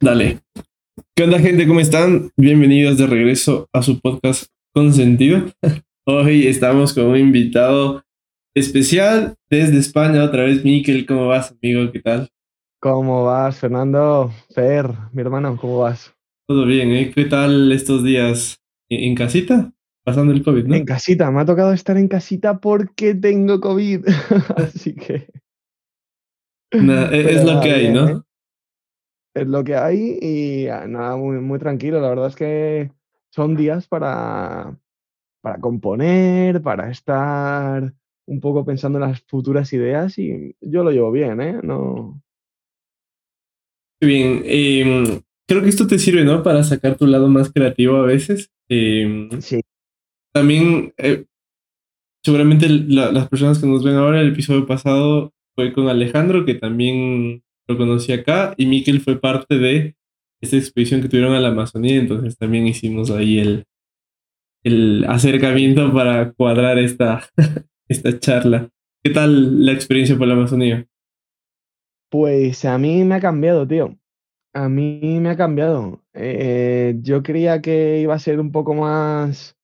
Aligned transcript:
Dale. 0.00 0.38
¿Qué 1.16 1.24
onda, 1.24 1.40
gente? 1.40 1.66
¿Cómo 1.66 1.80
están? 1.80 2.30
Bienvenidos 2.36 2.98
de 2.98 3.08
regreso 3.08 3.68
a 3.72 3.82
su 3.82 3.98
podcast 4.00 4.46
Consentido. 4.72 5.46
Hoy 6.06 6.46
estamos 6.46 6.94
con 6.94 7.06
un 7.06 7.16
invitado 7.16 8.04
especial 8.54 9.34
desde 9.50 9.78
España, 9.78 10.22
otra 10.22 10.44
vez 10.44 10.64
Miquel. 10.64 11.04
¿Cómo 11.04 11.26
vas, 11.26 11.50
amigo? 11.50 11.90
¿Qué 11.90 11.98
tal? 11.98 12.28
¿Cómo 12.80 13.24
vas, 13.24 13.58
Fernando? 13.58 14.32
Fer, 14.54 14.88
mi 15.12 15.22
hermano, 15.22 15.56
¿cómo 15.56 15.80
vas? 15.80 16.14
Todo 16.46 16.64
bien, 16.64 16.92
¿eh? 16.92 17.10
¿Qué 17.12 17.24
tal 17.24 17.72
estos 17.72 18.04
días? 18.04 18.60
¿En 18.88 19.16
casita? 19.16 19.72
Pasando 20.04 20.32
el 20.32 20.44
COVID, 20.44 20.64
¿no? 20.64 20.76
En 20.76 20.84
casita, 20.84 21.28
me 21.32 21.40
ha 21.40 21.44
tocado 21.44 21.72
estar 21.72 21.96
en 21.96 22.06
casita 22.06 22.60
porque 22.60 23.16
tengo 23.16 23.60
COVID. 23.60 24.06
Así 24.56 24.94
que. 24.94 25.26
E-, 26.70 27.34
es, 27.34 27.44
lo 27.44 27.60
que 27.60 27.72
hay, 27.72 27.92
¿no? 27.92 28.08
¿eh? 28.08 28.22
Es 29.34 29.46
lo 29.46 29.62
que 29.62 29.76
hay 29.76 30.18
y 30.20 30.66
ah, 30.68 30.86
nada, 30.86 31.16
muy, 31.16 31.38
muy 31.38 31.58
tranquilo. 31.58 32.00
La 32.00 32.08
verdad 32.08 32.28
es 32.28 32.36
que 32.36 32.90
son 33.30 33.56
días 33.56 33.86
para, 33.86 34.78
para 35.40 35.60
componer, 35.60 36.62
para 36.62 36.90
estar 36.90 37.94
un 38.26 38.40
poco 38.40 38.64
pensando 38.64 38.98
en 38.98 39.10
las 39.10 39.22
futuras 39.22 39.72
ideas 39.72 40.18
y 40.18 40.54
yo 40.60 40.84
lo 40.84 40.90
llevo 40.90 41.10
bien, 41.10 41.40
¿eh? 41.40 41.60
No. 41.62 42.20
Bien, 44.00 44.42
em, 44.44 45.22
creo 45.46 45.62
que 45.62 45.68
esto 45.68 45.86
te 45.86 45.98
sirve, 45.98 46.24
¿no? 46.24 46.42
Para 46.42 46.62
sacar 46.62 46.96
tu 46.96 47.06
lado 47.06 47.28
más 47.28 47.50
creativo 47.52 47.96
a 47.96 48.02
veces. 48.02 48.50
Em, 48.68 49.40
sí. 49.40 49.60
También, 50.32 50.92
eh, 50.98 51.24
seguramente 52.22 52.68
las 52.68 53.28
personas 53.28 53.58
que 53.58 53.66
nos 53.66 53.82
ven 53.82 53.94
ahora, 53.94 54.20
el 54.20 54.32
episodio 54.32 54.66
pasado 54.66 55.32
fue 55.54 55.72
con 55.72 55.88
Alejandro, 55.88 56.44
que 56.44 56.54
también 56.54 57.42
lo 57.68 57.76
conocí 57.76 58.12
acá, 58.12 58.54
y 58.56 58.66
Miquel 58.66 59.00
fue 59.00 59.20
parte 59.20 59.58
de 59.58 59.94
esta 60.40 60.56
expedición 60.56 61.02
que 61.02 61.08
tuvieron 61.08 61.34
a 61.34 61.40
la 61.40 61.48
Amazonía, 61.48 61.96
entonces 61.96 62.36
también 62.38 62.66
hicimos 62.66 63.10
ahí 63.10 63.38
el, 63.38 63.64
el 64.64 65.04
acercamiento 65.08 65.92
para 65.92 66.32
cuadrar 66.32 66.78
esta, 66.78 67.28
esta 67.88 68.18
charla. 68.18 68.70
¿Qué 69.02 69.10
tal 69.10 69.64
la 69.64 69.72
experiencia 69.72 70.16
por 70.16 70.26
la 70.26 70.34
Amazonía? 70.34 70.86
Pues 72.10 72.64
a 72.64 72.78
mí 72.78 73.04
me 73.04 73.16
ha 73.16 73.20
cambiado, 73.20 73.66
tío. 73.66 73.96
A 74.54 74.68
mí 74.68 75.18
me 75.20 75.28
ha 75.30 75.36
cambiado. 75.36 76.02
Eh, 76.14 76.96
yo 77.02 77.22
creía 77.22 77.60
que 77.60 78.00
iba 78.00 78.14
a 78.14 78.18
ser 78.18 78.40
un 78.40 78.50
poco 78.50 78.74
más 78.74 79.56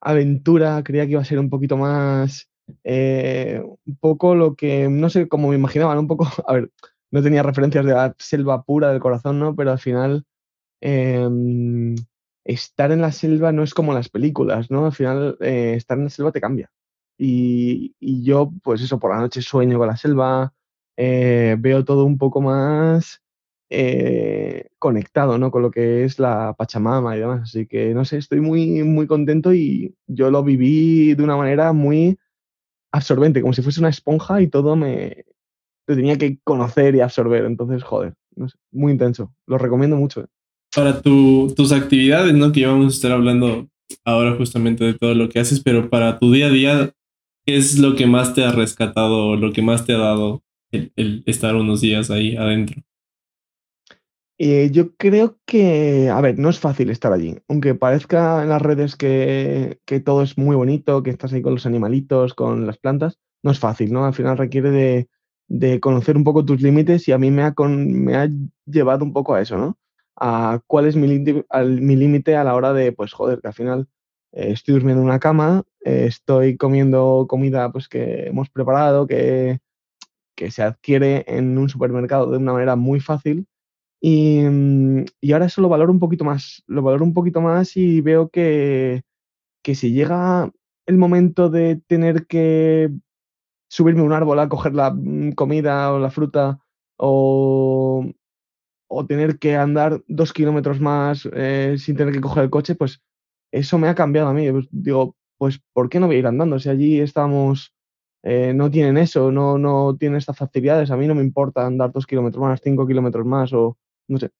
aventura, 0.00 0.82
creía 0.84 1.06
que 1.06 1.12
iba 1.12 1.22
a 1.22 1.24
ser 1.24 1.38
un 1.38 1.50
poquito 1.50 1.76
más, 1.76 2.48
eh, 2.84 3.62
un 3.86 3.96
poco 3.96 4.34
lo 4.34 4.54
que, 4.54 4.88
no 4.88 5.10
sé 5.10 5.28
cómo 5.28 5.48
me 5.48 5.56
imaginaba, 5.56 5.98
un 5.98 6.06
poco, 6.06 6.28
a 6.46 6.52
ver, 6.52 6.70
no 7.10 7.22
tenía 7.22 7.42
referencias 7.42 7.84
de 7.84 7.92
la 7.92 8.14
selva 8.18 8.62
pura 8.62 8.90
del 8.90 9.00
corazón, 9.00 9.38
¿no? 9.38 9.54
Pero 9.56 9.72
al 9.72 9.78
final, 9.78 10.24
em, 10.80 11.96
estar 12.44 12.92
en 12.92 13.00
la 13.02 13.12
selva 13.12 13.52
no 13.52 13.62
es 13.62 13.74
como 13.74 13.94
las 13.94 14.08
películas, 14.08 14.70
¿no? 14.70 14.86
Al 14.86 14.92
final, 14.92 15.36
eh, 15.40 15.74
estar 15.76 15.98
en 15.98 16.04
la 16.04 16.10
selva 16.10 16.32
te 16.32 16.40
cambia. 16.40 16.70
Y, 17.18 17.94
yo, 18.24 18.52
pues 18.62 18.82
eso, 18.82 18.98
por 18.98 19.12
la 19.12 19.20
noche 19.20 19.42
sueño 19.42 19.78
con 19.78 19.88
la 19.88 19.96
selva, 19.96 20.54
eh, 20.96 21.56
veo 21.58 21.84
todo 21.84 22.04
un 22.04 22.18
poco 22.18 22.40
más 22.40 23.22
eh, 23.70 24.68
conectado, 24.78 25.38
¿no? 25.38 25.50
Con 25.50 25.62
lo 25.62 25.70
que 25.70 26.04
es 26.04 26.18
la 26.18 26.54
Pachamama 26.56 27.16
y 27.16 27.20
demás. 27.20 27.42
Así 27.42 27.66
que, 27.66 27.94
no 27.94 28.04
sé, 28.04 28.18
estoy 28.18 28.40
muy, 28.40 28.82
muy 28.84 29.06
contento 29.06 29.52
y 29.54 29.94
yo 30.06 30.30
lo 30.30 30.42
viví 30.42 31.14
de 31.14 31.22
una 31.24 31.36
manera 31.36 31.72
muy 31.72 32.18
absorbente, 32.92 33.42
como 33.42 33.52
si 33.54 33.62
fuese 33.62 33.80
una 33.80 33.90
esponja 33.90 34.40
y 34.42 34.48
todo 34.48 34.76
me, 34.76 35.24
tenía 35.94 36.18
que 36.18 36.38
conocer 36.44 36.94
y 36.94 37.00
absorber. 37.00 37.44
Entonces, 37.44 37.82
joder, 37.82 38.14
muy 38.70 38.92
intenso. 38.92 39.32
Lo 39.46 39.58
recomiendo 39.58 39.96
mucho. 39.96 40.26
Para 40.74 41.00
tus 41.00 41.72
actividades, 41.72 42.34
¿no? 42.34 42.52
Que 42.52 42.60
íbamos 42.60 42.86
a 42.86 42.96
estar 42.96 43.12
hablando 43.12 43.68
ahora 44.04 44.34
justamente 44.36 44.84
de 44.84 44.94
todo 44.94 45.14
lo 45.14 45.28
que 45.28 45.40
haces, 45.40 45.60
pero 45.60 45.88
para 45.88 46.18
tu 46.18 46.32
día 46.32 46.46
a 46.46 46.50
día, 46.50 46.92
¿qué 47.46 47.56
es 47.56 47.78
lo 47.78 47.96
que 47.96 48.06
más 48.06 48.34
te 48.34 48.44
ha 48.44 48.52
rescatado, 48.52 49.36
lo 49.36 49.52
que 49.52 49.62
más 49.62 49.86
te 49.86 49.94
ha 49.94 49.98
dado 49.98 50.42
el, 50.70 51.22
estar 51.24 51.56
unos 51.56 51.80
días 51.80 52.10
ahí 52.10 52.36
adentro? 52.36 52.82
Eh, 54.40 54.68
yo 54.70 54.94
creo 54.96 55.38
que, 55.46 56.10
a 56.10 56.20
ver, 56.20 56.38
no 56.38 56.50
es 56.50 56.60
fácil 56.60 56.90
estar 56.90 57.12
allí, 57.12 57.38
aunque 57.48 57.74
parezca 57.74 58.42
en 58.42 58.50
las 58.50 58.62
redes 58.62 58.94
que, 58.94 59.80
que, 59.84 59.98
todo 59.98 60.22
es 60.22 60.38
muy 60.38 60.54
bonito, 60.54 61.02
que 61.02 61.10
estás 61.10 61.32
ahí 61.32 61.42
con 61.42 61.54
los 61.54 61.66
animalitos, 61.66 62.34
con 62.34 62.66
las 62.66 62.78
plantas, 62.78 63.18
no 63.42 63.50
es 63.50 63.58
fácil, 63.58 63.92
¿no? 63.92 64.04
Al 64.04 64.14
final 64.14 64.38
requiere 64.38 64.70
de, 64.70 65.08
de 65.48 65.80
conocer 65.80 66.16
un 66.16 66.24
poco 66.24 66.44
tus 66.44 66.62
límites 66.62 67.08
y 67.08 67.12
a 67.12 67.18
mí 67.18 67.30
me 67.30 67.42
ha, 67.42 67.54
me 67.68 68.16
ha 68.16 68.28
llevado 68.66 69.04
un 69.04 69.12
poco 69.12 69.34
a 69.34 69.40
eso, 69.40 69.56
¿no? 69.58 69.78
A 70.16 70.60
cuál 70.66 70.86
es 70.86 70.96
mi 70.96 71.06
límite 71.08 72.36
a 72.36 72.44
la 72.44 72.54
hora 72.54 72.72
de, 72.72 72.92
pues 72.92 73.12
joder, 73.12 73.40
que 73.40 73.48
al 73.48 73.54
final 73.54 73.88
eh, 74.32 74.52
estoy 74.52 74.74
durmiendo 74.74 75.02
en 75.02 75.08
una 75.08 75.20
cama, 75.20 75.64
eh, 75.84 76.06
estoy 76.06 76.56
comiendo 76.56 77.26
comida 77.28 77.72
pues 77.72 77.88
que 77.88 78.26
hemos 78.26 78.50
preparado, 78.50 79.06
que, 79.06 79.60
que 80.36 80.50
se 80.50 80.62
adquiere 80.62 81.24
en 81.28 81.58
un 81.58 81.68
supermercado 81.68 82.30
de 82.30 82.38
una 82.38 82.52
manera 82.52 82.76
muy 82.76 83.00
fácil 83.00 83.46
y, 84.00 84.42
mm, 84.42 85.06
y, 85.20 85.32
ahora 85.32 85.46
eso 85.46 85.60
lo 85.62 85.68
valoro 85.68 85.92
un 85.92 85.98
poquito 86.00 86.24
más, 86.24 86.62
lo 86.66 86.82
valoro 86.82 87.04
un 87.04 87.14
poquito 87.14 87.40
más 87.40 87.76
y 87.76 88.00
veo 88.00 88.28
que, 88.30 89.02
que 89.62 89.74
si 89.74 89.92
llega 89.92 90.52
el 90.86 90.98
momento 90.98 91.50
de 91.50 91.76
tener 91.86 92.26
que 92.26 92.90
subirme 93.68 94.00
a 94.00 94.04
un 94.04 94.12
árbol 94.12 94.38
a 94.40 94.48
coger 94.48 94.74
la 94.74 94.90
mm, 94.90 95.32
comida 95.32 95.92
o 95.92 95.98
la 95.98 96.10
fruta 96.10 96.58
o, 96.96 98.04
o 98.88 99.06
tener 99.06 99.38
que 99.38 99.56
andar 99.56 100.02
dos 100.08 100.32
kilómetros 100.32 100.80
más 100.80 101.28
eh, 101.32 101.76
sin 101.78 101.96
tener 101.96 102.14
que 102.14 102.20
coger 102.20 102.44
el 102.44 102.50
coche, 102.50 102.74
pues 102.74 103.00
eso 103.52 103.78
me 103.78 103.88
ha 103.88 103.94
cambiado 103.94 104.28
a 104.28 104.34
mí. 104.34 104.50
Pues 104.50 104.66
digo, 104.70 105.14
pues 105.38 105.60
¿por 105.72 105.88
qué 105.88 106.00
no 106.00 106.06
voy 106.06 106.16
a 106.16 106.18
ir 106.20 106.26
andando? 106.26 106.58
Si 106.58 106.68
allí 106.68 107.00
estamos, 107.00 107.74
eh, 108.22 108.52
no 108.54 108.70
tienen 108.70 108.96
eso, 108.98 109.30
no, 109.30 109.58
no 109.58 109.96
tienen 109.96 110.18
estas 110.18 110.36
facilidades, 110.38 110.90
a 110.90 110.96
mí 110.96 111.06
no 111.06 111.14
me 111.14 111.22
importa 111.22 111.66
andar 111.66 111.92
dos 111.92 112.06
kilómetros 112.06 112.42
más, 112.42 112.60
cinco 112.62 112.86
kilómetros 112.86 113.26
más 113.26 113.52
o 113.52 113.76
no 114.08 114.18
sé. 114.18 114.30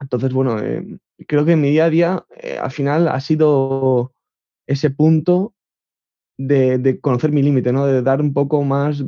Entonces, 0.00 0.32
bueno, 0.32 0.58
eh, 0.60 0.98
creo 1.28 1.44
que 1.44 1.52
en 1.52 1.60
mi 1.60 1.70
día 1.70 1.86
a 1.86 1.90
día 1.90 2.26
al 2.60 2.70
final 2.70 3.08
ha 3.08 3.20
sido 3.20 4.12
ese 4.66 4.90
punto 4.90 5.54
de, 6.38 6.98
conocer 7.00 7.32
mi 7.32 7.42
límite, 7.42 7.72
¿no? 7.72 7.86
De 7.86 8.02
dar 8.02 8.20
un 8.20 8.32
poco 8.32 8.62
más 8.62 9.02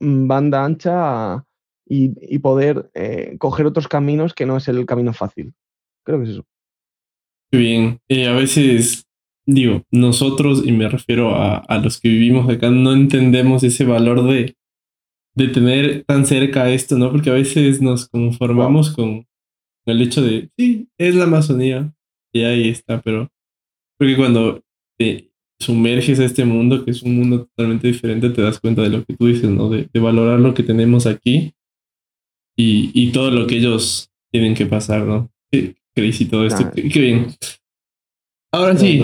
mm, 0.00 0.26
banda 0.26 0.64
ancha 0.64 1.44
y, 1.88 2.38
poder 2.40 2.90
eh, 2.94 3.36
coger 3.38 3.66
otros 3.66 3.88
caminos 3.88 4.34
que 4.34 4.46
no 4.46 4.56
es 4.56 4.68
el 4.68 4.84
camino 4.86 5.12
fácil. 5.12 5.54
Creo 6.04 6.18
que 6.18 6.24
es 6.24 6.30
eso. 6.30 6.44
Bien, 7.52 8.00
eh, 8.08 8.26
a 8.26 8.32
veces 8.32 9.06
digo, 9.46 9.84
nosotros, 9.90 10.62
y 10.66 10.72
me 10.72 10.88
refiero 10.88 11.34
a, 11.34 11.78
los 11.78 12.00
que 12.00 12.08
vivimos 12.08 12.48
acá, 12.50 12.70
no 12.70 12.92
entendemos 12.92 13.62
ese 13.62 13.84
valor 13.84 14.24
de, 14.24 14.56
de 15.34 15.48
tener 15.48 16.04
tan 16.04 16.26
cerca 16.26 16.70
esto, 16.70 16.98
¿no? 16.98 17.10
Porque 17.12 17.30
a 17.30 17.34
veces 17.34 17.80
nos 17.80 18.08
conformamos 18.08 18.90
con 18.90 19.26
el 19.86 20.02
hecho 20.02 20.22
de, 20.22 20.50
sí, 20.58 20.88
es 20.98 21.14
la 21.14 21.24
Amazonía, 21.24 21.94
y 22.32 22.42
ahí 22.42 22.68
está, 22.68 23.00
pero 23.00 23.30
porque 23.98 24.16
cuando 24.16 24.62
te 24.98 25.25
sumerges 25.58 26.20
a 26.20 26.24
este 26.24 26.44
mundo, 26.44 26.84
que 26.84 26.90
es 26.90 27.02
un 27.02 27.16
mundo 27.16 27.46
totalmente 27.46 27.88
diferente, 27.88 28.30
te 28.30 28.42
das 28.42 28.60
cuenta 28.60 28.82
de 28.82 28.90
lo 28.90 29.04
que 29.04 29.14
tú 29.14 29.26
dices, 29.26 29.50
¿no? 29.50 29.68
De, 29.70 29.88
valorar 29.94 30.38
lo 30.40 30.54
que 30.54 30.62
tenemos 30.62 31.06
aquí 31.06 31.54
y, 32.56 32.90
y, 32.94 33.12
todo 33.12 33.30
lo 33.30 33.46
que 33.46 33.56
ellos 33.56 34.10
tienen 34.30 34.54
que 34.54 34.66
pasar, 34.66 35.02
¿no? 35.02 35.30
Qué 35.50 35.76
crazy 35.94 36.26
todo 36.26 36.46
esto, 36.46 36.70
qué, 36.74 37.00
bien. 37.00 37.28
Ahora 38.52 38.76
sí, 38.76 39.02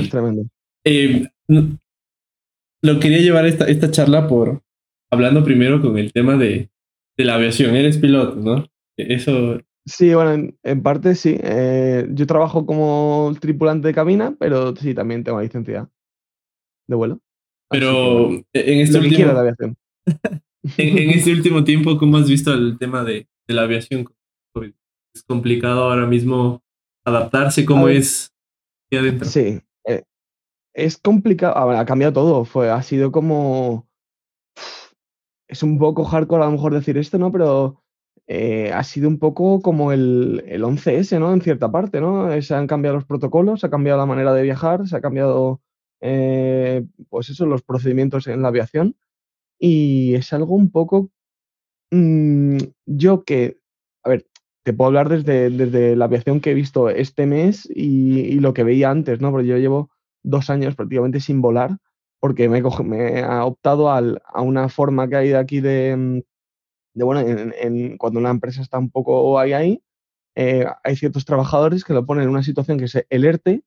eh, 0.84 1.28
lo 1.48 3.00
quería 3.00 3.18
llevar 3.18 3.46
esta, 3.46 3.66
esta 3.66 3.90
charla 3.90 4.28
por 4.28 4.62
hablando 5.10 5.44
primero 5.44 5.80
con 5.80 5.98
el 5.98 6.12
tema 6.12 6.36
de, 6.36 6.70
de 7.16 7.24
la 7.24 7.34
aviación. 7.34 7.74
Eres 7.76 7.98
piloto, 7.98 8.36
¿no? 8.36 8.66
Eso 8.96 9.58
Sí, 9.84 10.14
bueno, 10.14 10.52
en, 10.62 10.82
parte 10.82 11.14
sí. 11.14 11.36
Eh, 11.42 12.06
yo 12.10 12.26
trabajo 12.26 12.66
como 12.66 13.34
tripulante 13.40 13.88
de 13.88 13.94
cabina, 13.94 14.36
pero 14.38 14.76
sí, 14.76 14.94
también 14.94 15.24
tengo 15.24 15.40
licencia 15.40 15.90
de 16.88 16.96
vuelo. 16.96 17.20
Pero 17.70 18.30
en 18.30 18.44
este 18.52 18.98
último... 18.98 19.32
en, 20.76 21.10
este 21.10 21.32
último 21.32 21.64
tiempo, 21.64 21.96
¿cómo 21.98 22.18
has 22.18 22.28
visto 22.28 22.52
el 22.52 22.78
tema 22.78 23.04
de, 23.04 23.28
la 23.46 23.62
aviación? 23.62 24.06
Es 25.14 25.22
complicado 25.24 25.90
ahora 25.90 26.06
mismo 26.06 26.62
adaptarse, 27.04 27.64
¿cómo 27.64 27.88
es 27.88 28.32
adentro? 28.90 29.28
Sí, 29.28 29.60
eh, 29.86 30.02
es 30.74 30.96
complicado, 30.98 31.70
ha 31.70 31.84
cambiado 31.84 32.12
todo, 32.12 32.44
fue, 32.44 32.70
ha 32.70 32.82
sido 32.82 33.12
como... 33.12 33.88
Es 35.48 35.62
un 35.62 35.78
poco 35.78 36.04
hardcore 36.04 36.42
a 36.42 36.46
lo 36.46 36.52
mejor 36.52 36.72
decir 36.72 36.96
esto, 36.96 37.18
¿no? 37.18 37.30
Pero 37.30 37.82
eh, 38.26 38.72
ha 38.72 38.82
sido 38.84 39.08
un 39.08 39.18
poco 39.18 39.60
como 39.60 39.92
el, 39.92 40.42
el 40.46 40.62
11S, 40.62 41.18
¿no? 41.18 41.32
En 41.34 41.42
cierta 41.42 41.70
parte, 41.70 42.00
¿no? 42.00 42.40
Se 42.40 42.54
han 42.54 42.66
cambiado 42.66 42.96
los 42.96 43.04
protocolos, 43.04 43.60
se 43.60 43.66
ha 43.66 43.70
cambiado 43.70 43.98
la 43.98 44.06
manera 44.06 44.32
de 44.32 44.42
viajar, 44.42 44.86
se 44.88 44.96
ha 44.96 45.02
cambiado 45.02 45.60
eh, 46.02 46.84
pues 47.08 47.30
eso, 47.30 47.46
los 47.46 47.62
procedimientos 47.62 48.26
en 48.26 48.42
la 48.42 48.48
aviación. 48.48 48.96
Y 49.58 50.14
es 50.14 50.32
algo 50.32 50.54
un 50.54 50.70
poco, 50.70 51.10
mm, 51.90 52.58
yo 52.86 53.24
que, 53.24 53.58
a 54.04 54.10
ver, 54.10 54.26
te 54.64 54.72
puedo 54.72 54.88
hablar 54.88 55.08
desde, 55.08 55.50
desde 55.50 55.96
la 55.96 56.06
aviación 56.06 56.40
que 56.40 56.52
he 56.52 56.54
visto 56.54 56.90
este 56.90 57.26
mes 57.26 57.68
y, 57.74 58.40
lo 58.40 58.54
que 58.54 58.64
veía 58.64 58.90
antes, 58.90 59.20
¿no? 59.20 59.30
Porque 59.30 59.48
yo 59.48 59.58
llevo 59.58 59.90
dos 60.22 60.50
años 60.50 60.74
prácticamente 60.76 61.20
sin 61.20 61.40
volar 61.40 61.78
porque 62.20 62.48
me, 62.48 62.62
me 62.84 63.20
he 63.20 63.24
optado 63.40 63.90
a 63.90 64.42
una 64.42 64.68
forma 64.68 65.08
que 65.08 65.16
hay 65.16 65.28
de 65.30 65.36
aquí 65.36 65.60
de, 65.60 65.96
mm, 65.96 66.20
bueno, 67.04 67.20
en, 67.20 67.96
cuando 67.98 68.20
una 68.20 68.30
empresa 68.30 68.62
está 68.62 68.78
un 68.78 68.90
poco 68.90 69.38
ahí, 69.38 69.52
ahí 69.52 69.82
eh, 70.34 70.66
hay 70.84 70.96
ciertos 70.96 71.24
trabajadores 71.24 71.84
que 71.84 71.92
lo 71.92 72.06
ponen 72.06 72.24
en 72.24 72.30
una 72.30 72.42
situación 72.42 72.78
que 72.78 72.84
es 72.84 73.06
el 73.08 73.24
ERTE. 73.24 73.62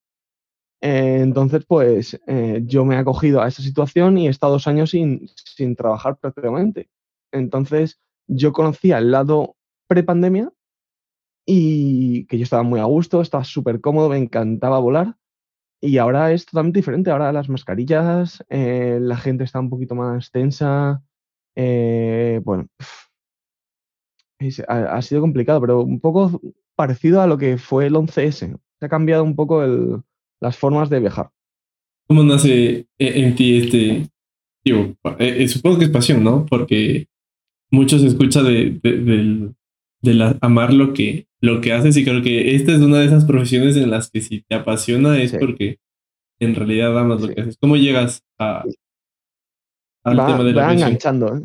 Eh, 0.81 1.19
entonces, 1.22 1.66
pues 1.66 2.19
eh, 2.27 2.62
yo 2.66 2.86
me 2.86 2.95
he 2.95 2.98
acogido 3.00 3.42
a 3.42 3.48
esa 3.48 3.62
situación 3.62 4.18
y 4.18 4.27
he 4.27 4.30
estado 4.30 4.54
dos 4.54 4.68
años 4.68 4.92
sin, 4.92 5.27
trabajar 5.75 6.18
prácticamente. 6.18 6.89
Entonces, 7.31 8.00
yo 8.27 8.54
conocía 8.54 8.98
el 9.00 9.12
lado 9.12 9.56
prepandemia 9.88 10.51
y 11.45 12.25
que 12.27 12.38
yo 12.38 12.44
estaba 12.44 12.63
muy 12.63 12.80
a 12.80 12.86
gusto, 12.86 13.22
estaba 13.22 13.44
súper 13.44 13.81
cómodo, 13.81 14.10
me 14.10 14.18
encantaba 14.18 14.80
volar. 14.80 15.16
Y 15.81 15.98
ahora 15.98 16.31
es 16.31 16.45
totalmente 16.45 16.80
diferente. 16.80 17.12
Ahora 17.12 17.31
las 17.31 17.50
mascarillas, 17.50 18.44
eh, 18.50 19.00
la 19.01 19.18
gente 19.18 19.44
está 19.44 19.60
un 19.60 19.69
poquito 19.69 19.95
más 19.95 20.31
tensa. 20.31 21.04
Bueno, 21.56 22.68
ha, 24.68 25.01
sido 25.01 25.21
complicado, 25.21 25.62
pero 25.62 25.81
un 25.81 26.00
poco 26.00 26.42
parecido 26.75 27.21
a 27.21 27.28
lo 27.28 27.38
que 27.38 27.57
fue 27.57 27.88
el 27.88 27.95
11S. 27.95 28.60
Se 28.80 28.86
ha 28.86 28.89
cambiado 28.89 29.24
un 29.24 29.36
poco 29.36 29.63
el, 29.63 30.04
las 30.41 30.57
formas 30.57 30.89
de 30.89 30.99
viajar. 30.99 31.29
¿Cómo 32.07 32.23
nace 32.23 32.87
en 32.99 33.35
ti 33.35 33.57
este, 33.57 34.09
digo, 34.63 34.95
eh, 35.19 35.47
supongo 35.47 35.79
que 35.79 35.85
es 35.85 35.91
pasión, 35.91 36.23
¿no? 36.23 36.45
Porque 36.45 37.07
mucho 37.71 37.99
se 37.99 38.07
escucha 38.07 38.43
de, 38.43 38.79
de, 38.81 40.35
amar 40.41 40.73
lo 40.73 40.93
que, 40.93 41.27
lo 41.41 41.61
que 41.61 41.73
haces 41.73 41.97
y 41.97 42.03
creo 42.03 42.21
que 42.21 42.55
esta 42.55 42.73
es 42.73 42.79
una 42.79 42.99
de 42.99 43.05
esas 43.05 43.25
profesiones 43.25 43.75
en 43.75 43.89
las 43.89 44.11
que 44.11 44.21
si 44.21 44.41
te 44.41 44.55
apasiona 44.55 45.19
es 45.19 45.33
porque 45.33 45.79
en 46.39 46.55
realidad 46.55 46.97
amas 46.97 47.21
lo 47.21 47.29
que 47.29 47.41
haces. 47.41 47.57
¿Cómo 47.59 47.75
llegas 47.75 48.23
a, 48.39 48.63
al 50.03 50.17
tema 50.17 50.43
de 50.43 50.53
la 50.53 50.65
va 50.67 50.73
enganchando, 50.73 51.35
¿eh? 51.35 51.41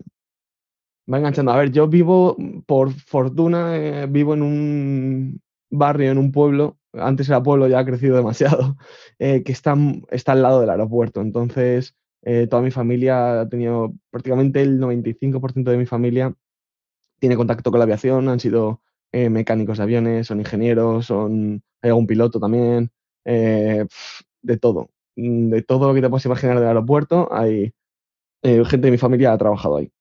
Va 1.12 1.18
enganchando. 1.18 1.52
A 1.52 1.56
ver, 1.56 1.72
yo 1.72 1.88
vivo, 1.88 2.36
por 2.66 2.92
fortuna, 2.92 3.76
eh, 3.76 4.06
vivo 4.06 4.34
en 4.34 4.42
un 4.42 5.40
barrio, 5.70 6.12
en 6.12 6.18
un 6.18 6.30
pueblo, 6.30 6.76
antes 6.92 7.28
era 7.28 7.42
pueblo, 7.42 7.68
ya 7.68 7.78
ha 7.80 7.84
crecido 7.84 8.16
demasiado, 8.16 8.76
eh, 9.18 9.42
que 9.44 9.52
está, 9.52 9.76
está 10.10 10.32
al 10.32 10.42
lado 10.42 10.60
del 10.60 10.70
aeropuerto. 10.70 11.20
Entonces, 11.20 11.94
toda 12.50 12.62
mi 12.62 12.70
familia 12.70 13.40
ha 13.40 13.48
tenido, 13.48 13.94
prácticamente 14.10 14.60
el 14.60 14.78
95% 14.78 15.70
de 15.70 15.78
mi 15.78 15.86
familia 15.86 16.34
tiene 17.20 17.36
contacto 17.36 17.70
con 17.70 17.78
la 17.78 17.84
aviación, 17.84 18.28
han 18.28 18.40
sido 18.40 18.82
eh, 19.12 19.28
mecánicos 19.30 19.78
de 19.78 19.84
aviones, 19.84 20.26
son 20.26 20.40
ingenieros, 20.40 21.06
son, 21.06 21.62
hay 21.82 21.90
algún 21.90 22.06
piloto 22.06 22.40
también, 22.40 22.90
eh, 23.24 23.86
de 24.42 24.56
todo, 24.56 24.90
mm, 25.16 25.50
de 25.50 25.62
todo 25.62 25.88
lo 25.88 25.94
que 25.94 26.00
te 26.00 26.08
puedas 26.08 26.26
imaginar 26.26 26.58
del 26.58 26.68
aeropuerto, 26.68 27.28
hay 27.32 27.72
eh, 28.42 28.64
gente 28.64 28.86
de 28.86 28.90
mi 28.92 28.98
familia 28.98 29.32
ha 29.32 29.38
trabajado 29.38 29.78
ahí. 29.78 29.92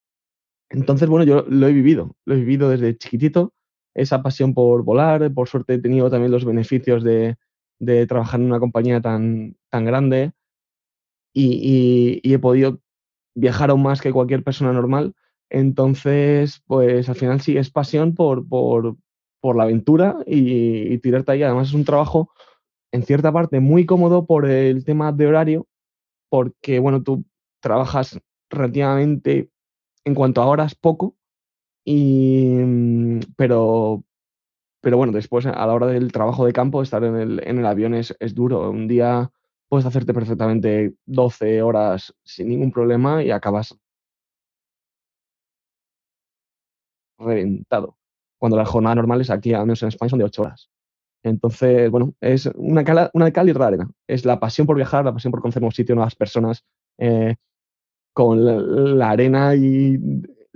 Entonces, 0.70 1.10
bueno, 1.10 1.26
yo 1.26 1.46
lo 1.50 1.68
he 1.68 1.74
vivido, 1.74 2.16
lo 2.26 2.36
he 2.36 2.38
vivido 2.38 2.70
desde 2.70 2.98
chiquitito, 2.98 3.54
esa 3.94 4.22
pasión 4.22 4.54
por 4.54 4.84
volar, 4.84 5.32
por 5.34 5.48
suerte 5.48 5.76
he 5.76 5.80
tenido 5.80 6.10
también 6.10 6.32
los 6.32 6.46
beneficios 6.46 7.04
de, 7.04 7.38
trabajar 8.08 8.40
en 8.40 8.48
una 8.48 8.60
compañía 8.60 9.02
tan, 9.02 9.56
grande 9.72 10.32
y, 11.34 12.22
he 12.24 12.40
podido 12.40 12.80
viajar 13.36 13.70
aún 13.70 13.84
más 13.84 14.02
que 14.02 14.12
cualquier 14.12 14.44
persona 14.44 14.74
normal 14.74 15.14
entonces, 15.50 16.62
pues 16.68 17.10
al 17.10 17.16
final 17.16 17.42
sí 17.42 17.58
es 17.58 17.72
pasión 17.72 18.14
por, 18.16 18.46
la 19.44 19.64
aventura 19.64 20.18
y, 20.26 20.98
tirarte 21.00 21.32
ahí. 21.32 21.44
Además 21.44 21.70
es 21.70 21.74
un 21.74 21.86
trabajo 21.86 22.32
en 22.92 23.04
cierta 23.04 23.32
parte 23.32 23.60
muy 23.60 23.86
cómodo 23.86 24.26
por 24.26 24.50
el 24.50 24.86
tema 24.86 25.12
de 25.12 25.28
horario, 25.28 25.68
porque 26.30 26.80
bueno, 26.80 27.04
tú 27.04 27.26
trabajas 27.62 28.20
relativamente 28.50 29.50
en 30.06 30.16
cuanto 30.16 30.42
a 30.42 30.48
horas 30.48 30.76
poco, 30.76 31.16
y, 31.92 32.46
mm, 32.46 33.20
pero, 33.36 34.04
pero 34.82 34.98
bueno, 34.98 35.12
después 35.14 35.48
a 35.48 35.66
la 35.66 35.74
hora 35.74 35.88
del 35.88 36.12
trabajo 36.12 36.46
de 36.46 36.54
campo, 36.54 36.84
estar 36.84 37.04
en 37.04 37.16
el, 37.16 37.42
en 37.48 37.58
el 37.60 37.66
avión 37.66 37.96
es, 37.96 38.16
es 38.20 38.36
duro. 38.36 38.70
Un 38.70 38.88
día 38.88 39.32
puedes 39.70 39.88
hacerte 39.88 40.14
perfectamente 40.14 40.94
12 41.08 41.64
horas 41.64 42.14
sin 42.24 42.50
ningún 42.50 42.72
problema 42.72 43.24
y 43.24 43.32
acabas 43.32 43.76
reventado. 47.18 47.98
Cuando 48.38 48.58
las 48.58 48.70
jornadas 48.70 48.98
normales 48.98 49.32
aquí, 49.32 49.54
al 49.54 49.66
menos 49.66 49.82
en 49.82 49.90
España, 49.90 50.10
son 50.12 50.20
de 50.20 50.26
8 50.26 50.44
horas. 50.44 50.70
Entonces, 51.24 51.90
bueno, 51.90 52.14
es 52.22 52.46
una, 52.56 52.84
cala, 52.84 53.10
una 53.16 53.32
cal 53.32 53.48
y 53.48 53.52
otra 53.52 53.68
arena. 53.68 53.90
Es 54.08 54.26
la 54.26 54.40
pasión 54.40 54.68
por 54.68 54.76
viajar, 54.76 55.06
la 55.06 55.14
pasión 55.14 55.32
por 55.32 55.42
conocer 55.42 55.64
nuevos 55.64 55.76
sitios, 55.76 55.96
nuevas 55.96 56.16
personas, 56.16 56.64
eh, 57.00 57.36
con 58.14 59.00
la, 59.00 59.10
arena 59.10 59.56
y 59.56 59.98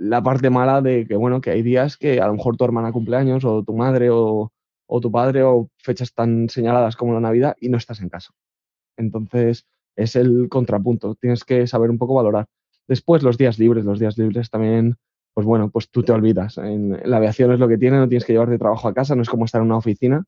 la 0.04 0.22
parte 0.22 0.50
mala 0.50 0.80
de 0.82 1.06
que, 1.06 1.16
bueno, 1.16 1.40
que 1.40 1.50
hay 1.50 1.62
días 1.62 1.96
que 1.96 2.20
a 2.20 2.26
lo 2.26 2.34
mejor 2.34 2.56
tu 2.56 2.64
hermana 2.64 2.92
cumpleaños 2.92 3.44
o 3.44 3.62
tu 3.62 3.74
madre 3.74 4.10
o, 4.10 4.52
o 4.86 5.00
tu 5.00 5.10
padre 5.10 5.42
o 5.42 5.68
fechas 5.78 6.12
tan 6.12 6.48
señaladas 6.48 6.96
como 6.96 7.14
la 7.14 7.20
Navidad 7.20 7.56
y 7.60 7.68
no 7.68 7.78
estás 7.78 8.00
en 8.00 8.08
casa. 8.08 8.32
Entonces, 8.96 9.66
es 9.96 10.16
el 10.16 10.48
contrapunto. 10.48 11.14
Tienes 11.14 11.44
que 11.44 11.66
saber 11.66 11.90
un 11.90 11.98
poco 11.98 12.14
valorar. 12.14 12.46
Después, 12.86 13.22
los 13.22 13.38
días 13.38 13.58
libres. 13.58 13.84
Los 13.84 13.98
días 13.98 14.18
libres 14.18 14.50
también 14.50 14.96
pues 15.34 15.46
bueno, 15.46 15.68
pues 15.68 15.90
tú 15.90 16.02
te 16.04 16.12
olvidas. 16.12 16.58
En, 16.58 17.00
la 17.04 17.16
aviación 17.16 17.52
es 17.52 17.58
lo 17.58 17.68
que 17.68 17.76
tiene, 17.76 17.98
no 17.98 18.08
tienes 18.08 18.24
que 18.24 18.32
llevarte 18.32 18.56
trabajo 18.56 18.86
a 18.88 18.94
casa, 18.94 19.16
no 19.16 19.22
es 19.22 19.28
como 19.28 19.44
estar 19.44 19.60
en 19.60 19.66
una 19.66 19.76
oficina. 19.76 20.24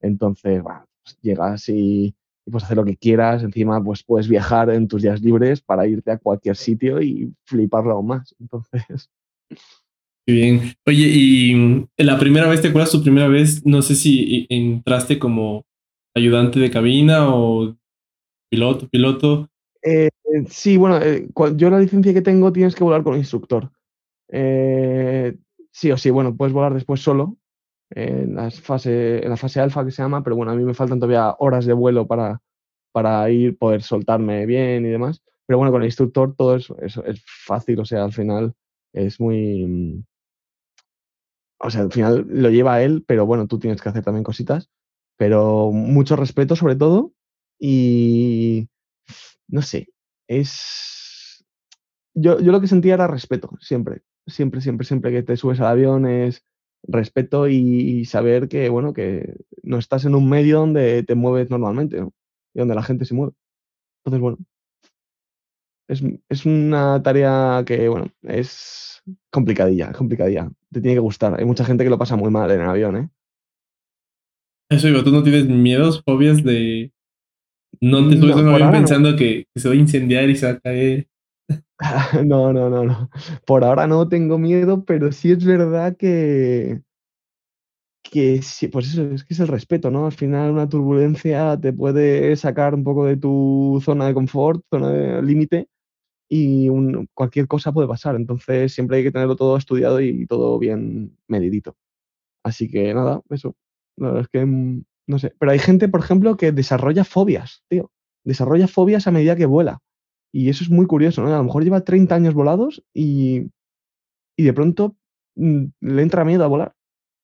Entonces, 0.00 0.62
bueno, 0.62 0.84
pues 1.02 1.16
llegas 1.22 1.68
y, 1.68 2.14
puedes 2.50 2.64
hacer 2.64 2.76
lo 2.76 2.84
que 2.84 2.96
quieras. 2.96 3.42
Encima, 3.42 3.82
pues 3.82 4.02
puedes 4.02 4.28
viajar 4.28 4.70
en 4.70 4.88
tus 4.88 5.02
días 5.02 5.20
libres 5.20 5.60
para 5.60 5.86
irte 5.86 6.10
a 6.10 6.18
cualquier 6.18 6.56
sitio 6.56 7.00
y 7.00 7.32
fliparlo 7.44 7.92
aún 7.92 8.06
más. 8.08 8.34
Entonces. 8.40 9.10
Bien. 10.26 10.60
Oye, 10.86 11.06
y 11.06 11.86
la 11.96 12.18
primera 12.18 12.48
vez, 12.48 12.60
¿te 12.60 12.68
acuerdas 12.68 12.90
tu 12.92 13.02
primera 13.02 13.28
vez? 13.28 13.64
No 13.64 13.80
sé 13.80 13.94
si 13.94 14.46
entraste 14.50 15.18
como 15.18 15.64
ayudante 16.14 16.60
de 16.60 16.70
cabina 16.70 17.34
o 17.34 17.74
piloto, 18.50 18.88
piloto. 18.88 19.48
Eh, 19.82 20.10
sí, 20.48 20.76
bueno, 20.76 20.98
eh, 21.00 21.28
yo 21.56 21.70
la 21.70 21.80
licencia 21.80 22.12
que 22.12 22.20
tengo 22.20 22.52
tienes 22.52 22.74
que 22.74 22.84
volar 22.84 23.02
con 23.02 23.16
instructor. 23.16 23.70
Eh, 24.28 25.34
sí 25.72 25.90
o 25.90 25.96
sí, 25.96 26.10
bueno, 26.10 26.36
puedes 26.36 26.52
volar 26.52 26.74
después 26.74 27.00
solo 27.00 27.38
en, 27.90 28.34
las 28.34 28.60
fase, 28.60 29.24
en 29.24 29.30
la 29.30 29.36
fase 29.36 29.60
alfa 29.60 29.84
que 29.84 29.90
se 29.90 30.02
llama, 30.02 30.22
pero 30.22 30.36
bueno, 30.36 30.52
a 30.52 30.54
mí 30.54 30.64
me 30.64 30.74
faltan 30.74 30.98
todavía 30.98 31.34
horas 31.38 31.66
de 31.66 31.72
vuelo 31.72 32.06
para, 32.06 32.42
para 32.92 33.28
ir, 33.30 33.56
poder 33.58 33.82
soltarme 33.82 34.46
bien 34.46 34.86
y 34.86 34.90
demás. 34.90 35.22
Pero 35.46 35.58
bueno, 35.58 35.72
con 35.72 35.82
el 35.82 35.88
instructor 35.88 36.34
todo 36.36 36.56
es, 36.56 36.70
es, 36.82 37.22
fácil, 37.46 37.80
o 37.80 37.84
sea, 37.84 38.04
al 38.04 38.12
final 38.12 38.54
es 38.92 39.20
muy... 39.20 39.66
Mm, 39.66 40.04
o 41.60 41.70
sea, 41.70 41.82
al 41.82 41.92
final 41.92 42.26
lo 42.28 42.50
lleva 42.50 42.82
él, 42.82 43.04
pero 43.06 43.26
bueno, 43.26 43.46
tú 43.46 43.58
tienes 43.58 43.82
que 43.82 43.88
hacer 43.88 44.04
también 44.04 44.24
cositas. 44.24 44.70
Pero 45.16 45.72
mucho 45.72 46.14
respeto 46.14 46.54
sobre 46.54 46.76
todo 46.76 47.12
y 47.58 48.68
no 49.48 49.62
sé, 49.62 49.88
es... 50.28 51.44
Yo, 52.14 52.40
yo 52.40 52.52
lo 52.52 52.60
que 52.60 52.68
sentía 52.68 52.94
era 52.94 53.06
respeto, 53.06 53.50
siempre 53.60 54.02
siempre, 54.28 54.60
siempre, 54.60 54.86
siempre 54.86 55.12
que 55.12 55.22
te 55.22 55.36
subes 55.36 55.60
al 55.60 55.66
avión 55.66 56.06
es 56.06 56.44
respeto 56.84 57.48
y, 57.48 58.04
saber 58.04 58.48
que, 58.48 58.68
bueno, 58.68 58.92
que 58.92 59.34
no 59.62 59.78
estás 59.78 60.04
en 60.04 60.14
un 60.14 60.28
medio 60.28 60.60
donde 60.60 61.02
te 61.02 61.14
mueves 61.14 61.50
normalmente, 61.50 62.06
Y 62.58 62.60
donde 62.60 62.74
la 62.74 62.82
gente 62.82 63.04
se 63.04 63.14
mueve. 63.14 63.34
Entonces, 64.04 64.20
bueno, 64.20 64.38
es, 65.88 66.02
es 66.28 66.44
una 66.44 67.00
tarea 67.00 67.62
que, 67.64 67.88
bueno, 67.88 68.08
es 68.22 69.00
complicadilla, 69.30 69.92
complicadilla. 69.92 70.50
Te 70.72 70.80
tiene 70.80 70.96
que 70.96 71.00
gustar. 71.00 71.38
Hay 71.38 71.44
mucha 71.44 71.64
gente 71.64 71.84
que 71.84 71.90
lo 71.90 71.98
pasa 71.98 72.16
muy 72.16 72.32
mal 72.32 72.50
en 72.50 72.60
el 72.60 72.68
avión, 72.68 72.96
¿eh? 72.96 73.08
Eso 74.70 74.88
digo, 74.88 75.04
¿tú 75.04 75.12
no 75.12 75.22
tienes 75.22 75.46
miedos, 75.46 76.02
fobias 76.04 76.42
de... 76.42 76.92
No 77.80 78.08
te 78.08 78.18
subes 78.18 78.34
a 78.34 78.40
un 78.40 78.48
avión 78.48 78.72
pensando 78.72 79.14
que 79.14 79.46
se 79.54 79.68
va 79.68 79.74
a 79.74 79.78
incendiar 79.78 80.28
y 80.28 80.34
se 80.34 80.46
va 80.46 80.52
a 80.52 80.60
caer. 80.60 81.08
No, 82.26 82.52
no, 82.52 82.68
no, 82.68 82.82
no. 82.82 83.08
Por 83.46 83.62
ahora 83.62 83.86
no 83.86 84.08
tengo 84.08 84.36
miedo, 84.36 84.84
pero 84.84 85.12
sí 85.12 85.30
es 85.30 85.44
verdad 85.44 85.96
que 85.96 86.82
que 88.08 88.40
pues 88.72 88.88
eso, 88.88 89.02
es 89.12 89.24
que 89.24 89.34
es 89.34 89.40
el 89.40 89.48
respeto, 89.48 89.90
¿no? 89.90 90.06
Al 90.06 90.12
final 90.12 90.50
una 90.52 90.68
turbulencia 90.68 91.58
te 91.60 91.72
puede 91.72 92.34
sacar 92.36 92.74
un 92.74 92.84
poco 92.84 93.06
de 93.06 93.16
tu 93.16 93.80
zona 93.84 94.06
de 94.06 94.14
confort, 94.14 94.62
zona 94.70 94.90
de 94.90 95.22
límite, 95.22 95.68
y 96.28 96.68
cualquier 97.14 97.48
cosa 97.48 97.72
puede 97.72 97.88
pasar. 97.88 98.16
Entonces 98.16 98.72
siempre 98.72 98.98
hay 98.98 99.04
que 99.04 99.12
tenerlo 99.12 99.36
todo 99.36 99.56
estudiado 99.56 100.00
y 100.00 100.26
todo 100.26 100.58
bien 100.58 101.16
medidito. 101.26 101.76
Así 102.44 102.70
que 102.70 102.94
nada, 102.94 103.22
eso. 103.30 103.56
La 103.96 104.08
verdad 104.08 104.22
es 104.22 104.28
que, 104.28 104.46
mm, 104.46 104.84
no 105.08 105.18
sé. 105.18 105.34
Pero 105.38 105.52
hay 105.52 105.58
gente, 105.58 105.88
por 105.88 106.00
ejemplo, 106.00 106.36
que 106.36 106.52
desarrolla 106.52 107.04
fobias, 107.04 107.64
tío. 107.68 107.90
Desarrolla 108.24 108.68
fobias 108.68 109.06
a 109.06 109.10
medida 109.10 109.36
que 109.36 109.46
vuela. 109.46 109.80
Y 110.32 110.50
eso 110.50 110.64
es 110.64 110.70
muy 110.70 110.86
curioso, 110.86 111.22
¿no? 111.22 111.34
A 111.34 111.38
lo 111.38 111.44
mejor 111.44 111.64
lleva 111.64 111.82
30 111.84 112.14
años 112.14 112.34
volados 112.34 112.84
y, 112.94 113.50
y 114.36 114.44
de 114.44 114.52
pronto 114.52 114.96
mm, 115.36 115.64
le 115.80 116.02
entra 116.02 116.24
miedo 116.24 116.44
a 116.44 116.48
volar. 116.48 116.74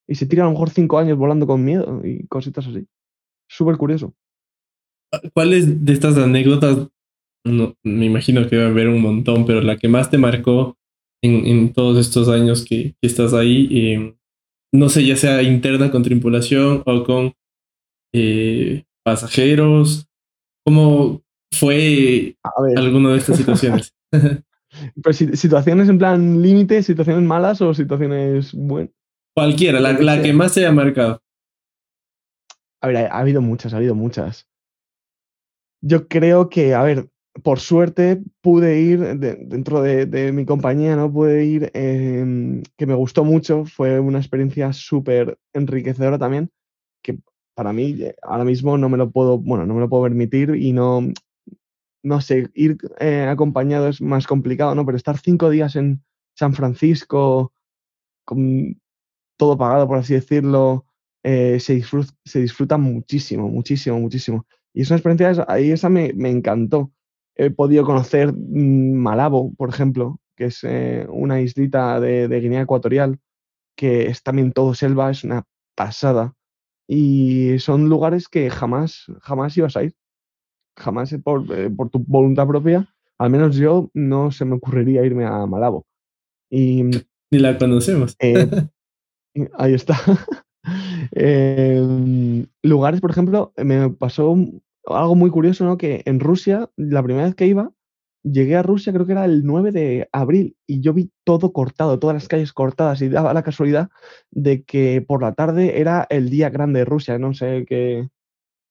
Y 0.07 0.15
se 0.15 0.27
tira 0.27 0.43
a 0.43 0.47
lo 0.47 0.53
mejor 0.53 0.71
cinco 0.71 0.99
años 0.99 1.19
volando 1.19 1.47
con 1.47 1.65
miedo 1.65 2.01
y 2.05 2.27
cositas 2.27 2.67
así. 2.67 2.87
Súper 3.49 3.77
curioso. 3.77 4.15
¿Cuáles 5.33 5.85
de 5.85 5.93
estas 5.93 6.17
anécdotas? 6.19 6.89
No, 7.45 7.77
me 7.83 8.07
imagino 8.07 8.49
que 8.49 8.59
va 8.59 8.65
a 8.65 8.69
haber 8.69 8.89
un 8.89 9.01
montón, 9.01 9.45
pero 9.47 9.61
la 9.61 9.77
que 9.77 9.89
más 9.89 10.11
te 10.11 10.19
marcó 10.19 10.77
en, 11.23 11.47
en 11.47 11.73
todos 11.73 11.99
estos 11.99 12.29
años 12.29 12.65
que, 12.65 12.95
que 13.01 13.07
estás 13.07 13.35
ahí, 13.35 13.69
eh, 13.71 14.17
no 14.73 14.89
sé, 14.89 15.05
ya 15.05 15.17
sea 15.17 15.43
interna 15.43 15.91
con 15.91 16.03
tripulación 16.03 16.83
o 16.85 17.05
con 17.05 17.35
eh, 18.13 18.85
pasajeros, 19.05 20.09
¿cómo 20.65 21.23
fue 21.53 22.37
alguna 22.77 23.11
de 23.13 23.19
estas 23.19 23.37
situaciones? 23.37 23.95
Pues 25.05 25.19
situaciones 25.19 25.89
en 25.89 25.99
plan 25.99 26.43
límite, 26.43 26.83
situaciones 26.83 27.23
malas 27.23 27.61
o 27.61 27.73
situaciones 27.75 28.53
buenas. 28.53 28.93
Cualquiera, 29.35 29.81
la, 29.81 29.93
la 29.93 30.23
que 30.23 30.33
más 30.33 30.53
se 30.53 30.61
haya 30.61 30.73
marcado. 30.73 31.21
A 32.81 32.87
ver, 32.87 32.97
ha, 32.97 33.19
habido 33.19 33.41
muchas, 33.41 33.73
ha 33.75 33.79
habido 33.79 33.95
muchas. 33.95 34.47
Yo 35.81 36.07
creo 36.07 36.49
que, 36.49 36.75
a 36.75 36.83
ver, 36.83 37.09
por 37.43 37.59
suerte 37.59 38.23
pude 38.41 38.81
ir 38.81 39.01
dentro 39.19 39.83
de, 39.83 40.33
mi 40.33 40.45
compañía, 40.45 40.95
¿no? 40.95 41.13
Pude 41.13 41.45
ir, 41.45 41.71
em, 41.75 42.63
que 42.77 42.87
me 42.87 42.95
gustó 42.95 43.25
mucho, 43.25 43.65
fue 43.65 43.99
una 43.99 44.19
experiencia 44.19 44.73
súper 44.73 45.39
enriquecedora 45.53 46.19
también, 46.19 46.51
que 47.03 47.19
para 47.55 47.73
mí 47.73 47.97
eh, 48.01 48.15
ahora 48.23 48.45
mismo 48.45 48.79
no 48.79 48.89
me 48.89 48.99
lo 48.99 49.11
puedo, 49.11 49.39
bueno, 49.39 49.67
no 49.67 49.75
me 49.75 49.81
lo 49.81 49.89
puedo 49.89 50.05
permitir 50.05 50.55
y 50.55 50.73
no, 50.73 51.01
no 52.03 52.21
sé, 52.21 52.51
ir 52.55 52.77
eh, 53.01 53.27
acompañado 53.29 53.89
es 53.89 54.01
más 54.01 54.27
complicado, 54.27 54.75
¿no? 54.75 54.87
Pero 54.87 54.97
estar 54.97 55.19
cinco 55.19 55.51
días 55.51 55.75
en 55.77 56.05
San 56.37 56.55
Francisco, 56.55 57.53
con 58.25 58.81
todo 59.37 59.57
pagado, 59.59 59.87
por 59.89 59.99
así 59.99 60.15
decirlo, 60.15 60.87
eh, 61.23 61.59
se, 61.61 61.75
disfruta, 61.75 62.13
se 62.25 62.41
disfruta 62.41 62.77
muchísimo, 62.79 63.49
muchísimo, 63.49 63.99
muchísimo. 63.99 64.47
Y 64.75 64.83
es 64.83 64.91
una 64.91 64.99
experiencia, 64.99 65.45
ahí 65.49 65.71
esa 65.71 65.89
me, 65.89 66.13
me 66.15 66.31
encantó. 66.31 66.93
He 67.37 67.51
podido 67.51 67.85
conocer 67.85 68.33
mm, 68.33 68.95
Malabo, 68.95 69.55
por 69.55 69.71
ejemplo, 69.71 70.21
que 70.37 70.47
es 70.47 70.61
eh, 70.65 71.07
una 71.09 71.41
islita 71.41 72.01
de, 72.01 72.29
de, 72.29 72.41
Guinea 72.41 72.63
Ecuatorial, 72.63 73.19
que 73.77 74.07
es 74.07 74.23
también 74.23 74.53
todo 74.53 74.75
selva, 74.75 75.11
es 75.11 75.25
una 75.25 75.45
pasada. 75.75 76.35
Y 76.87 77.59
son 77.59 77.89
lugares 77.89 78.29
que 78.29 78.51
jamás, 78.51 79.07
jamás 79.23 79.57
ibas 79.57 79.77
a 79.77 79.85
ir. 79.85 79.95
Jamás 80.77 81.15
por, 81.23 81.45
eh, 81.53 81.71
por 81.71 81.89
tu 81.89 82.01
voluntad 82.07 82.47
propia. 82.47 82.93
Al 83.19 83.31
menos 83.31 83.57
yo 83.57 83.91
no 83.95 84.31
se 84.33 84.45
me 84.45 84.57
ocurriría 84.57 85.05
irme 85.05 85.25
a 85.25 85.47
Malabo. 85.47 85.87
Y, 86.51 86.83
Ni 87.31 87.39
la 87.39 87.57
conocemos. 87.57 88.17
Eh, 88.19 88.49
ahí 89.59 89.75
está. 89.75 89.97
Em, 91.13 92.47
lugares, 92.63 93.03
por 93.03 93.11
ejemplo, 93.11 93.53
me 93.59 93.91
pasó 93.91 94.35
algo 94.87 95.15
muy 95.15 95.31
curioso, 95.31 95.65
¿no? 95.65 95.77
Que 95.77 96.03
en 96.07 96.21
Rusia, 96.21 96.71
la 96.77 97.03
primera 97.03 97.27
vez 97.27 97.35
que 97.35 97.47
iba, 97.47 97.71
llegué 98.23 98.57
a 98.57 98.63
Rusia, 98.63 98.93
creo 98.93 99.07
que 99.07 99.13
era 99.13 99.27
el 99.27 99.45
9 99.45 99.73
de 99.73 100.09
abril, 100.13 100.57
y 100.67 100.81
yo 100.81 100.95
vi 100.95 101.11
todo 101.25 101.53
cortado, 101.53 101.99
todas 101.99 102.15
las 102.15 102.29
calles 102.29 102.53
cortadas, 102.53 103.03
y 103.03 103.09
daba 103.09 103.35
la 103.35 103.43
casualidad 103.43 103.91
de 104.31 104.65
que 104.65 105.03
por 105.07 105.23
la 105.23 105.35
tarde 105.35 105.81
era 105.81 106.07
el 106.09 106.31
día 106.31 106.51
grande 106.51 106.81
de 106.81 106.85
Rusia, 106.87 107.19
no 107.19 107.35
sé 107.35 107.65
qué. 107.69 108.09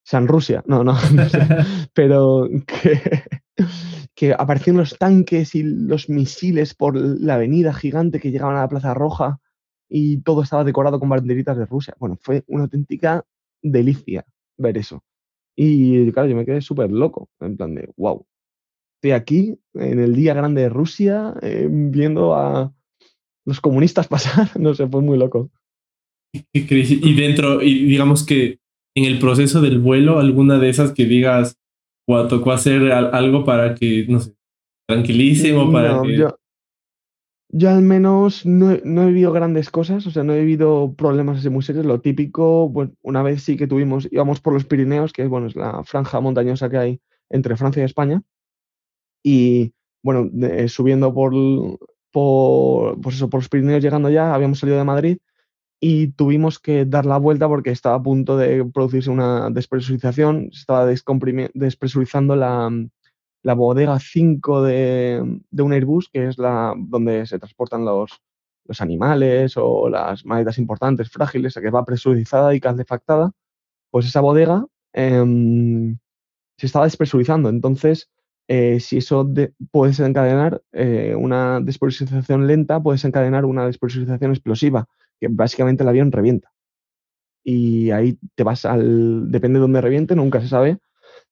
San 0.05 0.27
Rusia, 0.27 0.63
no, 0.67 0.84
no, 0.84 0.93
no 1.13 1.29
sé, 1.29 1.39
pero 1.93 2.50
que, 2.65 3.24
que 4.15 4.34
aparecían 4.34 4.77
los 4.77 4.98
tanques 4.98 5.55
y 5.55 5.63
los 5.63 6.10
misiles 6.10 6.74
por 6.74 6.98
la 6.98 7.36
avenida 7.36 7.74
gigante 7.74 8.20
que 8.20 8.32
llegaban 8.32 8.58
a 8.58 8.62
la 8.62 8.67
Plaza 8.67 8.93
Roja 8.93 9.39
y 9.96 10.18
todo 10.22 10.42
estaba 10.42 10.64
decorado 10.64 11.00
con 11.00 11.08
banderitas 11.08 11.56
de 11.56 11.68
Rusia. 11.68 11.96
Bueno, 12.00 12.18
fue 12.20 12.44
una 12.48 12.64
auténtica 12.64 13.24
delicia 13.62 14.26
ver 14.58 14.80
eso. 14.80 15.04
Y 15.56 16.12
claro, 16.12 16.28
yo 16.30 16.36
me 16.36 16.46
quedé 16.46 16.62
súper 16.62 16.92
loco, 16.92 17.30
en 17.40 17.56
plan 17.56 17.76
de, 17.76 17.92
wow, 17.96 18.26
estoy 18.96 19.12
aquí 19.12 19.60
en 19.76 20.00
el 20.00 20.16
día 20.16 20.34
grande 20.34 20.64
de 20.64 20.70
Rusia 20.70 21.36
eh, 21.44 21.68
viendo 21.70 22.34
a 22.34 22.74
los 23.46 23.62
comunistas 23.62 24.08
pasar, 24.10 24.60
no 24.60 24.74
sé, 24.74 24.88
fue 24.88 25.04
muy 25.04 25.16
loco. 25.16 25.52
Y 26.52 27.14
dentro, 27.14 27.62
y 27.62 27.86
digamos 27.86 28.26
que 28.26 28.58
en 28.96 29.06
el 29.06 29.20
proceso 29.20 29.62
del 29.62 29.78
vuelo, 29.78 30.18
alguna 30.18 30.58
de 30.58 30.70
esas 30.70 30.92
que 30.94 31.06
digas, 31.06 31.60
o 32.08 32.28
tocó 32.28 32.52
hacer 32.52 32.92
algo 32.92 33.46
para 33.46 33.76
que, 33.76 34.08
no 34.10 34.20
sé, 34.20 34.34
tranquilicen 34.88 35.56
o 35.56 35.72
para 35.72 36.02
que... 36.02 36.18
Yo 36.18 36.36
al 37.62 37.81
menos 37.83 38.45
no, 38.45 38.72
he 38.72 39.05
vivido 39.07 39.31
grandes 39.31 39.69
cosas, 39.69 40.07
o 40.07 40.12
sea, 40.12 40.24
no 40.24 40.33
he 40.33 40.39
vivido 40.39 40.93
problemas 40.95 41.39
así 41.39 41.50
muy 41.50 41.63
serios. 41.63 41.86
Lo 41.86 42.01
típico, 42.01 42.72
pues 42.74 42.89
una 43.01 43.22
vez 43.22 43.43
sí 43.43 43.57
que 43.57 43.67
tuvimos, 43.67 44.07
íbamos 44.12 44.41
por 44.41 44.53
los 44.53 44.65
Pirineos, 44.65 45.13
que 45.13 45.27
bueno, 45.27 45.48
es 45.48 45.55
la 45.55 45.83
franja 45.83 46.19
montañosa 46.19 46.69
que 46.69 46.77
hay 46.77 47.01
entre 47.29 47.55
Francia 47.55 47.81
y 47.81 47.86
España. 47.86 48.24
Y 49.24 49.74
bueno, 50.01 50.29
subiendo 50.67 51.13
por, 51.13 51.33
por, 52.12 53.00
pues 53.01 53.15
eso, 53.15 53.29
por 53.29 53.41
los 53.41 53.50
Pirineos, 53.50 53.83
llegando 53.83 54.10
ya, 54.10 54.33
habíamos 54.33 54.60
salido 54.60 54.77
de 54.77 54.83
Madrid 54.83 55.17
y 55.79 56.07
tuvimos 56.13 56.60
que 56.60 56.86
dar 56.86 57.05
la 57.05 57.17
vuelta 57.17 57.48
porque 57.48 57.72
estaba 57.72 57.95
a 57.95 58.03
punto 58.03 58.38
de 58.38 58.65
producirse 58.74 59.10
una 59.10 59.50
despresurización, 59.50 60.50
se 60.51 60.62
estaba 60.62 60.86
despresurizando 60.86 62.36
la, 62.36 62.72
la 63.44 63.54
bodega 63.54 64.00
5 64.00 64.64
de, 64.64 65.40
de, 65.52 65.64
un 65.64 65.74
Airbus, 65.74 66.10
que 66.10 66.28
es 66.28 66.38
la 66.38 66.74
donde 66.78 67.26
se 67.26 67.38
transportan 67.40 67.86
los, 67.86 68.22
los 68.66 68.82
animales 68.82 69.56
o 69.58 69.90
las 69.90 70.26
maletas 70.26 70.58
importantes, 70.58 71.12
frágiles, 71.12 71.54
que 71.54 71.70
va 71.70 71.86
presurizada 71.86 72.56
y 72.56 72.60
calefactada, 72.60 73.32
pues 73.92 74.08
esa 74.08 74.22
bodega 74.22 74.66
eh, 74.94 75.24
se 76.58 76.66
estaba 76.66 76.86
despresurizando. 76.86 77.50
Entonces, 77.50 78.10
eh, 78.48 78.80
si 78.80 78.98
eso 78.98 79.30
puede 79.72 79.92
desencadenar 79.92 80.62
eh, 80.72 81.16
una 81.18 81.60
despresurización 81.62 82.48
lenta, 82.48 82.82
puede 82.82 82.96
desencadenar 82.96 83.46
una 83.46 83.66
despresurización 83.66 84.32
explosiva, 84.32 84.88
que 85.20 85.28
básicamente 85.30 85.84
el 85.84 85.90
avión 85.90 86.12
revienta. 86.12 86.52
Y 87.44 87.92
ahí 87.92 88.18
te 88.36 88.44
vas 88.44 88.66
al. 88.66 89.32
Depende 89.32 89.60
de 89.60 89.62
dónde 89.62 89.82
reviente, 89.82 90.16
nunca 90.16 90.42
se 90.42 90.48
sabe, 90.48 90.80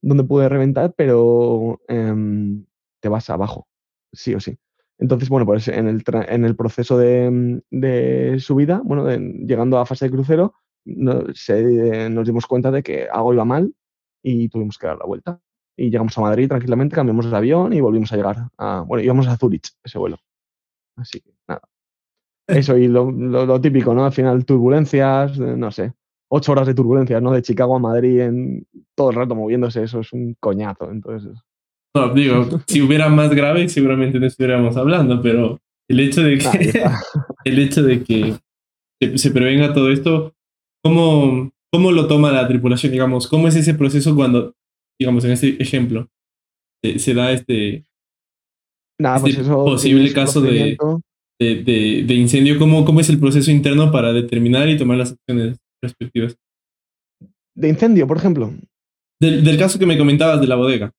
donde 0.01 0.23
puede 0.23 0.49
reventar, 0.49 0.93
pero 0.95 1.79
em, 1.87 2.65
te 2.99 3.09
vas 3.09 3.29
abajo, 3.29 3.67
sí 4.11 4.33
o 4.35 4.39
sí. 4.39 4.57
Entonces, 4.97 5.29
bueno, 5.29 5.45
pues 5.45 5.67
en 5.67 5.87
el, 5.87 6.03
en 6.27 6.45
el 6.45 6.55
proceso 6.55 6.97
de, 6.97 7.61
de 7.71 8.39
subida, 8.39 8.81
bueno, 8.83 9.09
llegando 9.09 9.79
a 9.79 9.85
fase 9.85 10.05
de 10.05 10.11
crucero, 10.11 10.53
se, 11.33 12.09
nos 12.09 12.27
dimos 12.27 12.45
cuenta 12.45 12.71
de 12.71 12.83
que 12.83 13.07
algo 13.11 13.33
iba 13.33 13.45
mal 13.45 13.73
y 14.23 14.49
tuvimos 14.49 14.77
que 14.77 14.87
dar 14.87 14.97
la 14.97 15.05
vuelta. 15.05 15.41
Y 15.75 15.89
llegamos 15.89 16.15
a 16.17 16.21
Madrid 16.21 16.47
tranquilamente, 16.47 16.95
cambiamos 16.95 17.29
de 17.29 17.35
avión 17.35 17.73
y 17.73 17.81
volvimos 17.81 18.11
a 18.13 18.15
llegar 18.15 18.49
a, 18.57 18.81
bueno, 18.81 19.03
íbamos 19.03 19.27
a 19.27 19.37
Zurich 19.37 19.69
ese 19.83 19.97
vuelo. 19.97 20.17
Así 20.95 21.21
que 21.21 21.31
nada. 21.47 21.61
Eso 22.45 22.77
y 22.77 22.87
lo, 22.87 23.09
lo, 23.11 23.45
lo 23.45 23.61
típico, 23.61 23.93
¿no? 23.93 24.05
Al 24.05 24.11
final 24.11 24.45
turbulencias, 24.45 25.39
eh, 25.39 25.55
no 25.57 25.71
sé, 25.71 25.93
ocho 26.33 26.53
horas 26.53 26.65
de 26.65 26.73
turbulencia, 26.73 27.19
¿no? 27.19 27.31
De 27.31 27.41
Chicago 27.41 27.75
a 27.75 27.79
Madrid 27.79 28.21
en 28.21 28.65
todo 28.95 29.09
el 29.09 29.17
rato 29.17 29.35
moviéndose, 29.35 29.83
eso 29.83 29.99
es 29.99 30.13
un 30.13 30.35
coñazo. 30.39 30.89
Entonces. 30.89 31.37
No, 31.93 32.13
digo, 32.13 32.61
si 32.67 32.81
hubiera 32.81 33.09
más 33.09 33.31
grave, 33.31 33.67
seguramente 33.67 34.19
no 34.19 34.25
estuviéramos 34.25 34.77
hablando, 34.77 35.21
pero 35.21 35.59
el 35.89 35.99
hecho 35.99 36.23
de 36.23 36.37
que, 36.37 36.83
el 37.43 37.59
hecho 37.59 37.83
de 37.83 38.03
que 38.03 38.35
se, 39.17 39.31
prevenga 39.31 39.73
todo 39.73 39.91
esto, 39.91 40.33
¿cómo, 40.81 41.51
¿cómo 41.69 41.91
lo 41.91 42.07
toma 42.07 42.31
la 42.31 42.47
tripulación? 42.47 42.93
Digamos, 42.93 43.27
¿cómo 43.27 43.49
es 43.49 43.55
ese 43.57 43.73
proceso 43.73 44.15
cuando, 44.15 44.55
digamos, 44.97 45.25
en 45.25 45.31
este 45.31 45.61
ejemplo, 45.61 46.07
se, 46.81 47.13
da 47.13 47.33
este, 47.33 47.83
Nada, 48.97 49.19
pues 49.19 49.37
este 49.37 49.51
posible 49.51 50.13
caso 50.13 50.39
de, 50.39 50.77
de, 51.39 52.03
de, 52.07 52.13
incendio? 52.13 52.57
¿Cómo, 52.57 52.85
¿Cómo 52.85 53.01
es 53.01 53.09
el 53.09 53.19
proceso 53.19 53.51
interno 53.51 53.91
para 53.91 54.13
determinar 54.13 54.69
y 54.69 54.77
tomar 54.77 54.97
las 54.97 55.11
acciones 55.11 55.60
respectivas. 55.81 56.37
De 57.55 57.67
incendio, 57.67 58.07
por 58.07 58.17
ejemplo. 58.17 58.51
Del, 59.19 59.57
caso 59.57 59.77
que 59.77 59.85
me 59.85 59.97
comentabas 59.97 60.41
de 60.41 60.47
la 60.47 60.55
bodega. 60.55 60.91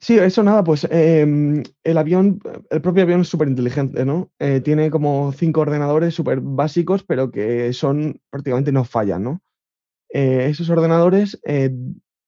Sí, 0.00 0.16
eso 0.18 0.42
nada, 0.42 0.62
pues 0.62 0.86
em, 0.90 1.62
el 1.82 1.98
avión, 1.98 2.38
el 2.70 2.80
propio 2.80 3.02
avión 3.02 3.22
es 3.22 3.28
súper 3.28 3.48
inteligente, 3.48 4.04
¿no? 4.04 4.30
Eh, 4.38 4.60
tiene 4.60 4.90
como 4.90 5.32
cinco 5.32 5.62
ordenadores 5.62 6.14
súper 6.14 6.40
básicos, 6.40 7.02
pero 7.02 7.32
que 7.32 7.72
son 7.72 8.20
prácticamente 8.30 8.70
no 8.70 8.84
fallan, 8.84 9.24
¿no? 9.24 9.42
Eh, 10.10 10.46
esos 10.50 10.70
ordenadores 10.70 11.40
eh, 11.44 11.70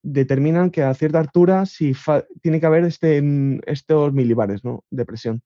determinan 0.03 0.71
que 0.71 0.83
a 0.83 0.95
cierta 0.95 1.21
altura 1.21 1.67
si 1.67 1.93
tiene 2.43 2.59
que 2.59 2.67
haber 2.67 2.85
este, 2.85 3.23
estos 3.67 4.13
milibares, 4.13 4.65
¿no? 4.65 4.85
De 4.91 5.05
presión. 5.05 5.43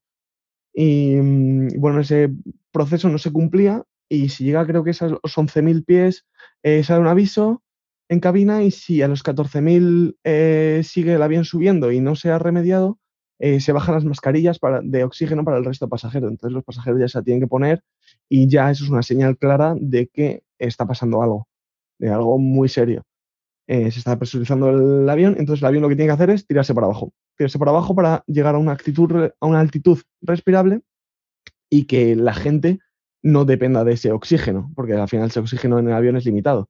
Y 0.73 1.17
mm, 1.17 1.81
bueno, 1.81 2.01
ese 2.01 2.31
proceso 2.73 3.09
no 3.09 3.19
se 3.19 3.33
cumplía 3.33 3.85
y 4.09 4.29
si 4.29 4.45
llega 4.45 4.67
creo 4.67 4.85
que 4.85 4.91
es 4.91 5.03
a 5.03 5.09
los 5.09 5.21
11.000 5.23 5.85
pies, 5.85 6.27
eh, 6.63 6.83
sale 6.83 7.01
un 7.01 7.09
aviso 7.09 7.63
en 8.09 8.21
cabina 8.21 8.63
y 8.63 8.71
si 8.71 9.03
a 9.03 9.09
los 9.09 9.25
14.000 9.25 10.17
eh, 10.25 10.83
sigue 10.85 11.15
el 11.15 11.23
avión 11.23 11.45
subiendo 11.45 11.91
y 11.91 12.01
no 12.01 12.17
se 12.17 12.31
ha 12.31 12.39
remediado, 12.39 12.99
eh, 13.39 13.61
se 13.61 13.73
bajan 13.73 13.95
las 13.95 14.05
mascarillas 14.05 14.59
de 14.83 15.05
oxígeno 15.05 15.45
para 15.45 15.59
el 15.59 15.65
resto 15.65 15.87
de 15.87 15.91
pasajeros. 15.91 16.31
Entonces 16.31 16.55
los 16.55 16.65
pasajeros 16.65 17.01
ya 17.01 17.09
se 17.09 17.19
la 17.19 17.25
tienen 17.25 17.41
que 17.41 17.49
poner 17.49 17.83
y 18.29 18.49
ya 18.49 18.71
eso 18.71 18.85
es 18.85 18.91
una 18.91 19.03
señal 19.03 19.37
clara 19.37 19.75
de 19.79 20.09
que 20.09 20.43
está 20.59 20.87
pasando 20.87 21.23
algo, 21.23 21.49
de 21.99 22.11
algo 22.11 22.39
muy 22.39 22.69
serio. 22.69 23.05
Eh, 23.67 23.91
se 23.91 23.99
está 23.99 24.19
presurizando 24.19 24.69
el 24.69 25.09
avión, 25.09 25.37
entonces 25.39 25.63
el 25.63 25.67
avión 25.67 25.83
lo 25.83 25.89
que 25.89 25.97
tiene 25.97 26.09
que 26.09 26.15
hacer 26.15 26.31
es 26.31 26.47
tirarse 26.47 26.75
para 26.75 26.87
abajo, 26.87 27.15
tirarse 27.37 27.59
para 27.59 27.71
abajo 27.71 27.95
para 27.95 28.23
llegar 28.27 28.55
a 28.55 28.59
una 28.59 28.73
altitud 29.61 29.99
respirable 30.21 30.83
y 31.71 31.87
que 31.87 32.15
la 32.15 32.35
gente 32.35 32.81
no 33.25 33.47
dependa 33.47 33.85
de 33.85 33.95
ese 33.95 34.13
oxígeno, 34.13 34.71
porque 34.77 34.93
al 34.93 35.09
final 35.09 35.29
ese 35.29 35.41
oxígeno 35.41 35.79
en 35.79 35.89
el 35.89 35.95
avión 35.95 36.17
es 36.17 36.27
limitado. 36.27 36.69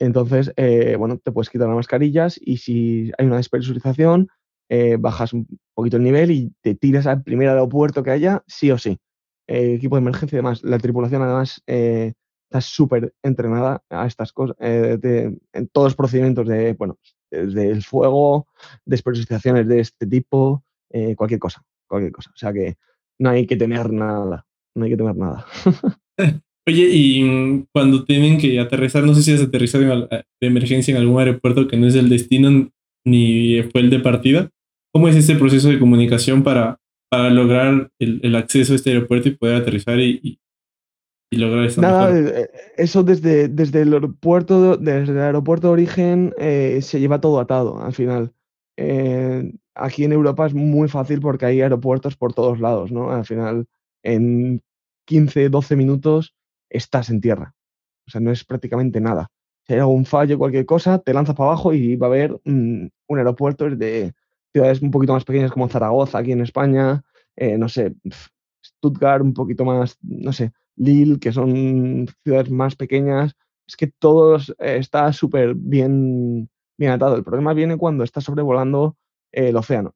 Entonces, 0.00 0.52
eh, 0.56 0.96
bueno, 0.96 1.18
te 1.18 1.32
puedes 1.32 1.50
quitar 1.50 1.68
las 1.68 1.76
mascarillas 1.76 2.38
y 2.40 2.58
si 2.58 3.12
hay 3.16 3.26
una 3.26 3.36
despresurización, 3.36 4.28
eh, 4.68 4.96
bajas 4.98 5.32
un 5.32 5.46
poquito 5.74 5.96
el 5.96 6.02
nivel 6.02 6.30
y 6.32 6.52
te 6.60 6.74
tiras 6.74 7.06
al 7.06 7.22
primer 7.22 7.48
aeropuerto 7.48 8.02
que 8.02 8.10
haya, 8.10 8.42
sí 8.46 8.70
o 8.72 8.78
sí. 8.78 8.98
Eh, 9.46 9.74
equipo 9.74 9.96
de 9.96 10.02
emergencia 10.02 10.36
y 10.36 10.40
demás. 10.40 10.62
La 10.64 10.78
tripulación 10.78 11.22
además 11.22 11.62
está 11.66 12.60
súper 12.60 13.14
entrenada 13.22 13.82
a 13.88 14.06
estas 14.06 14.32
cosas, 14.32 14.56
en 14.60 15.68
todos 15.72 15.86
los 15.86 15.96
procedimientos 15.96 16.48
de, 16.48 16.72
bueno, 16.74 16.98
desde 17.30 17.70
el 17.70 17.82
fuego, 17.82 18.48
despresurizaciones 18.84 19.68
de 19.68 19.80
este 19.80 20.06
tipo, 20.06 20.64
cualquier 21.16 21.40
cosa, 21.40 21.62
cualquier 21.86 22.12
cosa. 22.12 22.30
O 22.34 22.36
sea 22.36 22.52
que 22.52 22.76
no 23.18 23.30
hay 23.30 23.46
que 23.46 23.56
tener 23.56 23.92
nada, 23.92 24.46
no 24.74 24.84
hay 24.84 24.90
que 24.90 24.96
tener 24.96 25.16
nada. 25.16 25.46
Oye, 26.68 26.88
y 26.92 27.24
mm, 27.24 27.66
cuando 27.72 28.04
tienen 28.04 28.38
que 28.38 28.60
aterrizar, 28.60 29.02
no 29.04 29.14
sé 29.14 29.22
si 29.22 29.32
es 29.32 29.42
aterrizar 29.42 29.80
de 29.80 30.24
emergencia 30.40 30.92
en 30.92 31.00
algún 31.00 31.18
aeropuerto 31.18 31.66
que 31.66 31.78
no 31.78 31.86
es 31.86 31.94
el 31.94 32.10
destino 32.10 32.70
ni 33.06 33.62
fue 33.72 33.80
el 33.80 33.90
de 33.90 34.00
partida, 34.00 34.50
¿cómo 34.92 35.08
es 35.08 35.16
ese 35.16 35.34
proceso 35.36 35.68
de 35.68 35.78
comunicación 35.78 36.42
para, 36.42 36.78
para 37.10 37.30
lograr 37.30 37.90
el, 37.98 38.36
acceso 38.36 38.72
a 38.72 38.76
este 38.76 38.90
aeropuerto 38.90 39.28
y 39.28 39.36
poder 39.36 39.56
aterrizar 39.56 39.98
y, 39.98 40.38
y, 41.30 41.36
lograr 41.36 41.64
esta 41.64 41.80
Nada, 41.80 42.18
eh, 42.18 42.32
eh, 42.34 42.48
eso 42.76 43.02
desde, 43.02 43.48
desde, 43.48 43.82
el 43.82 43.94
aeropuerto, 43.94 44.76
desde 44.76 45.12
el 45.12 45.18
aeropuerto 45.20 45.68
de 45.68 45.72
origen 45.72 46.34
eh, 46.38 46.80
se 46.82 47.00
lleva 47.00 47.20
todo 47.20 47.40
atado 47.40 47.82
al 47.82 47.94
final. 47.94 48.32
aquí 49.74 50.04
en 50.04 50.12
Europa 50.12 50.46
es 50.46 50.54
muy 50.54 50.88
fácil 50.88 51.20
porque 51.20 51.46
hay 51.46 51.60
aeropuertos 51.62 52.16
por 52.16 52.34
todos 52.34 52.60
lados, 52.60 52.92
¿no? 52.92 53.10
Al 53.10 53.24
final, 53.24 53.66
en 54.14 54.62
15, 55.06 55.48
12 55.48 55.76
minutos 55.76 56.34
estás 56.70 57.10
en 57.10 57.20
tierra. 57.20 57.54
O 58.06 58.10
sea, 58.10 58.20
no 58.20 58.30
es 58.30 58.44
prácticamente 58.44 59.00
nada. 59.00 59.28
Si 59.66 59.74
hay 59.74 59.80
algún 59.80 60.06
fallo, 60.06 60.38
cualquier 60.38 60.66
cosa, 60.66 60.98
te 60.98 61.12
lanzas 61.12 61.36
para 61.36 61.50
abajo 61.50 61.74
y 61.74 61.96
va 61.96 62.06
a 62.06 62.10
haber 62.10 62.32
mm, 62.44 62.88
un 63.08 63.18
aeropuerto 63.18 63.68
de 63.68 64.14
ciudades 64.52 64.80
un 64.82 64.90
poquito 64.90 65.12
más 65.12 65.24
pequeñas 65.24 65.52
como 65.52 65.68
Zaragoza, 65.68 66.18
aquí 66.18 66.32
en 66.32 66.40
España, 66.40 67.02
eh, 67.36 67.58
no 67.58 67.68
sé, 67.68 67.94
Stuttgart, 68.64 69.22
un 69.22 69.34
poquito 69.34 69.64
más, 69.64 69.98
no 70.02 70.32
sé, 70.32 70.52
Lille, 70.76 71.18
que 71.18 71.32
son 71.32 72.08
ciudades 72.24 72.50
más 72.50 72.76
pequeñas. 72.76 73.34
Es 73.66 73.76
que 73.76 73.88
todo 73.88 74.36
eh, 74.36 74.78
está 74.78 75.12
súper 75.12 75.54
bien, 75.54 76.48
bien 76.78 76.92
atado. 76.92 77.16
El 77.16 77.24
problema 77.24 77.52
viene 77.52 77.76
cuando 77.76 78.04
estás 78.04 78.24
sobrevolando 78.24 78.96
el 79.32 79.56
océano, 79.56 79.94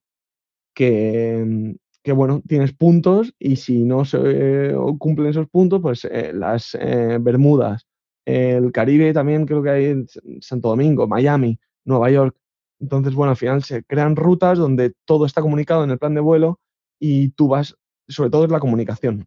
que, 0.74 1.42
mm, 1.46 1.81
que 2.02 2.12
bueno, 2.12 2.42
tienes 2.46 2.72
puntos 2.72 3.34
y 3.38 3.56
si 3.56 3.84
no 3.84 4.04
se 4.04 4.18
eh, 4.22 4.74
cumplen 4.98 5.28
esos 5.28 5.48
puntos, 5.48 5.80
pues 5.80 6.04
eh, 6.04 6.32
las 6.34 6.76
eh, 6.80 7.18
Bermudas, 7.20 7.86
el 8.24 8.72
Caribe 8.72 9.12
también 9.12 9.46
creo 9.46 9.62
que 9.62 9.70
hay 9.70 10.06
Santo 10.40 10.68
Domingo, 10.68 11.06
Miami, 11.06 11.58
Nueva 11.84 12.10
York. 12.10 12.36
Entonces, 12.80 13.14
bueno, 13.14 13.30
al 13.30 13.36
final 13.36 13.62
se 13.62 13.84
crean 13.84 14.16
rutas 14.16 14.58
donde 14.58 14.92
todo 15.04 15.26
está 15.26 15.40
comunicado 15.40 15.84
en 15.84 15.90
el 15.90 15.98
plan 15.98 16.14
de 16.14 16.20
vuelo 16.20 16.60
y 17.00 17.30
tú 17.30 17.48
vas, 17.48 17.76
sobre 18.08 18.30
todo 18.30 18.44
es 18.44 18.50
la 18.50 18.60
comunicación 18.60 19.26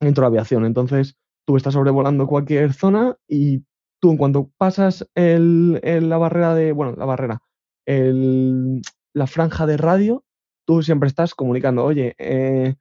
dentro 0.00 0.22
de 0.22 0.24
la 0.26 0.28
aviación. 0.28 0.64
Entonces, 0.64 1.16
tú 1.44 1.56
estás 1.56 1.74
sobrevolando 1.74 2.26
cualquier 2.26 2.72
zona 2.72 3.16
y 3.28 3.64
tú 4.00 4.10
en 4.12 4.16
cuanto 4.16 4.50
pasas 4.56 5.08
el, 5.14 5.80
la 5.82 6.18
barrera 6.18 6.54
de, 6.54 6.72
bueno, 6.72 6.94
la 6.96 7.04
barrera, 7.04 7.42
el, 7.86 8.82
la 9.12 9.26
franja 9.26 9.66
de 9.66 9.76
radio, 9.76 10.24
tú 10.66 10.82
siempre 10.82 11.08
estás 11.08 11.34
comunicando, 11.34 11.84
oye, 11.84 12.14
eh, 12.18 12.74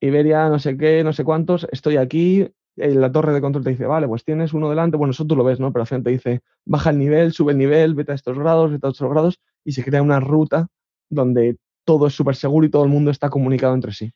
Iberia, 0.00 0.48
no 0.48 0.58
sé 0.58 0.76
qué, 0.76 1.02
no 1.04 1.12
sé 1.12 1.24
cuántos, 1.24 1.66
estoy 1.72 1.96
aquí, 1.96 2.48
en 2.76 3.00
la 3.00 3.10
torre 3.10 3.32
de 3.32 3.40
control 3.40 3.64
te 3.64 3.70
dice, 3.70 3.86
vale, 3.86 4.06
pues 4.06 4.24
tienes 4.24 4.52
uno 4.52 4.68
delante, 4.68 4.96
bueno, 4.96 5.12
eso 5.12 5.26
tú 5.26 5.34
lo 5.34 5.44
ves, 5.44 5.58
¿no? 5.58 5.72
Pero 5.72 5.82
al 5.82 5.86
final 5.86 6.04
te 6.04 6.10
dice, 6.10 6.40
baja 6.66 6.90
el 6.90 6.98
nivel, 6.98 7.32
sube 7.32 7.52
el 7.52 7.58
nivel, 7.58 7.94
vete 7.94 8.12
a 8.12 8.14
estos 8.14 8.38
grados, 8.38 8.70
vete 8.70 8.86
a 8.86 8.90
estos 8.90 9.10
grados, 9.10 9.40
y 9.64 9.72
se 9.72 9.84
crea 9.84 10.02
una 10.02 10.20
ruta 10.20 10.68
donde 11.08 11.56
todo 11.86 12.06
es 12.06 12.14
súper 12.14 12.36
seguro 12.36 12.66
y 12.66 12.70
todo 12.70 12.84
el 12.84 12.90
mundo 12.90 13.10
está 13.10 13.30
comunicado 13.30 13.74
entre 13.74 13.92
sí. 13.92 14.10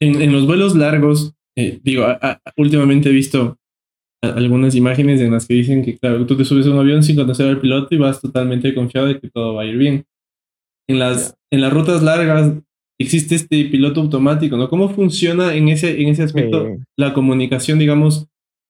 En, 0.00 0.32
los 0.32 0.46
vuelos 0.46 0.76
largos, 0.76 1.34
eh, 1.56 1.80
digo, 1.82 2.06
últimamente 2.56 3.08
he 3.08 3.12
visto 3.12 3.58
algunas 4.20 4.74
imágenes 4.74 5.20
en 5.20 5.32
las 5.32 5.46
que 5.46 5.54
dicen 5.54 5.84
que, 5.84 5.98
claro, 5.98 6.26
tú 6.26 6.36
te 6.36 6.44
subes 6.44 6.66
a 6.66 6.70
un 6.70 6.78
avión 6.78 7.02
sin 7.02 7.16
conocer 7.16 7.48
al 7.48 7.60
piloto 7.60 7.94
y 7.94 7.98
vas 7.98 8.20
totalmente 8.20 8.74
confiado 8.74 9.08
de 9.08 9.20
que 9.20 9.30
todo 9.30 9.54
va 9.54 9.62
a 9.62 9.66
ir 9.66 9.76
bien 9.76 10.04
en 10.88 10.98
las, 10.98 11.36
en 11.50 11.60
las 11.60 11.72
rutas 11.72 12.02
largas 12.02 12.52
existe 13.00 13.34
este 13.34 13.64
piloto 13.66 14.00
automático, 14.00 14.56
¿no? 14.56 14.68
¿Cómo 14.68 14.88
funciona 14.88 15.54
en 15.54 15.68
ese, 15.68 16.00
en 16.00 16.08
ese 16.08 16.22
aspecto 16.22 16.68
la 16.96 17.12
comunicación, 17.12 17.78
digamos? 17.78 18.28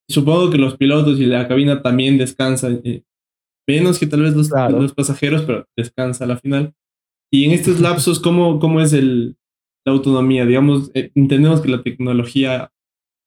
Supongo 0.09 0.51
que 0.51 0.57
los 0.57 0.77
pilotos 0.77 1.19
y 1.19 1.25
la 1.25 1.47
cabina 1.47 1.81
también 1.81 2.17
descansan, 2.17 2.81
eh, 2.83 3.03
menos 3.67 3.99
que 3.99 4.07
tal 4.07 4.21
vez 4.21 4.35
los, 4.35 4.49
los, 4.69 4.93
pasajeros, 4.93 5.43
pero 5.43 5.65
descansa 5.75 6.25
a 6.25 6.27
la 6.27 6.37
final. 6.37 6.73
Y 7.31 7.45
en 7.45 7.51
estos 7.51 7.79
lapsos, 7.81 8.19
¿cómo, 8.19 8.59
cómo 8.59 8.81
es 8.81 8.93
el, 8.93 9.37
la 9.85 9.93
autonomía? 9.93 10.45
Digamos, 10.45 10.91
eh, 10.93 11.11
entendemos 11.15 11.61
que 11.61 11.69
la 11.69 11.81
tecnología 11.81 12.71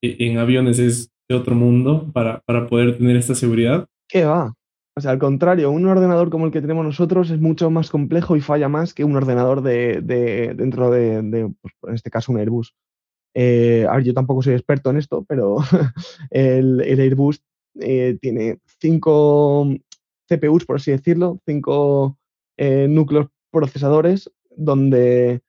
eh, 0.03 0.17
en 0.21 0.39
aviones 0.39 0.79
es 0.79 1.11
de 1.29 1.37
otro 1.37 1.55
mundo 1.55 2.11
para, 2.13 2.41
para 2.41 2.67
poder 2.67 2.97
tener 2.97 3.17
esta 3.17 3.35
seguridad. 3.35 3.87
¿Qué 4.09 4.25
va? 4.25 4.55
O 4.99 5.01
sea, 5.01 5.13
al 5.13 5.21
contrario, 5.21 5.71
un 5.71 5.87
ordenador 5.87 6.29
como 6.29 6.47
el 6.47 6.51
que 6.51 6.61
tenemos 6.61 6.85
nosotros 6.85 7.31
es 7.31 7.39
mucho 7.41 7.71
más 7.71 7.89
complejo 7.89 8.35
y 8.35 8.41
falla 8.41 8.69
más 8.69 8.95
que 8.95 9.05
un 9.05 9.15
ordenador 9.15 9.63
de, 9.63 10.03
dentro 10.57 10.91
de, 10.91 11.53
pues, 11.61 11.75
en 11.85 11.95
este 11.95 12.11
caso, 12.11 12.33
un 12.33 12.39
Airbus. 12.39 12.75
Eh, 13.33 13.87
a 13.89 13.95
ver, 13.95 14.03
yo 14.03 14.13
tampoco 14.13 14.43
soy 14.43 14.55
experto 14.55 14.91
en 14.91 14.97
esto, 14.97 15.25
pero 15.29 15.59
el, 16.31 16.81
Airbus 16.81 17.41
eh, 17.79 18.19
tiene 18.21 18.59
cinco 18.81 19.69
CPUs, 20.29 20.67
por 20.67 20.77
así 20.77 20.91
decirlo, 20.91 21.39
cinco 21.47 22.19
eh, 22.57 22.89
núcleos 22.89 23.29
procesadores 23.53 24.29
donde 24.51 25.43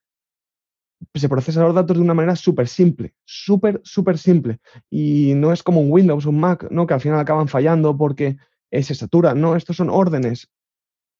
se 1.16 1.28
procesan 1.28 1.64
los 1.64 1.74
datos 1.74 1.98
de 1.98 2.04
una 2.04 2.14
manera 2.14 2.36
súper 2.36 2.68
simple, 2.68 3.16
súper, 3.26 3.82
súper 3.84 4.20
simple. 4.20 4.60
Y 4.92 5.34
no 5.34 5.52
es 5.52 5.64
como 5.64 5.82
un 5.82 5.92
Windows, 5.92 6.28
un 6.28 6.40
Mac, 6.40 6.68
¿no? 6.70 6.86
que 6.86 6.94
al 6.94 7.02
final 7.02 7.20
acaban 7.20 7.48
fallando 7.48 7.98
porque 7.98 8.38
eh, 8.72 8.84
se 8.84 8.96
satura. 8.96 9.34
No, 9.34 9.56
estos 9.56 9.78
son 9.78 9.90
órdenes, 9.90 10.50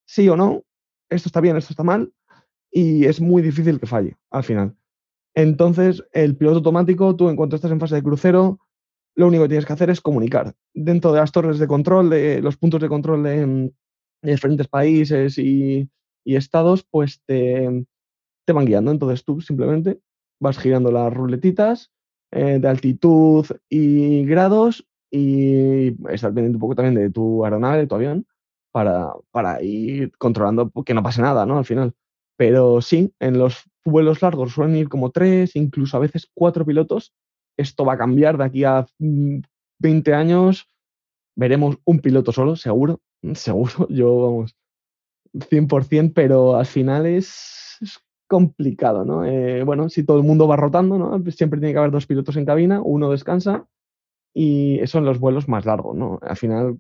sí 0.06 0.28
o 0.30 0.36
no, 0.36 0.64
esto 1.10 1.30
está 1.30 1.42
bien, 1.42 1.58
esto 1.58 1.74
está 1.74 1.84
mal, 1.84 2.14
y 2.72 3.06
es 3.06 3.22
muy 3.22 3.42
difícil 3.42 3.80
que 3.80 3.88
falle 3.88 4.18
al 4.32 4.44
final. 4.44 4.76
Entonces, 5.36 6.04
el 6.12 6.36
piloto 6.36 6.58
automático, 6.58 7.16
tú 7.16 7.30
en 7.30 7.36
cuanto 7.36 7.56
estás 7.56 7.72
en 7.72 7.80
fase 7.80 7.96
de 7.96 8.04
crucero, 8.04 8.60
lo 9.16 9.28
único 9.28 9.44
que 9.44 9.50
tienes 9.50 9.66
que 9.66 9.74
hacer 9.74 9.90
es 9.90 10.02
comunicar. 10.02 10.56
Dentro 10.74 11.12
de 11.12 11.20
las 11.20 11.32
torres 11.32 11.60
de 11.60 11.68
control, 11.68 12.10
de 12.10 12.42
los 12.42 12.58
puntos 12.58 12.82
de 12.82 12.90
control 12.90 13.24
de, 13.24 13.46
mm, 13.46 13.70
diferentes 14.24 14.68
países 14.68 15.38
y, 15.38 15.90
estados, 16.26 16.86
pues 16.90 17.22
te, 17.26 17.86
te, 18.46 18.54
van 18.54 18.66
guiando. 18.66 18.92
Entonces 18.92 19.26
tú 19.26 19.42
simplemente 19.42 20.00
vas 20.40 20.60
girando 20.60 20.92
las 20.92 21.12
ruletitas 21.12 21.92
eh, 22.32 22.60
de 22.60 22.68
altitud 22.68 23.48
y 23.68 24.26
grados 24.26 24.88
y 25.12 25.88
estar 26.12 26.34
pendiente 26.34 26.58
un 26.58 26.62
poco 26.62 26.76
también 26.76 26.96
de 26.96 27.10
tu 27.10 27.44
aeronave, 27.44 27.80
de 27.80 27.88
tu 27.88 27.96
avión, 27.96 28.26
para, 28.72 29.12
para 29.32 29.62
ir 29.64 30.12
controlando 30.18 30.72
que 30.86 30.94
no 30.94 31.04
pase 31.04 31.22
nada, 31.22 31.46
¿no? 31.46 31.58
Al 31.58 31.66
final. 31.66 31.94
Pero 32.38 32.82
sí, 32.82 33.14
en 33.20 33.38
los 33.38 33.64
vuelos 33.84 34.22
largos 34.22 34.54
suelen 34.54 34.78
ir 34.78 34.90
como 34.90 35.12
tres, 35.12 35.56
incluso 35.56 35.98
a 35.98 36.00
veces 36.00 36.30
cuatro 36.34 36.66
pilotos. 36.66 37.14
Esto 37.58 37.84
va 37.84 37.94
a 37.94 37.98
cambiar 37.98 38.38
de 38.38 38.44
aquí 38.46 38.64
a 38.64 38.86
20 39.00 40.12
mm, 40.12 40.14
años. 40.14 40.68
Veremos 41.36 41.78
un 41.86 42.00
piloto 42.00 42.32
solo, 42.32 42.56
seguro, 42.56 43.02
seguro. 43.34 43.88
Yo, 43.90 44.22
vamos, 44.22 44.56
100%, 45.34 46.14
pero 46.14 46.56
al 46.56 46.66
final 46.66 47.06
es, 47.06 47.78
complicado, 48.28 49.04
¿no? 49.04 49.26
Eh, 49.26 49.64
bueno, 49.64 49.90
si 49.90 50.04
todo 50.04 50.18
el 50.18 50.24
mundo 50.24 50.48
va 50.48 50.56
rotando, 50.56 51.00
¿no? 51.00 51.32
Siempre 51.32 51.60
tiene 51.60 51.74
que 51.74 51.80
haber 51.80 51.92
dos 51.92 52.06
pilotos 52.06 52.38
en 52.38 52.46
cabina, 52.46 52.80
uno 52.80 53.10
descansa 53.10 53.66
y 54.34 54.80
eso 54.80 54.98
en 55.00 55.06
los 55.06 55.20
vuelos 55.20 55.48
más 55.48 55.66
largos, 55.66 55.96
¿no? 55.96 56.20
Al 56.22 56.38
final 56.38 56.80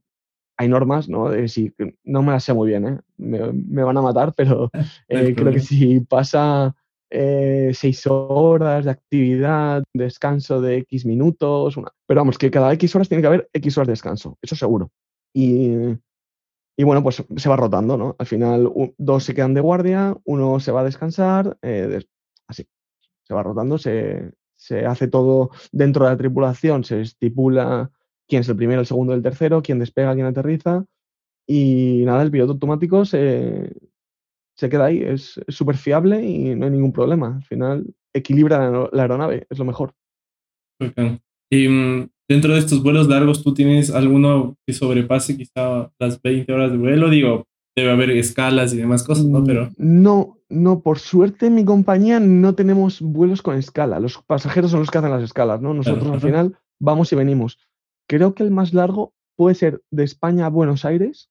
hay 0.57 0.67
normas, 0.67 1.07
¿no? 1.07 1.29
De 1.29 1.47
si, 1.47 1.73
no 2.03 2.21
me 2.21 2.33
las 2.33 2.43
sé 2.43 2.53
muy 2.53 2.67
bien, 2.67 2.87
¿eh? 2.87 2.99
Me, 3.17 3.83
van 3.83 3.97
a 3.97 4.01
matar, 4.01 4.33
pero 4.35 4.69
eh, 5.07 5.33
creo 5.33 5.53
que 5.53 5.59
si 5.59 6.01
pasa 6.01 6.75
eh, 7.09 7.71
seis 7.73 8.05
horas 8.07 8.85
de 8.85 8.91
actividad, 8.91 9.83
descanso 9.93 10.61
de 10.61 10.77
X 10.79 11.05
minutos, 11.05 11.77
una... 11.77 11.91
pero 12.05 12.21
vamos, 12.21 12.37
que 12.37 12.51
cada 12.51 12.73
X 12.73 12.95
horas 12.95 13.07
tiene 13.07 13.21
que 13.21 13.27
haber 13.27 13.49
X 13.53 13.77
horas 13.77 13.87
de 13.87 13.93
descanso, 13.93 14.37
eso 14.41 14.55
seguro. 14.55 14.91
Y, 15.33 15.71
y 16.77 16.83
bueno, 16.83 17.03
pues 17.03 17.23
se 17.35 17.49
va 17.49 17.55
rotando, 17.55 17.97
¿no? 17.97 18.15
Al 18.19 18.25
final 18.25 18.71
dos 18.97 19.23
se 19.23 19.33
quedan 19.33 19.53
de 19.53 19.61
guardia, 19.61 20.17
uno 20.25 20.59
se 20.59 20.71
va 20.71 20.81
a 20.81 20.85
descansar, 20.85 21.57
así, 22.47 22.67
se 23.23 23.33
va 23.33 23.43
rotando, 23.43 23.77
se, 23.77 24.33
se 24.69 24.85
hace 24.85 25.07
todo 25.07 25.49
dentro 25.71 26.05
de 26.05 26.11
la 26.11 26.17
tripulación, 26.17 26.83
se 26.83 27.01
estipula 27.01 27.89
quién 28.27 28.41
es 28.41 28.49
el 28.49 28.55
primero, 28.55 28.81
el 28.81 28.85
segundo, 28.85 29.15
el 29.15 29.23
tercero, 29.23 29.63
quién 29.63 29.79
despega, 29.79 30.13
quién 30.13 30.27
aterriza. 30.27 30.85
Y 31.47 32.03
nada, 32.05 32.21
el 32.21 32.29
piloto 32.29 32.51
automático 32.51 33.03
se, 33.03 33.73
se 34.55 34.69
queda 34.69 34.85
ahí, 34.85 35.01
es 35.01 35.41
súper 35.47 35.75
fiable 35.75 36.23
y 36.23 36.53
no 36.53 36.65
hay 36.65 36.71
ningún 36.71 36.93
problema. 36.93 37.37
Al 37.37 37.43
final 37.43 37.95
equilibra 38.13 38.69
la, 38.91 39.01
aeronave, 39.01 39.47
es 39.49 39.57
lo 39.57 39.65
mejor. 39.65 39.95
Y 41.51 41.67
mm, 41.67 42.09
dentro 42.29 42.53
de 42.53 42.59
estos 42.59 42.83
vuelos 42.83 43.07
largos, 43.07 43.43
¿tú 43.43 43.55
tienes 43.55 43.89
alguno 43.89 44.55
que 44.67 44.73
sobrepase 44.73 45.35
quizá 45.35 45.91
las 45.97 46.21
20 46.21 46.53
horas 46.53 46.71
de 46.71 46.77
vuelo? 46.77 47.09
Digo, 47.09 47.47
debe 47.75 47.91
haber 47.91 48.11
escalas 48.11 48.73
y 48.73 48.77
demás 48.77 49.03
cosas, 49.03 49.25
¿no? 49.25 49.43
Pero... 49.43 49.69
No, 49.77 50.39
no, 50.49 50.81
por 50.81 50.99
suerte 50.99 51.47
en 51.47 51.55
mi 51.55 51.65
compañía 51.65 52.19
no 52.19 52.55
tenemos 52.55 53.01
vuelos 53.01 53.41
con 53.41 53.57
escala. 53.57 53.99
Los 53.99 54.17
pasajeros 54.23 54.71
son 54.71 54.81
los 54.81 54.91
que 54.91 54.97
hacen 54.97 55.11
las 55.11 55.23
escalas, 55.23 55.61
¿no? 55.61 55.73
Nosotros 55.73 56.09
al 56.11 56.21
final 56.21 56.57
vamos 56.79 57.11
y 57.11 57.15
venimos. 57.15 57.59
Creo 58.07 58.33
que 58.33 58.43
el 58.43 58.51
más 58.51 58.73
largo 58.73 59.13
puede 59.35 59.55
ser 59.55 59.81
de 59.91 60.03
España 60.03 60.47
a 60.47 60.49
Buenos 60.49 60.85
Aires, 60.85 61.29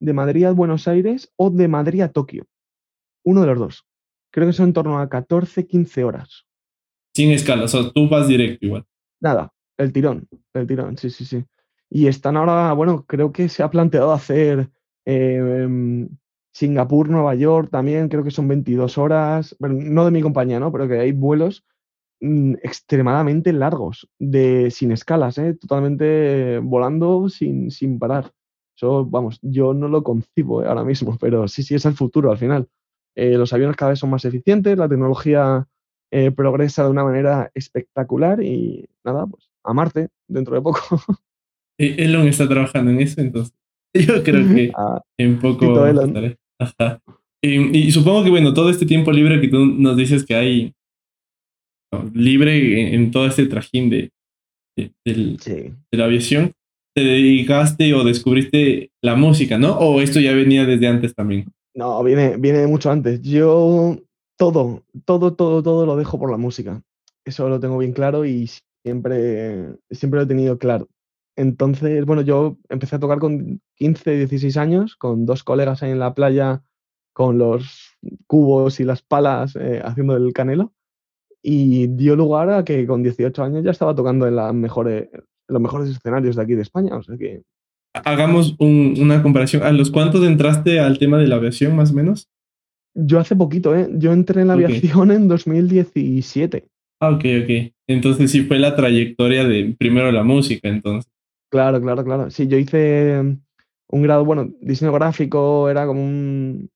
de 0.00 0.12
Madrid 0.12 0.44
a 0.44 0.52
Buenos 0.52 0.88
Aires 0.88 1.32
o 1.36 1.50
de 1.50 1.68
Madrid 1.68 2.02
a 2.02 2.08
Tokio. 2.10 2.46
Uno 3.24 3.40
de 3.40 3.46
los 3.46 3.58
dos. 3.58 3.86
Creo 4.30 4.46
que 4.48 4.52
son 4.52 4.66
en 4.66 4.72
torno 4.72 4.98
a 4.98 5.08
14, 5.08 5.66
15 5.66 6.04
horas. 6.04 6.46
Sin 7.14 7.30
escala, 7.30 7.64
o 7.64 7.68
sea, 7.68 7.90
tú 7.92 8.08
vas 8.08 8.26
directo 8.26 8.66
igual. 8.66 8.84
Nada, 9.20 9.52
el 9.78 9.92
tirón, 9.92 10.28
el 10.52 10.66
tirón, 10.66 10.98
sí, 10.98 11.10
sí, 11.10 11.24
sí. 11.24 11.44
Y 11.88 12.08
están 12.08 12.36
ahora, 12.36 12.72
bueno, 12.72 13.04
creo 13.06 13.32
que 13.32 13.48
se 13.48 13.62
ha 13.62 13.70
planteado 13.70 14.12
hacer 14.12 14.70
em, 15.04 16.08
Singapur, 16.54 17.08
Nueva 17.10 17.34
York 17.34 17.70
también, 17.70 18.08
creo 18.08 18.22
que 18.22 18.30
son 18.30 18.46
22 18.46 18.96
horas, 18.96 19.56
no 19.58 20.04
de 20.04 20.10
mi 20.12 20.22
compañía, 20.22 20.60
¿no? 20.60 20.70
Pero 20.70 20.86
que 20.86 21.00
hay 21.00 21.12
vuelos 21.12 21.64
mm, 22.20 22.54
extremadamente 22.62 23.52
largos, 23.52 24.08
de, 24.18 24.70
sin 24.70 24.92
escalas, 24.92 25.36
¿eh? 25.38 25.54
totalmente 25.54 26.60
volando 26.60 27.28
sin, 27.28 27.70
sin 27.72 27.98
parar. 27.98 28.32
Eso, 28.76 29.04
vamos, 29.04 29.38
yo 29.42 29.74
no 29.74 29.88
lo 29.88 30.02
concibo 30.04 30.62
¿eh? 30.62 30.68
ahora 30.68 30.84
mismo, 30.84 31.16
pero 31.20 31.48
sí, 31.48 31.62
sí, 31.64 31.74
es 31.74 31.84
el 31.86 31.94
futuro 31.94 32.30
al 32.30 32.38
final. 32.38 32.68
Eh, 33.16 33.36
los 33.36 33.52
aviones 33.52 33.76
cada 33.76 33.90
vez 33.90 33.98
son 33.98 34.10
más 34.10 34.24
eficientes, 34.24 34.78
la 34.78 34.88
tecnología 34.88 35.66
progresa 36.36 36.84
de 36.84 36.90
una 36.90 37.02
manera 37.02 37.50
espectacular 37.54 38.40
y 38.40 38.88
nada, 39.02 39.26
pues 39.26 39.50
a 39.64 39.74
Marte 39.74 40.10
dentro 40.28 40.54
de 40.54 40.62
poco. 40.62 40.80
E-, 41.78 42.04
Elon 42.04 42.28
está 42.28 42.48
trabajando 42.48 42.92
en 42.92 43.00
eso, 43.00 43.20
entonces. 43.20 43.52
Yo 44.06 44.22
creo 44.22 44.54
que 44.54 44.72
ah, 44.76 45.00
en 45.18 45.38
poco. 45.38 45.86
Y, 47.42 47.92
supongo 47.92 48.24
que, 48.24 48.30
bueno, 48.30 48.54
todo 48.54 48.70
este 48.70 48.86
tiempo 48.86 49.12
libre 49.12 49.40
que 49.40 49.48
tú 49.48 49.66
nos 49.66 49.96
dices 49.96 50.24
que 50.24 50.34
hay 50.34 50.72
libre 52.12 52.94
en, 52.94 53.10
todo 53.10 53.26
este 53.26 53.46
trajín 53.46 53.90
de, 53.90 54.10
de 54.76 55.72
la 55.92 56.06
aviación, 56.06 56.52
te 56.94 57.02
dedicaste 57.02 57.92
o 57.94 58.02
descubriste 58.02 58.90
la 59.02 59.14
música, 59.14 59.58
¿no? 59.58 59.78
¿O 59.78 60.00
esto 60.00 60.20
ya 60.20 60.32
venía 60.32 60.64
desde 60.64 60.88
antes 60.88 61.14
también? 61.14 61.52
No, 61.74 62.02
viene, 62.02 62.36
viene 62.36 62.66
mucho 62.66 62.90
antes. 62.90 63.20
Yo 63.20 63.98
todo, 64.38 64.82
todo, 65.04 65.34
todo, 65.34 65.62
todo 65.62 65.86
lo 65.86 65.96
dejo 65.96 66.18
por 66.18 66.30
la 66.30 66.36
música. 66.36 66.82
Eso 67.24 67.48
lo 67.48 67.60
tengo 67.60 67.78
bien 67.78 67.92
claro 67.92 68.24
y 68.24 68.48
siempre, 68.84 69.76
siempre 69.90 70.18
lo 70.18 70.24
he 70.24 70.28
tenido 70.28 70.58
claro. 70.58 70.88
Entonces, 71.36 72.04
bueno, 72.04 72.22
yo 72.22 72.58
empecé 72.68 72.96
a 72.96 73.00
tocar 73.00 73.18
con 73.18 73.60
15, 73.76 74.18
16 74.18 74.56
años, 74.56 74.96
con 74.96 75.26
dos 75.26 75.42
colegas 75.42 75.82
ahí 75.82 75.90
en 75.90 75.98
la 75.98 76.14
playa, 76.14 76.62
con 77.12 77.38
los 77.38 77.96
cubos 78.26 78.80
y 78.80 78.84
las 78.84 79.02
palas 79.02 79.56
eh, 79.56 79.80
haciendo 79.84 80.16
el 80.16 80.32
canelo. 80.32 80.72
Y 81.42 81.88
dio 81.88 82.16
lugar 82.16 82.50
a 82.50 82.64
que 82.64 82.86
con 82.86 83.02
18 83.02 83.42
años 83.42 83.64
ya 83.64 83.70
estaba 83.70 83.94
tocando 83.94 84.26
en 84.26 84.36
las 84.36 84.54
mejores, 84.54 85.08
los 85.48 85.60
mejores 85.60 85.90
escenarios 85.90 86.36
de 86.36 86.42
aquí 86.42 86.54
de 86.54 86.62
España. 86.62 86.96
O 86.96 87.02
sea 87.02 87.16
que... 87.16 87.42
Hagamos 87.92 88.56
una 88.58 89.22
comparación. 89.22 89.62
¿A 89.62 89.70
los 89.70 89.90
cuántos 89.90 90.24
entraste 90.26 90.80
al 90.80 90.98
tema 90.98 91.18
de 91.18 91.28
la 91.28 91.36
aviación, 91.36 91.76
más 91.76 91.92
o 91.92 91.94
menos? 91.94 92.28
Yo 92.94 93.20
hace 93.20 93.36
poquito, 93.36 93.76
¿eh? 93.76 93.88
Yo 93.92 94.12
entré 94.12 94.42
en 94.42 94.48
la 94.48 94.54
aviación 94.54 95.12
en 95.12 95.28
2017. 95.28 96.66
Ah, 97.00 97.10
ok, 97.10 97.24
ok. 97.42 97.72
Entonces 97.86 98.30
sí 98.30 98.42
fue 98.42 98.58
la 98.58 98.74
trayectoria 98.74 99.44
de 99.44 99.76
primero 99.78 100.10
la 100.10 100.24
música, 100.24 100.68
entonces. 100.68 101.13
Claro, 101.54 101.80
claro, 101.80 102.02
claro. 102.02 102.30
Sí, 102.32 102.48
yo 102.48 102.58
hice 102.58 103.38
un 103.88 104.02
grado, 104.02 104.24
bueno, 104.24 104.50
diseño 104.60 104.92
gráfico, 104.92 105.70
era 105.70 105.86
como 105.86 106.02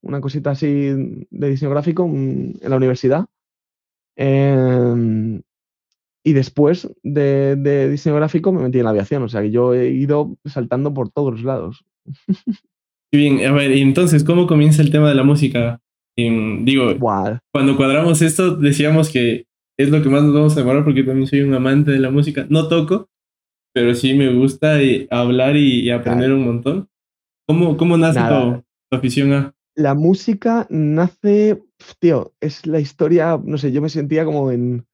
una 0.03 0.21
cosita 0.21 0.53
así 0.53 0.69
de 1.31 1.51
diseño 1.51 1.73
gráfico 1.73 2.05
en 2.05 2.57
la 2.62 2.77
universidad. 2.77 3.27
Em, 4.14 5.43
y 6.25 6.33
después 6.33 6.88
de, 7.03 7.88
diseño 7.91 8.14
gráfico 8.14 8.53
me 8.53 8.62
metí 8.62 8.79
en 8.79 8.85
la 8.85 8.91
aviación, 8.91 9.25
o 9.25 9.29
sea 9.29 9.43
que 9.43 9.51
yo 9.51 9.75
he 9.75 9.91
ido 9.91 10.37
saltando 10.45 10.95
por 10.95 11.11
todos 11.11 11.33
los 11.33 11.43
lados. 11.43 11.85
Bien, 13.12 13.45
a 13.47 13.51
ver, 13.51 13.73
y 13.73 13.81
entonces, 13.81 14.23
¿cómo 14.23 14.47
comienza 14.47 14.81
el 14.81 14.93
tema 14.93 15.09
de 15.09 15.17
la 15.17 15.25
música? 15.25 15.81
digo, 16.17 16.97
cuando 17.53 17.77
cuadramos 17.77 18.23
esto, 18.23 18.55
decíamos 18.55 19.11
que 19.11 19.47
es 19.77 19.91
lo 19.91 20.05
que 20.05 20.09
más 20.09 20.23
nos 20.23 20.35
vamos 20.35 20.57
a 20.57 20.61
demorar 20.61 20.85
porque 20.85 21.03
también 21.03 21.27
soy 21.27 21.41
un 21.41 21.55
amante 21.55 21.91
de 21.91 21.99
la 21.99 22.12
música. 22.12 22.47
No 22.49 22.69
toco, 22.69 23.09
pero 23.73 23.95
sí 23.95 24.15
me 24.15 24.33
gusta 24.33 24.79
hablar 25.11 25.57
y, 25.57 25.91
aprender 25.91 26.33
un 26.33 26.45
montón. 26.45 26.89
¿Cómo, 27.47 27.77
cómo 27.77 27.97
nace 27.97 28.21
tu, 28.21 28.97
afición 28.97 29.33
a...? 29.33 29.55
La 29.75 29.95
música 29.95 30.67
nace, 30.71 31.63
tío, 32.01 32.33
es 32.41 32.67
la 32.67 32.81
historia, 32.81 33.41
no 33.43 33.59
sé, 33.59 33.71
yo 33.71 33.81
me 33.81 33.89
sentía 33.89 34.25
como 34.25 34.51
en 34.51 34.85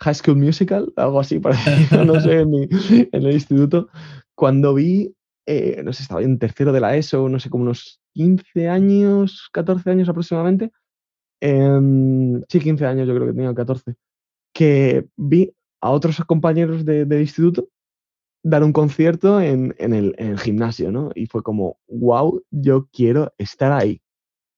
High 0.00 0.14
School 0.14 0.38
Musical, 0.38 0.92
algo 0.96 1.20
así 1.20 1.38
parecido, 1.38 2.04
no 2.06 2.20
sé, 2.20 2.40
en, 2.40 2.68
el 3.12 3.32
instituto, 3.32 3.88
cuando 4.34 4.72
vi, 4.72 5.14
eh, 5.46 5.82
no 5.84 5.92
sé, 5.92 6.02
estaba 6.02 6.22
en 6.22 6.38
tercero 6.38 6.72
de 6.72 6.80
la 6.80 6.96
ESO, 6.96 7.28
no 7.28 7.38
sé, 7.38 7.50
como 7.50 7.64
unos 7.64 8.00
15 8.14 8.68
años, 8.68 9.50
14 9.52 9.90
años 9.90 10.08
aproximadamente, 10.08 10.72
em, 11.42 12.42
sí, 12.48 12.60
15 12.60 12.86
años, 12.86 13.06
yo 13.06 13.14
creo 13.14 13.26
que 13.26 13.34
tenía 13.34 13.54
14, 13.54 13.94
que 14.54 15.06
vi 15.16 15.52
a 15.82 15.90
otros 15.90 16.16
compañeros 16.26 16.86
de, 16.86 17.04
del 17.04 17.20
instituto 17.20 17.68
dar 18.42 18.64
un 18.64 18.72
concierto 18.72 19.40
en, 19.40 19.74
el, 19.78 20.38
gimnasio, 20.38 20.90
¿no? 20.90 21.10
Y 21.14 21.26
fue 21.26 21.42
como, 21.42 21.78
wow, 21.88 22.42
yo 22.50 22.88
quiero 22.92 23.32
estar 23.38 23.72
ahí. 23.72 24.00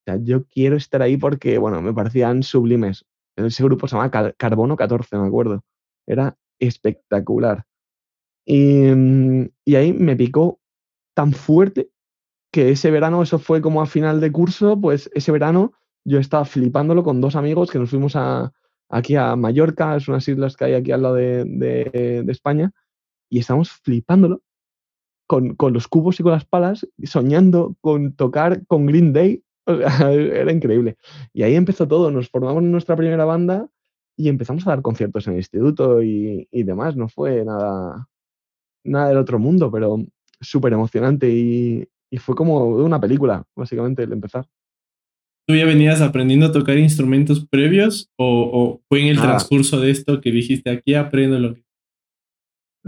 O 0.00 0.02
sea, 0.04 0.18
yo 0.22 0.44
quiero 0.46 0.76
estar 0.76 1.02
ahí 1.02 1.16
porque, 1.16 1.58
bueno, 1.58 1.80
me 1.82 1.92
parecían 1.92 2.42
sublimes. 2.42 3.04
Ese 3.36 3.64
grupo 3.64 3.88
se 3.88 3.96
llama 3.96 4.10
Carbono 4.36 4.76
14, 4.76 5.16
me 5.18 5.26
acuerdo. 5.26 5.64
Era 6.06 6.36
espectacular. 6.58 7.64
Y, 8.44 8.90
mm, 8.90 9.48
y 9.64 9.74
ahí 9.76 9.92
me 9.92 10.16
picó 10.16 10.60
tan 11.14 11.32
fuerte 11.32 11.90
que 12.52 12.70
ese 12.70 12.90
verano, 12.90 13.22
eso 13.22 13.38
fue 13.38 13.62
como 13.62 13.80
a 13.80 13.86
final 13.86 14.20
de 14.20 14.30
curso, 14.30 14.78
pues 14.80 15.10
ese 15.14 15.32
verano 15.32 15.72
yo 16.04 16.18
estaba 16.18 16.44
flipándolo 16.44 17.02
con 17.02 17.20
dos 17.20 17.36
amigos 17.36 17.70
que 17.70 17.78
nos 17.78 17.90
fuimos 17.90 18.14
a, 18.16 18.52
aquí 18.92 19.16
a 19.16 19.34
Mallorca, 19.36 19.96
es 19.96 20.06
unas 20.06 20.28
islas 20.28 20.56
que 20.56 20.66
hay 20.66 20.74
aquí 20.74 20.92
al 20.92 21.02
lado 21.02 21.14
de, 21.14 22.24
España, 22.28 22.72
y 23.32 23.38
estábamos 23.38 23.70
flipándolo 23.70 24.42
con, 25.26 25.54
con, 25.54 25.72
los 25.72 25.88
cubos 25.88 26.20
y 26.20 26.22
con 26.22 26.32
las 26.32 26.44
palas, 26.44 26.86
soñando 27.04 27.74
con 27.80 28.14
tocar 28.14 28.66
con 28.66 28.84
Green 28.84 29.14
Day. 29.14 29.42
era 29.66 30.52
increíble. 30.52 30.96
Y 31.32 31.42
ahí 31.42 31.54
empezó 31.54 31.88
todo, 31.88 32.10
nos 32.10 32.28
formamos 32.28 32.62
nuestra 32.62 32.94
primera 32.94 33.24
banda 33.24 33.70
y 34.18 34.28
empezamos 34.28 34.66
a 34.66 34.70
dar 34.70 34.82
conciertos 34.82 35.26
en 35.26 35.32
el 35.32 35.38
instituto 35.38 36.02
y, 36.02 36.46
y 36.50 36.62
demás. 36.64 36.94
No 36.94 37.08
fue 37.08 37.42
nada, 37.42 38.06
nada 38.84 39.08
del 39.08 39.16
otro 39.16 39.38
mundo, 39.38 39.70
pero 39.72 39.96
súper 40.38 40.74
emocionante 40.74 41.30
y, 41.30 41.88
y 42.10 42.18
fue 42.18 42.34
como 42.34 42.66
una 42.66 43.00
película, 43.00 43.46
básicamente, 43.56 44.02
el 44.02 44.12
empezar. 44.12 44.46
¿Tú 45.48 45.56
ya 45.56 45.64
venías 45.64 46.02
aprendiendo 46.02 46.46
a 46.46 46.52
tocar 46.52 46.76
instrumentos 46.76 47.46
previos 47.48 48.10
o, 48.16 48.80
fue 48.88 49.00
en 49.00 49.08
el 49.08 49.18
transcurso 49.18 49.80
de 49.80 49.90
esto 49.90 50.20
que 50.20 50.30
dijiste 50.30 50.70
aquí 50.70 50.94
aprendo 50.94 51.38
lo 51.38 51.54
que... 51.54 51.61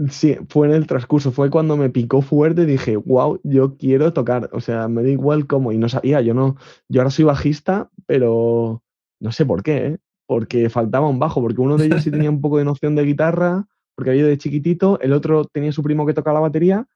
Sí, 0.09 0.37
fue 0.49 0.67
en 0.67 0.73
el 0.73 0.87
transcurso, 0.87 1.31
fue 1.31 1.49
cuando 1.49 1.77
me 1.77 1.89
picó 1.89 2.21
fuerte 2.21 2.65
dije, 2.65 2.97
wow, 2.97 3.39
yo 3.43 3.77
quiero 3.77 4.11
tocar, 4.11 4.49
o 4.51 4.59
sea, 4.59 4.89
me 4.89 5.03
da 5.03 5.09
igual 5.09 5.47
cómo, 5.47 5.71
y 5.71 5.77
no 5.77 5.87
sabía, 5.87 6.19
yo 6.19 6.33
no, 6.33 6.57
yo 6.89 6.99
ahora 6.99 7.11
soy 7.11 7.23
bajista, 7.23 7.89
pero 8.05 8.83
no 9.21 9.31
sé 9.31 9.45
por 9.45 9.63
qué, 9.63 9.87
¿eh? 9.87 9.97
porque 10.27 10.69
faltaba 10.69 11.07
un 11.07 11.19
bajo, 11.19 11.41
porque 11.41 11.61
uno 11.61 11.77
de 11.77 11.85
ellos 11.85 12.03
sí 12.03 12.11
tenía 12.11 12.29
un 12.29 12.41
poco 12.41 12.57
de 12.57 12.65
noción 12.65 12.95
de 12.95 13.05
guitarra, 13.05 13.67
porque 13.95 14.11
había 14.11 14.25
de 14.25 14.37
chiquitito, 14.37 14.99
el 14.99 15.13
otro 15.13 15.45
tenía 15.45 15.71
su 15.71 15.81
primo 15.81 16.05
que 16.05 16.13
tocaba 16.13 16.35
la 16.35 16.47
batería, 16.47 16.87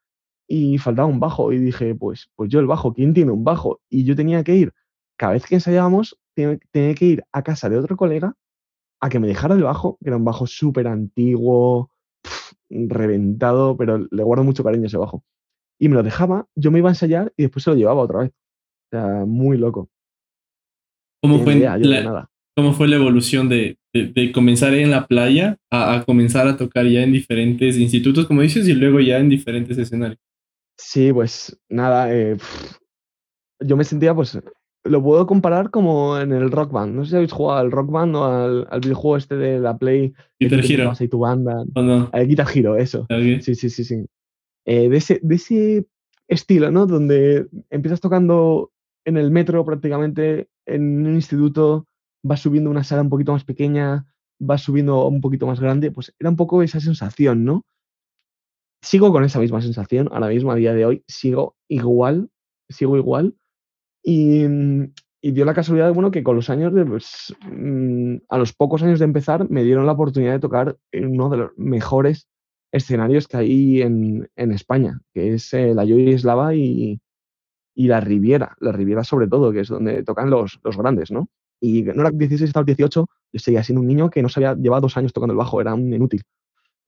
y 0.49 0.79
faltaba 0.79 1.07
un 1.07 1.21
bajo. 1.21 1.53
Y 1.53 1.59
dije, 1.59 1.95
pues, 1.95 2.29
pues 2.35 2.49
yo 2.49 2.59
el 2.59 2.65
bajo, 2.65 2.93
¿quién 2.93 3.13
tiene 3.13 3.31
un 3.31 3.45
bajo? 3.45 3.79
Y 3.87 4.03
yo 4.03 4.15
tenía 4.15 4.43
que 4.43 4.55
ir, 4.55 4.73
cada 5.15 5.33
vez 5.33 5.45
que 5.45 5.55
ensayábamos, 5.55 6.19
tenía, 6.33 6.95
que 6.95 7.05
ir 7.05 7.23
a 7.31 7.43
casa 7.43 7.69
de 7.69 7.77
otro 7.77 7.95
colega 7.95 8.35
a 9.01 9.09
que 9.09 9.19
me 9.19 9.27
dejara 9.27 9.55
el 9.55 9.63
bajo, 9.63 9.97
que 10.01 10.09
era 10.09 10.17
un 10.17 10.25
bajo 10.25 10.45
súper 10.47 10.87
antiguo, 10.87 11.91
reventado, 12.69 13.77
pero 13.77 14.07
le 14.09 14.23
guardo 14.23 14.43
mucho 14.43 14.63
cariño 14.63 14.87
ese 14.87 14.97
bajo. 14.97 15.23
Y 15.79 15.89
me 15.89 15.95
lo 15.95 16.03
dejaba, 16.03 16.47
yo 16.55 16.71
me 16.71 16.79
iba 16.79 16.89
a 16.89 16.91
ensayar 16.91 17.33
y 17.37 17.43
después 17.43 17.63
se 17.63 17.69
lo 17.69 17.75
llevaba 17.75 18.01
otra 18.01 18.19
vez. 18.19 18.31
O 18.31 18.97
sea, 18.97 19.25
muy 19.25 19.57
loco. 19.57 19.89
¿Cómo 21.21 21.39
fue 21.43 21.55
la, 21.55 22.29
cómo 22.55 22.73
fue 22.73 22.87
la 22.87 22.95
evolución 22.95 23.49
de, 23.49 23.77
de, 23.93 24.31
comenzar 24.31 24.73
en 24.73 24.91
la 24.91 25.07
playa 25.07 25.57
a, 25.71 26.03
comenzar 26.05 26.47
a 26.47 26.57
tocar 26.57 26.85
ya 26.85 27.03
en 27.03 27.11
diferentes 27.11 27.77
institutos, 27.77 28.25
como 28.25 28.41
dices, 28.41 28.67
y 28.67 28.73
luego 28.73 28.99
ya 28.99 29.17
en 29.17 29.29
diferentes 29.29 29.77
escenarios. 29.77 30.19
Sí, 30.77 31.11
pues 31.11 31.59
nada, 31.69 32.13
eh, 32.13 32.37
yo 33.59 33.75
me 33.75 33.83
sentía 33.83 34.13
pues 34.13 34.37
lo 34.83 35.03
puedo 35.03 35.27
comparar 35.27 35.69
como 35.69 36.17
en 36.17 36.31
el 36.31 36.51
Rock 36.51 36.71
Band. 36.71 36.95
No 36.95 37.03
sé 37.03 37.11
si 37.11 37.15
habéis 37.17 37.31
jugado 37.31 37.59
al 37.59 37.71
Rock 37.71 37.91
Band 37.91 38.15
o 38.15 38.25
al, 38.25 38.67
al 38.69 38.79
videojuego 38.79 39.17
este 39.17 39.35
de 39.35 39.59
la 39.59 39.77
Play. 39.77 40.13
Guitar 40.39 40.63
Hero. 40.63 40.93
Y 40.99 41.07
tu 41.07 41.19
banda. 41.19 41.63
¿O 41.75 41.81
no? 41.81 42.09
Al 42.11 42.27
Guitar 42.27 42.47
Hero, 42.53 42.75
eso. 42.77 43.05
Sí, 43.41 43.55
sí, 43.55 43.69
sí, 43.69 43.83
sí. 43.83 44.05
Eh, 44.65 44.89
de, 44.89 44.97
ese, 44.97 45.19
de 45.21 45.35
ese 45.35 45.87
estilo, 46.27 46.71
¿no? 46.71 46.85
Donde 46.85 47.47
empiezas 47.69 47.99
tocando 47.99 48.71
en 49.05 49.17
el 49.17 49.31
metro 49.31 49.65
prácticamente, 49.65 50.49
en 50.65 51.05
un 51.07 51.15
instituto, 51.15 51.87
vas 52.23 52.41
subiendo 52.41 52.69
una 52.69 52.83
sala 52.83 53.01
un 53.01 53.09
poquito 53.09 53.31
más 53.31 53.43
pequeña, 53.43 54.05
vas 54.39 54.61
subiendo 54.61 55.07
un 55.07 55.21
poquito 55.21 55.47
más 55.47 55.59
grande, 55.59 55.91
pues 55.91 56.13
era 56.19 56.29
un 56.29 56.35
poco 56.35 56.61
esa 56.61 56.79
sensación, 56.79 57.43
¿no? 57.45 57.65
Sigo 58.81 59.11
con 59.11 59.23
esa 59.23 59.39
misma 59.39 59.61
sensación, 59.61 60.09
ahora 60.11 60.27
mismo, 60.27 60.51
a 60.51 60.55
día 60.55 60.73
de 60.73 60.85
hoy, 60.85 61.03
sigo 61.07 61.55
igual, 61.67 62.29
sigo 62.69 62.95
igual, 62.95 63.35
Mm, 64.09 64.85
y, 65.21 65.31
dio 65.31 65.45
la 65.45 65.53
casualidad 65.53 65.93
bueno, 65.93 66.11
que 66.11 66.23
con 66.23 66.35
los 66.35 66.49
años, 66.49 66.73
de, 66.73 66.85
pues, 66.85 67.35
mm, 67.41 68.15
a 68.29 68.37
los 68.37 68.53
pocos 68.53 68.81
años 68.83 68.99
de 68.99 69.05
empezar, 69.05 69.49
me 69.49 69.63
dieron 69.63 69.85
la 69.85 69.93
oportunidad 69.93 70.33
de 70.33 70.39
tocar 70.39 70.77
en 70.91 71.11
uno 71.11 71.29
de 71.29 71.37
los 71.37 71.51
mejores 71.57 72.27
escenarios 72.71 73.27
que 73.27 73.37
hay 73.37 73.81
en, 73.81 74.29
en 74.35 74.51
España, 74.51 75.01
que 75.13 75.33
es 75.33 75.53
eh, 75.53 75.73
la 75.73 75.85
Joy 75.85 76.13
Eslava 76.13 76.55
y, 76.55 77.01
y 77.75 77.87
la 77.87 77.99
Riviera, 77.99 78.55
la 78.59 78.71
Riviera 78.71 79.03
sobre 79.03 79.27
todo, 79.27 79.51
que 79.51 79.61
es 79.61 79.67
donde 79.69 80.03
tocan 80.03 80.29
los, 80.29 80.59
los 80.63 80.77
grandes, 80.77 81.11
¿no? 81.11 81.29
Y 81.61 81.83
no 81.83 82.01
era 82.01 82.11
16, 82.11 82.49
estaba 82.49 82.63
18, 82.63 83.07
yo 83.33 83.39
seguía 83.39 83.63
siendo 83.63 83.81
un 83.81 83.87
niño 83.87 84.09
que 84.09 84.21
no 84.21 84.29
sabía, 84.29 84.55
llevaba 84.55 84.81
dos 84.81 84.97
años 84.97 85.13
tocando 85.13 85.33
el 85.33 85.37
bajo, 85.37 85.59
era 85.61 85.73
un 85.73 85.93
inútil. 85.93 86.23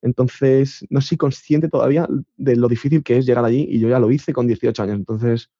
Entonces, 0.02 0.84
no 0.90 1.00
soy 1.00 1.16
consciente 1.18 1.68
todavía 1.68 2.08
de 2.36 2.56
lo 2.56 2.68
difícil 2.68 3.02
que 3.02 3.18
es 3.18 3.26
llegar 3.26 3.44
allí 3.44 3.66
y 3.68 3.78
yo 3.78 3.88
ya 3.88 4.00
lo 4.00 4.10
hice 4.10 4.32
con 4.32 4.46
18 4.46 4.82
años. 4.82 4.96
Entonces, 4.96 5.50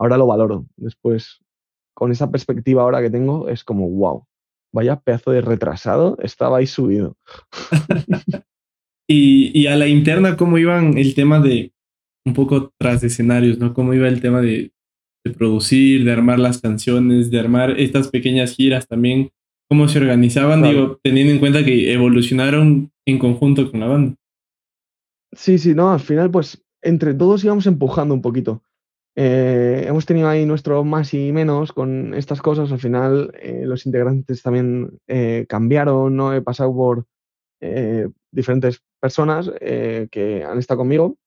ahora 0.00 0.16
lo 0.16 0.26
valoro. 0.26 0.66
Después, 0.76 1.40
con 1.94 2.10
esa 2.10 2.30
perspectiva 2.30 2.82
ahora 2.82 3.00
que 3.02 3.10
tengo, 3.10 3.48
es 3.48 3.62
como, 3.62 3.88
wow, 3.88 4.24
vaya 4.72 5.00
pedazo 5.00 5.30
de 5.30 5.42
retrasado, 5.42 6.16
estaba 6.22 6.58
ahí 6.58 6.66
subido. 6.66 7.16
y, 9.08 9.66
a 9.66 9.76
la 9.76 9.86
interna, 9.86 10.36
¿cómo 10.36 10.58
iban 10.58 10.96
el 10.96 11.14
tema 11.14 11.38
de 11.38 11.72
un 12.26 12.34
poco 12.34 12.72
tras 12.78 13.02
de 13.02 13.08
escenarios, 13.08 13.58
¿no? 13.58 13.74
¿Cómo 13.74 13.94
iba 13.94 14.08
el 14.08 14.20
tema 14.20 14.40
de, 14.40 14.72
producir, 15.36 16.04
de 16.04 16.12
armar 16.12 16.38
las 16.38 16.60
canciones, 16.60 17.30
de 17.30 17.38
armar 17.38 17.78
estas 17.78 18.08
pequeñas 18.08 18.56
giras 18.56 18.88
también? 18.88 19.30
¿Cómo 19.68 19.86
se 19.86 19.98
organizaban? 19.98 20.62
Digo, 20.62 20.98
teniendo 21.02 21.32
en 21.32 21.38
cuenta 21.38 21.64
que 21.64 21.92
evolucionaron 21.92 22.90
en 23.06 23.18
conjunto 23.18 23.70
con 23.70 23.80
la 23.80 23.86
banda. 23.86 24.16
Sí, 25.32 25.58
sí, 25.58 25.74
no, 25.74 25.92
al 25.92 26.00
final, 26.00 26.30
pues 26.30 26.64
entre 26.82 27.14
todos 27.14 27.44
íbamos 27.44 27.66
empujando 27.66 28.14
un 28.14 28.22
poquito. 28.22 28.62
Eh, 29.16 29.84
hemos 29.86 30.06
tenido 30.06 30.28
ahí 30.28 30.46
nuestro 30.46 30.84
más 30.84 31.12
y 31.14 31.32
menos 31.32 31.72
con 31.72 32.14
estas 32.14 32.40
cosas. 32.40 32.70
Al 32.72 32.78
final, 32.78 33.32
eh, 33.40 33.62
los 33.64 33.86
integrantes 33.86 34.42
también 34.42 34.98
eh, 35.08 35.46
cambiaron, 35.48 36.16
¿no? 36.16 36.32
He 36.34 36.42
pasado 36.42 36.74
por 36.74 37.06
diferentes 38.32 38.80
personas 39.00 39.50
que 39.60 40.44
han 40.48 40.58
estado 40.58 40.78
conmigo. 40.78 41.18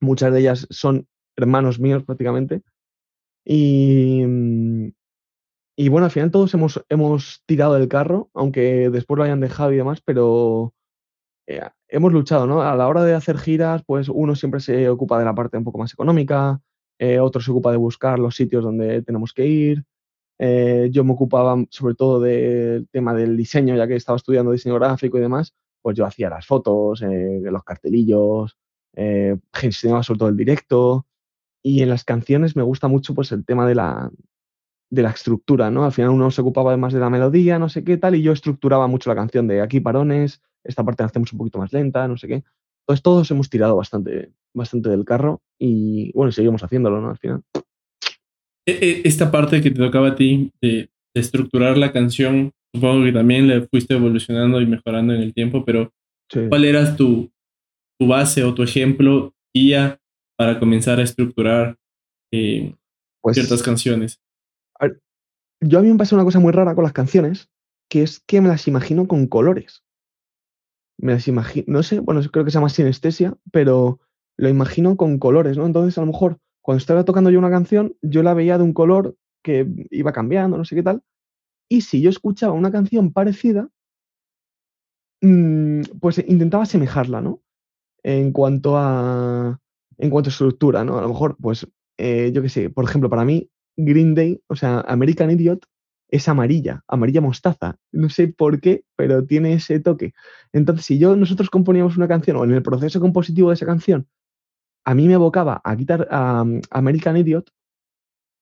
Muchas 0.00 0.32
de 0.32 0.40
ellas 0.40 0.66
son 0.68 1.06
hermanos 1.36 1.78
míos 1.78 2.02
prácticamente. 2.02 2.62
Y, 3.44 4.24
y 5.76 5.88
bueno, 5.88 6.06
al 6.06 6.10
final 6.10 6.32
todos 6.32 6.52
hemos, 6.54 6.84
hemos 6.88 7.44
tirado 7.46 7.74
del 7.74 7.86
carro, 7.86 8.30
aunque 8.34 8.90
después 8.90 9.16
lo 9.16 9.22
hayan 9.22 9.38
dejado 9.38 9.72
y 9.72 9.76
demás, 9.76 10.00
pero 10.04 10.74
hemos 11.46 12.12
luchado, 12.12 12.48
¿no? 12.48 12.62
A 12.62 12.74
la 12.74 12.88
hora 12.88 13.04
de 13.04 13.14
hacer 13.14 13.38
giras, 13.38 13.84
pues 13.86 14.08
uno 14.08 14.34
siempre 14.34 14.58
se 14.58 14.88
ocupa 14.88 15.20
de 15.20 15.24
la 15.24 15.36
parte 15.36 15.56
un 15.56 15.64
poco 15.64 15.78
más 15.78 15.92
económica, 15.92 16.60
eh, 17.00 17.18
otro 17.18 17.40
se 17.40 17.50
ocupa 17.50 17.70
de 17.70 17.78
buscar 17.78 18.18
los 18.18 18.36
sitios 18.36 18.62
donde 18.62 19.00
tenemos 19.00 19.32
que 19.32 19.46
ir. 19.46 19.84
Eh, 20.38 20.90
yo 20.92 21.02
me 21.02 21.12
ocupaba 21.12 21.56
sobre 21.70 21.94
todo 21.94 22.20
del 22.20 22.88
tema 22.90 23.14
del 23.14 23.38
diseño, 23.38 23.74
ya 23.74 23.88
que 23.88 23.96
estaba 23.96 24.16
estudiando 24.16 24.52
diseño 24.52 24.74
gráfico 24.74 25.16
y 25.16 25.22
demás, 25.22 25.54
pues 25.80 25.96
yo 25.96 26.04
hacía 26.04 26.28
las 26.28 26.46
fotos, 26.46 27.00
eh, 27.00 27.40
los 27.42 27.64
cartelillos, 27.64 28.58
gestionaba 29.54 30.02
sobre 30.02 30.18
todo 30.18 30.28
el 30.28 30.36
directo. 30.36 31.06
Y 31.62 31.82
en 31.82 31.88
las 31.88 32.04
canciones 32.04 32.54
me 32.54 32.62
gusta 32.62 32.86
mucho 32.86 33.14
pues 33.14 33.32
el 33.32 33.46
tema 33.46 33.66
de 33.66 33.76
la, 33.76 34.10
de 34.90 35.02
la 35.02 35.10
estructura, 35.10 35.70
¿no? 35.70 35.84
Al 35.86 35.92
final 35.92 36.10
uno 36.10 36.30
se 36.30 36.42
ocupaba 36.42 36.76
más 36.76 36.92
de 36.92 37.00
la 37.00 37.08
melodía, 37.08 37.58
no 37.58 37.70
sé 37.70 37.82
qué 37.82 37.96
tal, 37.96 38.14
y 38.14 38.22
yo 38.22 38.32
estructuraba 38.32 38.88
mucho 38.88 39.08
la 39.08 39.16
canción 39.16 39.46
de 39.46 39.62
aquí 39.62 39.80
parones, 39.80 40.42
esta 40.64 40.84
parte 40.84 41.02
la 41.02 41.06
hacemos 41.06 41.32
un 41.32 41.38
poquito 41.38 41.58
más 41.58 41.72
lenta, 41.72 42.06
no 42.08 42.18
sé 42.18 42.28
qué. 42.28 42.44
Entonces 42.82 43.02
todos 43.02 43.30
hemos 43.30 43.48
tirado 43.48 43.76
bastante, 43.76 44.32
bastante 44.54 44.88
del 44.90 45.04
carro 45.04 45.40
y 45.58 46.12
bueno, 46.12 46.32
seguimos 46.32 46.62
haciéndolo, 46.62 47.00
¿no? 47.00 47.10
Al 47.10 47.18
final. 47.18 47.42
E, 48.66 48.72
e, 48.72 49.02
esta 49.04 49.30
parte 49.30 49.60
que 49.60 49.70
te 49.70 49.78
tocaba 49.78 50.08
a 50.08 50.16
ti 50.16 50.50
de, 50.60 50.90
estructurar 51.12 51.76
la 51.76 51.92
canción, 51.92 52.52
supongo 52.72 53.04
que 53.04 53.12
también 53.12 53.48
le 53.48 53.66
fuiste 53.66 53.94
evolucionando 53.94 54.60
y 54.60 54.66
mejorando 54.66 55.12
en 55.12 55.20
el 55.20 55.34
tiempo, 55.34 55.64
pero 55.64 55.92
¿cuál 56.48 56.64
era 56.64 56.94
tu, 56.94 57.32
tu 57.98 58.06
base 58.06 58.44
o 58.44 58.54
tu 58.54 58.62
ejemplo 58.62 59.34
guía 59.52 59.98
para 60.36 60.60
comenzar 60.60 61.00
a 61.00 61.02
estructurar 61.02 61.76
eh, 62.32 62.76
pues 63.20 63.34
ciertas 63.36 63.62
canciones? 63.62 64.20
yo 65.62 65.78
a 65.78 65.82
mí 65.82 65.88
me 65.88 65.98
pasa 65.98 66.14
una 66.14 66.24
cosa 66.24 66.38
muy 66.38 66.52
rara 66.52 66.74
con 66.76 66.84
las 66.84 66.92
canciones, 66.92 67.50
que 67.90 68.02
es 68.02 68.20
que 68.20 68.40
me 68.40 68.48
las 68.48 68.68
imagino 68.68 69.08
con 69.08 69.26
colores 69.26 69.82
me 71.00 71.14
las 71.14 71.28
imagino, 71.28 71.64
no 71.66 71.82
sé, 71.82 72.00
bueno, 72.00 72.20
creo 72.30 72.44
que 72.44 72.50
se 72.50 72.56
llama 72.56 72.68
sinestesia, 72.68 73.34
pero 73.52 74.00
lo 74.40 74.48
imagino 74.48 74.96
con 74.96 75.18
colores, 75.18 75.58
¿no? 75.58 75.66
Entonces, 75.66 75.98
a 75.98 76.00
lo 76.00 76.06
mejor, 76.06 76.38
cuando 76.62 76.78
estaba 76.78 77.04
tocando 77.04 77.28
yo 77.28 77.38
una 77.38 77.50
canción, 77.50 77.94
yo 78.00 78.22
la 78.22 78.32
veía 78.32 78.56
de 78.56 78.64
un 78.64 78.72
color 78.72 79.14
que 79.42 79.66
iba 79.90 80.14
cambiando, 80.14 80.56
no 80.56 80.64
sé 80.64 80.74
qué 80.74 80.82
tal, 80.82 81.02
y 81.68 81.82
si 81.82 82.00
yo 82.00 82.08
escuchaba 82.08 82.54
una 82.54 82.72
canción 82.72 83.12
parecida, 83.12 83.68
mm, 85.20 85.82
pues 86.00 86.24
intentaba 86.26 86.62
asemejarla, 86.62 87.20
¿no? 87.20 87.42
En 88.02 88.32
cuanto 88.32 88.78
a, 88.78 89.60
en 89.98 90.10
cuanto 90.10 90.30
a 90.30 90.32
estructura, 90.32 90.84
¿no? 90.84 90.96
A 90.96 91.02
lo 91.02 91.08
mejor, 91.08 91.36
pues, 91.38 91.68
eh, 91.98 92.32
yo 92.34 92.40
qué 92.40 92.48
sé, 92.48 92.70
por 92.70 92.84
ejemplo, 92.86 93.10
para 93.10 93.26
mí, 93.26 93.50
Green 93.76 94.14
Day, 94.14 94.42
o 94.46 94.56
sea, 94.56 94.80
American 94.88 95.30
Idiot, 95.30 95.66
es 96.08 96.28
amarilla, 96.28 96.82
amarilla 96.88 97.20
mostaza. 97.20 97.76
No 97.92 98.08
sé 98.08 98.28
por 98.28 98.60
qué, 98.60 98.84
pero 98.96 99.26
tiene 99.26 99.52
ese 99.52 99.80
toque. 99.80 100.14
Entonces, 100.52 100.86
si 100.86 100.98
yo 100.98 101.14
nosotros 101.14 101.50
componíamos 101.50 101.98
una 101.98 102.08
canción 102.08 102.38
o 102.38 102.44
en 102.44 102.52
el 102.52 102.62
proceso 102.62 103.00
compositivo 103.00 103.50
de 103.50 103.54
esa 103.54 103.66
canción, 103.66 104.08
a 104.84 104.94
mí 104.94 105.06
me 105.06 105.14
evocaba 105.14 105.60
a, 105.64 105.76
quitar 105.76 106.08
a, 106.10 106.44
American 106.70 107.16
Idiot, 107.16 107.50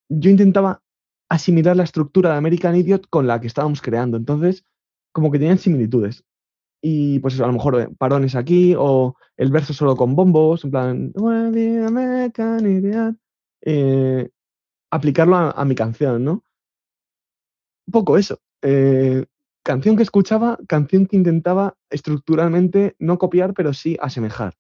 yo 0.09 0.31
intentaba 0.31 0.83
asimilar 1.29 1.77
la 1.77 1.85
estructura 1.85 2.31
de 2.33 2.37
American 2.37 2.77
Idiot 2.77 3.09
con 3.09 3.27
la 3.27 3.41
que 3.41 3.47
estábamos 3.47 3.83
creando. 3.83 4.17
Entonces, 4.17 4.65
como 5.13 5.31
que 5.31 5.39
tenían 5.39 5.59
similitudes. 5.59 6.25
Y 6.81 7.19
pues 7.19 7.35
eso, 7.35 7.45
a 7.45 7.49
lo 7.49 7.53
mejor 7.55 7.81
eh, 7.81 7.89
parones 7.99 8.35
aquí 8.35 8.75
o 8.79 9.17
el 9.37 9.51
verso 9.51 9.75
solo 9.75 9.97
con 9.97 10.15
bombos, 10.15 10.65
en 10.65 10.71
plan, 10.71 11.13
American 11.17 12.67
Idiot. 12.67 13.17
Eh, 13.63 14.31
aplicarlo 14.91 15.37
a 15.37 15.65
mi 15.65 15.75
canción, 15.75 16.25
¿no? 16.25 16.45
poco 17.91 18.19
eso. 18.19 18.41
Eh, 18.63 19.25
canción 19.63 19.97
que 19.97 20.03
escuchaba, 20.03 20.59
canción 20.69 21.07
que 21.07 21.17
intentaba 21.17 21.77
estructuralmente 21.91 22.97
no 22.99 23.19
copiar, 23.19 23.55
pero 23.55 23.73
sí 23.73 23.97
asemejar. 24.01 24.55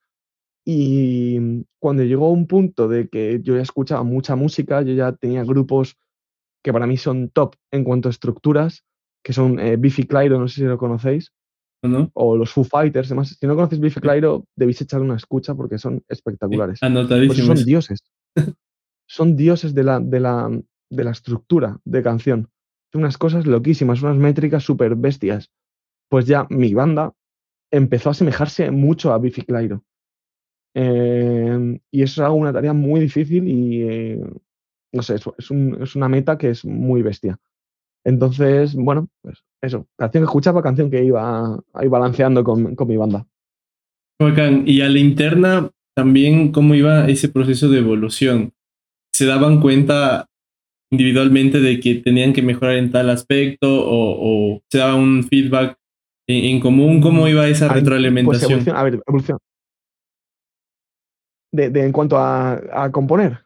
Y 0.70 1.64
cuando 1.80 2.04
llegó 2.04 2.30
un 2.30 2.46
punto 2.46 2.88
de 2.88 3.08
que 3.08 3.40
yo 3.42 3.56
ya 3.56 3.62
escuchaba 3.62 4.02
mucha 4.02 4.36
música, 4.36 4.82
yo 4.82 4.92
ya 4.92 5.12
tenía 5.12 5.42
grupos 5.42 5.96
que 6.62 6.74
para 6.74 6.86
mí 6.86 6.98
son 6.98 7.30
top 7.30 7.54
en 7.72 7.84
cuanto 7.84 8.08
a 8.08 8.10
estructuras, 8.10 8.84
que 9.24 9.32
son 9.32 9.58
eh, 9.60 9.76
Biffy 9.76 10.04
Clyro, 10.04 10.38
no 10.38 10.46
sé 10.46 10.56
si 10.56 10.64
lo 10.64 10.76
conocéis, 10.76 11.32
o 12.12 12.36
los 12.36 12.50
Foo 12.50 12.64
Fighters, 12.64 13.08
además, 13.08 13.36
si 13.40 13.46
no 13.46 13.54
conoces 13.54 13.80
Biffy 13.80 14.00
Clyro, 14.00 14.44
debéis 14.56 14.80
echar 14.82 15.00
una 15.00 15.16
escucha 15.16 15.54
porque 15.54 15.78
son 15.78 16.02
espectaculares. 16.06 16.80
Pues 17.28 17.46
son 17.46 17.64
dioses. 17.64 18.00
son 19.08 19.36
dioses 19.36 19.74
de 19.74 19.84
la, 19.84 20.00
de, 20.00 20.20
la, 20.20 20.50
de 20.90 21.04
la 21.04 21.12
estructura 21.12 21.78
de 21.84 22.02
canción 22.02 22.50
unas 22.94 23.18
cosas 23.18 23.46
loquísimas, 23.46 24.02
unas 24.02 24.16
métricas 24.16 24.62
súper 24.62 24.96
bestias. 24.96 25.50
Pues 26.08 26.26
ya 26.26 26.46
mi 26.50 26.72
banda 26.74 27.12
empezó 27.70 28.10
a 28.10 28.12
asemejarse 28.12 28.70
mucho 28.70 29.12
a 29.12 29.18
Biffy 29.18 29.42
Clyro. 29.42 29.84
Em, 30.74 31.78
y 31.90 32.02
eso 32.02 32.22
es 32.22 32.26
algo, 32.26 32.36
una 32.36 32.52
tarea 32.52 32.72
muy 32.72 33.00
difícil 33.00 33.48
y 33.48 33.82
eh, 33.82 34.20
no 34.92 35.02
sé, 35.02 35.16
es, 35.16 35.50
una 35.96 36.08
meta 36.08 36.38
que 36.38 36.50
es 36.50 36.64
muy 36.64 37.02
bestia. 37.02 37.38
Entonces, 38.04 38.74
bueno, 38.74 39.08
pues 39.22 39.44
eso, 39.60 39.86
canción 39.96 40.22
que 40.22 40.26
escuchaba, 40.26 40.62
canción 40.62 40.90
que 40.90 41.04
iba 41.04 41.58
ahí 41.74 41.88
balanceando 41.88 42.44
con, 42.44 42.74
con 42.74 42.88
mi 42.88 42.96
banda. 42.96 43.26
Y 44.66 44.80
a 44.80 44.88
la 44.88 44.98
interna 44.98 45.70
también, 45.94 46.52
¿cómo 46.52 46.74
iba 46.74 47.08
ese 47.08 47.28
proceso 47.28 47.68
de 47.68 47.78
evolución? 47.78 48.52
¿Se 49.12 49.26
daban 49.26 49.60
cuenta 49.60 50.26
individualmente 50.90 51.60
de 51.60 51.80
que 51.80 51.96
tenían 51.96 52.32
que 52.32 52.42
mejorar 52.42 52.76
en 52.76 52.90
tal 52.90 53.10
aspecto 53.10 53.68
o, 53.68 54.62
se 54.70 54.78
daba 54.78 54.94
un 54.96 55.24
feedback 55.24 55.78
en, 56.26 56.60
común? 56.60 57.00
¿Cómo 57.00 57.28
iba 57.28 57.46
esa 57.46 57.68
pues 57.68 57.80
retroalimentación? 57.80 58.64
a 58.74 58.82
ver, 58.82 59.02
evolución. 59.06 59.38
De, 61.50 61.66
en 61.66 61.92
cuanto 61.92 62.18
a, 62.18 62.90
componer. 62.92 63.40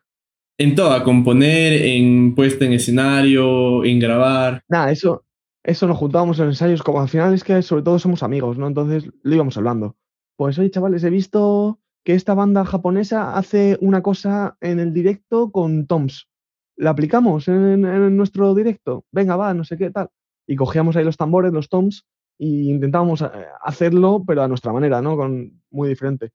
En 0.58 0.74
todo, 0.74 0.92
a 0.92 1.04
componer, 1.04 1.72
en 1.72 2.34
puesta 2.34 2.64
en 2.64 2.72
escenario, 2.72 3.84
en 3.84 3.98
grabar. 4.00 4.62
Nada, 4.68 4.90
eso, 4.90 5.24
eso 5.62 5.86
nos 5.86 5.96
juntábamos 5.96 6.38
en 6.40 6.46
ensayos, 6.46 6.82
como 6.82 7.00
al 7.00 7.08
final 7.08 7.34
es 7.34 7.44
que 7.44 7.62
sobre 7.62 7.82
todo 7.82 7.98
somos 7.98 8.22
amigos, 8.22 8.58
¿no? 8.58 8.66
Entonces 8.66 9.08
lo 9.22 9.34
íbamos 9.34 9.56
hablando. 9.56 9.96
Pues 10.36 10.58
oye, 10.58 10.70
chavales, 10.70 11.04
he 11.04 11.10
visto 11.10 11.78
que 12.04 12.14
esta 12.14 12.34
banda 12.34 12.64
japonesa 12.64 13.36
hace 13.36 13.78
una 13.80 14.02
cosa 14.02 14.56
en 14.60 14.80
el 14.80 14.92
directo 14.92 15.52
con 15.52 15.86
toms. 15.86 16.28
¿La 16.76 16.90
aplicamos 16.90 17.46
en, 17.48 18.16
nuestro 18.16 18.54
directo? 18.54 19.04
Venga, 19.12 19.36
va, 19.36 19.54
no 19.54 19.64
sé 19.64 19.76
qué, 19.76 19.90
tal. 19.90 20.08
Y 20.46 20.56
cogíamos 20.56 20.96
ahí 20.96 21.04
los 21.04 21.16
tambores, 21.16 21.52
los 21.52 21.68
toms, 21.68 22.06
e 22.38 22.46
intentábamos 22.46 23.22
eh, 23.22 23.26
hacerlo, 23.62 24.24
pero 24.26 24.42
a 24.42 24.48
nuestra 24.48 24.72
manera, 24.72 25.00
¿no? 25.00 25.16
Con, 25.16 25.62
muy 25.70 25.88
diferente. 25.88 26.30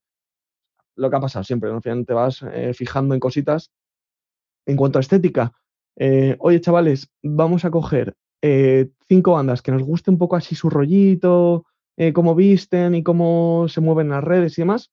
Lo 0.97 1.10
que 1.10 1.15
ha 1.15 1.21
pasado 1.21 1.43
siempre, 1.43 1.69
¿no? 1.69 1.77
Al 1.77 1.81
final 1.81 2.05
te 2.05 2.13
vas 2.13 2.43
eh, 2.53 2.73
fijando 2.73 3.13
en 3.13 3.19
cositas. 3.19 3.71
En 4.65 4.75
cuanto 4.75 4.99
a 4.99 5.01
estética, 5.01 5.53
eh, 5.95 6.36
oye, 6.39 6.60
chavales, 6.60 7.10
vamos 7.23 7.63
a 7.63 7.71
coger 7.71 8.15
cinco 9.10 9.31
bandas 9.31 9.62
que 9.62 9.71
nos 9.71 9.81
guste 9.81 10.12
un 10.12 10.17
poco 10.17 10.36
así 10.36 10.55
su 10.55 10.69
rollito, 10.69 11.65
cómo 12.13 12.36
visten 12.36 12.95
y 12.95 13.03
cómo 13.03 13.65
se 13.67 13.81
mueven 13.81 14.10
las 14.10 14.23
redes 14.23 14.57
y 14.57 14.62
demás 14.62 14.91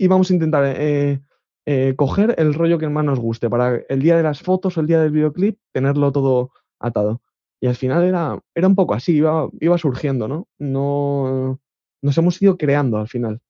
y 0.00 0.08
vamos 0.08 0.30
a 0.30 0.32
intentar 0.32 0.64
eh, 0.64 1.20
eh, 1.66 1.94
coger 1.94 2.34
el 2.38 2.54
rollo 2.54 2.78
que 2.78 2.88
más 2.88 3.04
nos 3.04 3.20
guste 3.20 3.50
para 3.50 3.82
el 3.86 4.00
día 4.00 4.16
de 4.16 4.22
las 4.22 4.40
fotos 4.40 4.78
o 4.78 4.80
el 4.80 4.86
día 4.86 4.98
del 4.98 5.10
videoclip 5.10 5.58
tenerlo 5.72 6.10
todo 6.10 6.52
atado. 6.78 7.20
Y 7.60 7.66
al 7.66 7.76
final 7.76 8.04
era, 8.04 8.40
era 8.54 8.66
un 8.66 8.74
poco 8.74 8.94
así, 8.94 9.16
iba, 9.16 9.50
iba 9.60 9.76
surgiendo, 9.76 10.26
¿no? 10.26 10.48
¿no? 10.58 11.60
Nos 12.00 12.16
hemos 12.16 12.40
ido 12.40 12.56
creando 12.56 12.96
al 12.96 13.08
final. 13.08 13.42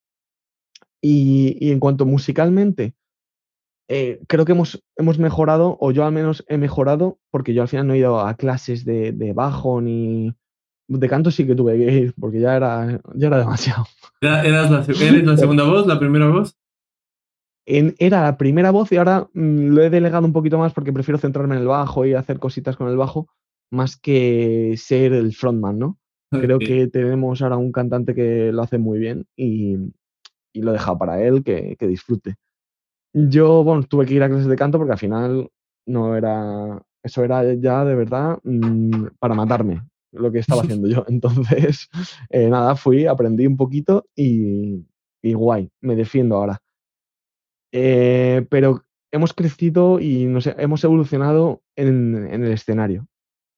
Y, 1.02 1.70
en 1.70 1.80
cuanto 1.80 2.04
musicalmente, 2.06 2.94
eh, 3.88 4.20
creo 4.28 4.44
que 4.44 4.52
hemos, 4.52 4.82
hemos 4.96 5.18
mejorado, 5.18 5.76
o 5.80 5.90
yo 5.92 6.04
al 6.04 6.12
menos 6.12 6.44
he 6.48 6.58
mejorado, 6.58 7.18
porque 7.30 7.54
yo 7.54 7.62
al 7.62 7.68
final 7.68 7.86
no 7.86 7.94
he 7.94 7.98
ido 7.98 8.20
a 8.20 8.34
clases 8.34 8.84
de, 8.84 9.12
de 9.12 9.32
bajo 9.32 9.80
ni, 9.80 10.34
de 10.88 11.08
canto 11.08 11.30
sí 11.30 11.46
que 11.46 11.54
tuve 11.54 11.78
que 11.78 11.92
ir, 11.92 12.14
porque 12.18 12.40
ya 12.40 12.56
era, 12.56 13.00
ya 13.14 13.28
era 13.28 13.38
demasiado. 13.38 13.86
¿Eras 14.20 14.70
la, 14.70 14.84
¿Eres 14.84 15.24
la 15.24 15.36
segunda 15.36 15.64
voz, 15.64 15.86
la 15.86 15.98
primera 15.98 16.28
voz? 16.28 16.56
era 17.66 18.22
la 18.22 18.36
primera 18.36 18.72
voz 18.72 18.90
y 18.90 18.96
ahora 18.96 19.28
mm, 19.32 19.68
lo 19.68 19.82
he 19.82 19.90
delegado 19.90 20.26
un 20.26 20.32
poquito 20.32 20.58
más 20.58 20.72
porque 20.72 20.92
prefiero 20.92 21.18
centrarme 21.18 21.54
en 21.54 21.60
el 21.60 21.68
bajo 21.68 22.04
y 22.04 22.14
hacer 22.14 22.40
cositas 22.40 22.76
con 22.76 22.88
el 22.88 22.96
bajo 22.96 23.28
más 23.70 23.96
que 23.96 24.74
ser 24.76 25.12
el 25.12 25.32
frontman, 25.32 25.78
¿no? 25.78 25.98
Creo 26.32 26.58
que 26.58 26.86
tenemos 26.88 27.42
ahora 27.42 27.56
un 27.56 27.70
cantante 27.72 28.14
que 28.14 28.52
lo 28.52 28.62
hace 28.62 28.78
muy 28.78 28.98
bien 28.98 29.26
y, 29.36 29.76
lo 30.54 30.70
he 30.70 30.74
dejado 30.74 30.98
para 30.98 31.22
él, 31.22 31.42
que, 31.44 31.76
que, 31.78 31.86
disfrute. 31.86 32.36
Yo, 33.12 33.64
bueno, 33.64 33.82
tuve 33.84 34.06
que 34.06 34.14
ir 34.14 34.22
a 34.22 34.28
clases 34.28 34.46
de 34.46 34.56
canto 34.56 34.78
porque 34.78 34.92
al 34.92 34.98
final 34.98 35.50
no 35.86 36.16
era, 36.16 36.80
eso 37.02 37.24
era 37.24 37.42
ya 37.54 37.84
de 37.84 37.94
verdad 37.94 38.38
mm, 38.44 39.06
para 39.18 39.34
matarme 39.34 39.82
lo 40.12 40.30
que 40.32 40.38
estaba 40.38 40.62
haciendo 40.62 40.88
yo. 40.88 41.04
Entonces, 41.08 41.88
eh, 42.30 42.48
nada, 42.48 42.76
fui, 42.76 43.06
aprendí 43.06 43.46
un 43.46 43.56
poquito 43.56 44.06
y, 44.14 44.84
guay, 45.22 45.70
me 45.80 45.96
defiendo 45.96 46.36
ahora. 46.36 46.58
Eh, 47.72 48.46
pero 48.50 48.82
hemos 49.12 49.32
crecido 49.32 50.00
y 50.00 50.26
no 50.26 50.40
sé, 50.40 50.54
hemos 50.58 50.82
evolucionado 50.84 51.62
en, 51.76 52.26
el 52.32 52.52
escenario. 52.52 53.02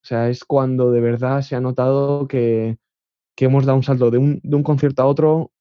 O 0.03 0.05
sea, 0.05 0.29
es 0.29 0.43
cuando 0.43 0.91
de 0.91 0.99
verdad 0.99 1.41
se 1.41 1.55
ha 1.55 1.61
notado 1.61 2.27
que, 2.27 2.77
hemos 3.37 3.65
dado 3.65 3.77
un 3.77 3.83
salto 3.83 4.11
de 4.11 4.17
un, 4.17 4.39
de 4.43 4.55
un, 4.55 4.63
concierto 4.63 5.01
a 5.01 5.07
otro, 5.07 5.51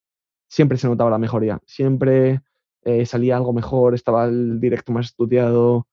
siempre 0.53 0.77
se 0.77 0.87
notaba 0.87 1.09
la 1.09 1.17
mejoría, 1.17 1.61
siempre 1.65 2.43
eh, 2.85 3.07
salía 3.07 3.39
algo 3.39 3.55
mejor, 3.55 3.95
estaba 3.95 4.27
el 4.27 4.61
directo 4.61 4.93
más 4.93 5.07
estudiado 5.07 5.89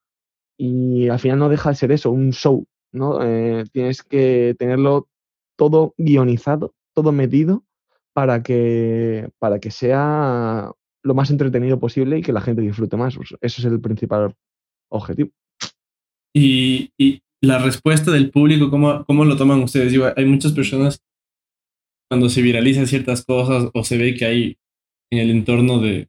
y 0.58 1.08
al 1.08 1.18
final 1.18 1.38
no 1.38 1.48
deja 1.48 1.70
de 1.70 1.76
ser 1.76 1.92
eso, 1.92 2.10
un 2.10 2.32
show, 2.34 2.66
¿no? 2.92 3.22
Eh, 3.22 3.64
tienes 3.72 4.02
que 4.02 4.54
tenerlo 4.58 5.08
todo 5.56 5.94
guionizado, 5.96 6.74
todo 6.92 7.10
medido 7.10 7.64
para 8.12 8.42
que, 8.42 9.30
para 9.38 9.60
que 9.60 9.70
sea 9.70 10.70
lo 11.02 11.14
más 11.14 11.30
entretenido 11.30 11.80
posible 11.80 12.18
y 12.18 12.22
que 12.22 12.34
la 12.34 12.42
gente 12.42 12.60
disfrute 12.60 12.98
más. 12.98 13.16
Eso 13.16 13.36
es 13.40 13.64
el 13.64 13.80
principal 13.80 14.34
objetivo. 14.90 15.30
Y, 16.34 16.92
la 17.42 17.56
respuesta 17.56 18.10
del 18.10 18.30
público, 18.30 18.68
¿cómo, 18.68 19.06
cómo 19.06 19.24
lo 19.24 19.34
toman 19.38 19.62
ustedes? 19.62 19.94
hay 20.14 20.26
muchas 20.26 20.52
personas 20.52 21.02
cuando 22.10 22.28
se 22.28 22.42
viralizan 22.42 22.86
ciertas 22.86 23.24
cosas 23.24 23.70
o 23.72 23.84
se 23.84 23.96
ve 23.96 24.14
que 24.14 24.24
hay 24.24 24.58
en 25.12 25.20
el 25.20 25.30
entorno 25.30 25.78
de, 25.78 26.08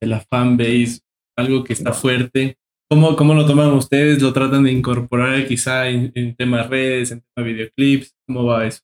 de 0.00 0.06
la 0.06 0.20
fanbase 0.20 1.00
algo 1.36 1.64
que 1.64 1.72
está 1.72 1.92
fuerte, 1.92 2.58
¿Cómo, 2.92 3.14
¿Cómo, 3.14 3.34
lo 3.34 3.46
toman 3.46 3.72
ustedes? 3.74 4.20
¿Lo 4.20 4.32
tratan 4.32 4.64
de 4.64 4.72
incorporar 4.72 5.46
quizá 5.46 5.88
en, 5.88 6.34
temas 6.34 6.68
redes, 6.68 7.12
en 7.12 7.22
temas 7.22 7.48
videoclips? 7.48 8.16
¿Cómo 8.26 8.46
va 8.46 8.66
eso? 8.66 8.80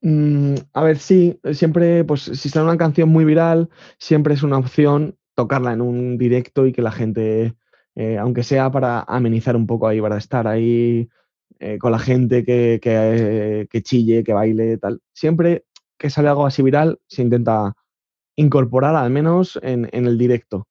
Mm, 0.00 0.54
a 0.72 0.84
ver, 0.84 0.98
sí, 0.98 1.40
siempre, 1.54 2.04
pues 2.04 2.22
si 2.22 2.48
sale 2.48 2.66
una 2.66 2.78
canción 2.78 3.08
muy 3.08 3.24
viral, 3.24 3.68
siempre 3.98 4.34
es 4.34 4.44
una 4.44 4.58
opción 4.58 5.18
tocarla 5.34 5.72
en 5.72 5.80
un 5.80 6.18
directo 6.18 6.68
y 6.68 6.72
que 6.72 6.80
la 6.80 6.92
gente, 6.92 7.54
eh, 7.96 8.16
aunque 8.16 8.44
sea 8.44 8.70
para 8.70 9.00
amenizar 9.00 9.56
un 9.56 9.66
poco 9.66 9.88
ahí, 9.88 10.00
para 10.00 10.16
estar 10.16 10.46
ahí 10.46 11.08
eh, 11.58 11.78
con 11.78 11.92
la 11.92 11.98
gente 11.98 12.44
que, 12.44 12.78
que, 12.82 13.66
que, 13.70 13.82
chille, 13.82 14.24
que 14.24 14.32
baile, 14.32 14.78
tal. 14.78 15.00
Siempre 15.12 15.64
que 15.98 16.10
sale 16.10 16.28
algo 16.28 16.46
así 16.46 16.62
viral, 16.62 16.98
se 17.08 17.22
intenta 17.22 17.74
incorporar 18.36 18.94
al 18.94 19.10
menos 19.10 19.58
en, 19.62 19.88
en 19.92 20.06
el 20.06 20.16
directo. 20.16 20.68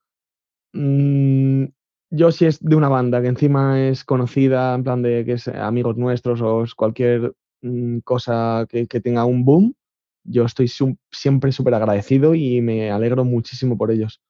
Mm, 0.73 1.65
yo 2.09 2.31
si 2.31 2.45
es 2.45 2.59
de 2.63 2.75
una 2.75 2.89
banda 2.89 3.21
que 3.21 3.27
encima 3.27 3.87
es 3.87 4.03
conocida, 4.05 4.73
en 4.75 4.83
plan 4.83 5.01
de 5.01 5.25
que 5.25 5.33
es 5.33 5.47
amigos 5.47 5.97
nuestros 5.97 6.41
o 6.41 6.65
cualquier 6.75 7.33
mm, 7.61 7.99
cosa 7.99 8.65
que, 8.69 8.85
tenga 9.01 9.25
un 9.25 9.43
boom, 9.43 9.75
yo 10.23 10.45
estoy 10.45 10.69
siempre 11.11 11.51
súper 11.51 11.73
agradecido 11.73 12.35
y 12.35 12.61
me 12.61 12.91
alegro 12.91 13.25
muchísimo 13.25 13.77
por 13.77 13.91
ellos. 13.91 14.21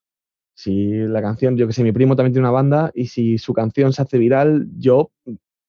Si 0.55 0.91
la 0.93 1.21
canción, 1.21 1.57
yo 1.57 1.67
que 1.67 1.73
sé, 1.73 1.83
mi 1.83 1.91
primo 1.91 2.15
también 2.15 2.33
tiene 2.33 2.47
una 2.47 2.51
banda 2.51 2.91
y 2.95 3.07
si 3.07 3.37
su 3.37 3.53
canción 3.53 3.93
se 3.93 4.01
hace 4.01 4.17
viral, 4.17 4.67
yo 4.77 5.11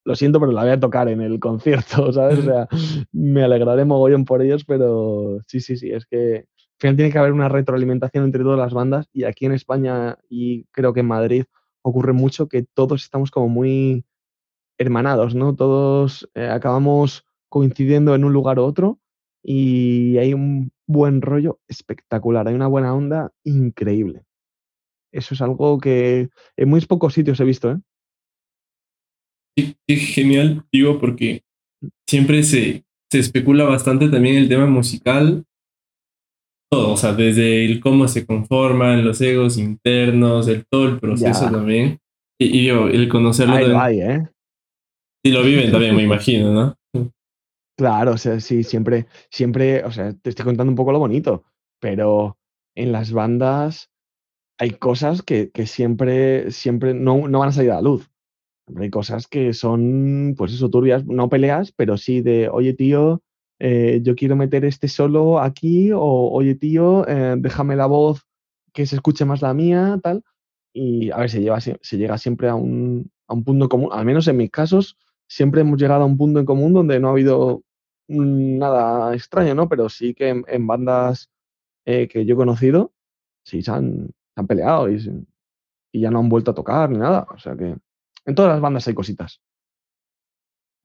lo 0.08 0.16
siento, 0.16 0.40
pero 0.40 0.52
la 0.52 0.62
voy 0.62 0.70
a 0.70 0.80
tocar 0.80 1.06
en 1.10 1.20
el 1.20 1.38
concierto, 1.38 2.10
¿sabes? 2.14 2.38
O 2.38 2.42
sea, 2.42 2.66
me 3.12 3.44
alegraré 3.44 3.84
mogollón 3.84 4.24
por 4.24 4.40
ellos, 4.40 4.64
pero 4.64 5.38
sí, 5.46 5.60
sí, 5.60 5.76
sí, 5.76 5.90
es 5.90 6.06
que 6.06 6.36
al 6.36 6.78
final 6.78 6.96
tiene 6.96 7.12
que 7.12 7.18
haber 7.18 7.34
una 7.34 7.50
retroalimentación 7.50 8.24
entre 8.24 8.42
todas 8.42 8.58
las 8.58 8.72
bandas 8.72 9.06
y 9.12 9.24
aquí 9.24 9.44
en 9.44 9.52
España 9.52 10.16
y 10.30 10.64
creo 10.70 10.94
que 10.94 11.00
en 11.00 11.08
Madrid 11.08 11.44
ocurre 11.82 12.14
mucho 12.14 12.48
que 12.48 12.62
todos 12.62 13.02
estamos 13.02 13.30
como 13.30 13.50
muy 13.50 14.06
hermanados, 14.78 15.34
¿no? 15.34 15.54
Todos 15.54 16.26
eh, 16.34 16.48
acabamos 16.48 17.26
coincidiendo 17.50 18.14
en 18.14 18.24
un 18.24 18.32
lugar 18.32 18.58
u 18.58 18.62
otro 18.62 18.98
y 19.42 20.16
hay 20.16 20.32
un 20.32 20.72
buen 20.86 21.20
rollo 21.20 21.60
espectacular, 21.68 22.48
hay 22.48 22.54
una 22.54 22.66
buena 22.66 22.94
onda 22.94 23.30
increíble. 23.44 24.24
Eso 25.12 25.34
es 25.34 25.42
algo 25.42 25.78
que 25.78 26.30
en 26.56 26.68
muy 26.70 26.80
pocos 26.86 27.12
sitios 27.12 27.40
he 27.40 27.44
visto, 27.44 27.72
¿eh? 27.72 27.78
Sí, 29.86 29.96
genial, 29.96 30.64
digo, 30.72 31.00
porque 31.00 31.42
siempre 32.08 32.42
se, 32.42 32.84
se 33.10 33.18
especula 33.18 33.64
bastante 33.64 34.08
también 34.08 34.36
el 34.36 34.48
tema 34.48 34.66
musical 34.66 35.44
todo, 36.70 36.92
o 36.92 36.96
sea, 36.96 37.12
desde 37.14 37.64
el 37.64 37.80
cómo 37.80 38.08
se 38.08 38.26
conforman 38.26 39.04
los 39.04 39.20
egos 39.20 39.56
internos, 39.56 40.48
el 40.48 40.66
todo 40.66 40.86
el 40.86 41.00
proceso 41.00 41.50
también. 41.50 41.98
Y, 42.38 42.66
yo, 42.66 42.88
el 42.88 43.08
conocerlo 43.08 43.54
Ahí 43.80 44.00
¿eh? 44.00 44.28
Y 45.24 45.30
lo 45.30 45.42
viven 45.42 45.72
también, 45.72 45.96
me 45.96 46.02
imagino, 46.02 46.52
¿no? 46.52 46.74
Claro, 47.76 48.12
o 48.12 48.18
sea, 48.18 48.40
sí, 48.40 48.64
siempre, 48.64 49.06
siempre, 49.30 49.84
o 49.84 49.90
sea, 49.90 50.12
te 50.12 50.30
estoy 50.30 50.44
contando 50.44 50.70
un 50.70 50.76
poco 50.76 50.92
lo 50.92 50.98
bonito, 50.98 51.44
pero 51.80 52.36
en 52.76 52.92
las 52.92 53.12
bandas 53.12 53.90
hay 54.58 54.70
cosas 54.72 55.22
que, 55.22 55.50
que 55.50 55.66
siempre, 55.66 56.50
siempre 56.50 56.92
no, 56.92 57.28
no 57.28 57.38
van 57.38 57.48
a 57.48 57.52
salir 57.52 57.70
a 57.70 57.76
la 57.76 57.82
luz. 57.82 58.10
Hay 58.76 58.90
cosas 58.90 59.26
que 59.26 59.52
son, 59.52 60.34
pues 60.36 60.52
eso, 60.52 60.70
turbias, 60.70 61.04
no 61.06 61.28
peleas, 61.28 61.72
pero 61.72 61.96
sí 61.96 62.20
de, 62.20 62.48
oye, 62.48 62.74
tío, 62.74 63.22
eh, 63.58 64.00
yo 64.02 64.14
quiero 64.14 64.36
meter 64.36 64.64
este 64.64 64.88
solo 64.88 65.40
aquí, 65.40 65.90
o 65.92 66.00
oye 66.00 66.54
tío, 66.54 67.06
eh, 67.08 67.34
déjame 67.38 67.76
la 67.76 67.86
voz 67.86 68.26
que 68.72 68.86
se 68.86 68.96
escuche 68.96 69.24
más 69.24 69.42
la 69.42 69.54
mía, 69.54 69.98
tal. 70.02 70.22
Y 70.72 71.10
a 71.10 71.18
ver, 71.18 71.30
se, 71.30 71.40
lleva, 71.40 71.60
se 71.60 71.96
llega 71.96 72.18
siempre 72.18 72.48
a 72.48 72.54
un, 72.54 73.10
a 73.26 73.34
un 73.34 73.44
punto 73.44 73.68
común, 73.68 73.90
al 73.92 74.04
menos 74.04 74.28
en 74.28 74.36
mis 74.36 74.50
casos, 74.50 74.96
siempre 75.28 75.60
hemos 75.60 75.80
llegado 75.80 76.02
a 76.02 76.06
un 76.06 76.16
punto 76.16 76.40
en 76.40 76.46
común 76.46 76.72
donde 76.72 77.00
no 77.00 77.08
ha 77.08 77.12
habido 77.12 77.62
nada 78.08 79.14
extraño, 79.14 79.54
¿no? 79.54 79.68
Pero 79.68 79.88
sí 79.88 80.14
que 80.14 80.42
en, 80.46 80.66
bandas 80.66 81.30
eh, 81.84 82.08
que 82.08 82.24
yo 82.24 82.34
he 82.34 82.36
conocido, 82.36 82.92
sí 83.44 83.62
se 83.62 83.70
han, 83.70 84.10
han 84.36 84.46
peleado 84.46 84.90
y, 84.90 84.96
y, 85.92 86.00
ya 86.00 86.10
no 86.10 86.20
han 86.20 86.28
vuelto 86.28 86.52
a 86.52 86.54
tocar 86.54 86.90
ni 86.90 86.98
nada. 86.98 87.26
O 87.30 87.38
sea 87.38 87.56
que 87.56 87.76
En 88.28 88.34
todas 88.34 88.52
las 88.52 88.60
bandas 88.60 88.86
hay 88.86 88.92
cositas. 88.92 89.40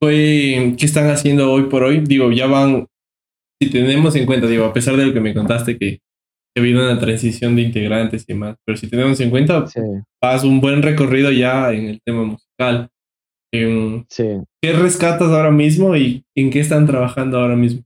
¿Qué 0.02 0.76
están 0.80 1.10
haciendo 1.10 1.52
hoy 1.52 1.64
por 1.64 1.84
hoy? 1.84 2.00
Digo, 2.00 2.32
ya 2.32 2.48
van, 2.48 2.88
si 3.62 3.70
tenemos 3.70 4.16
en 4.16 4.26
cuenta, 4.26 4.48
digo, 4.48 4.64
a 4.66 4.74
pesar 4.74 4.96
de 4.96 5.06
lo 5.06 5.14
que 5.14 5.20
me 5.20 5.34
contaste 5.34 5.78
que 5.78 6.00
ha 6.56 6.62
habido 6.62 6.82
una 6.82 6.98
transición 7.00 7.56
de 7.58 7.64
integrantes 7.64 8.24
y 8.24 8.34
demás, 8.34 8.56
pero 8.66 8.78
si 8.78 8.90
tenemos 8.90 9.20
en 9.20 9.30
cuenta, 9.30 9.68
sí. 9.68 9.82
vas 10.22 10.46
un 10.46 10.62
buen 10.62 10.82
recorrido 10.82 11.32
ya 11.32 11.74
en 11.74 11.88
el 11.88 12.02
tema 12.02 12.24
musical. 12.24 12.90
sí. 13.52 14.42
¿Qué 14.62 14.72
rescatas 14.72 15.28
ahora 15.28 15.52
mismo 15.52 15.98
y 15.98 16.24
en 16.36 16.50
qué 16.50 16.62
están 16.62 16.86
trabajando 16.86 17.40
ahora 17.40 17.58
mismo? 17.58 17.84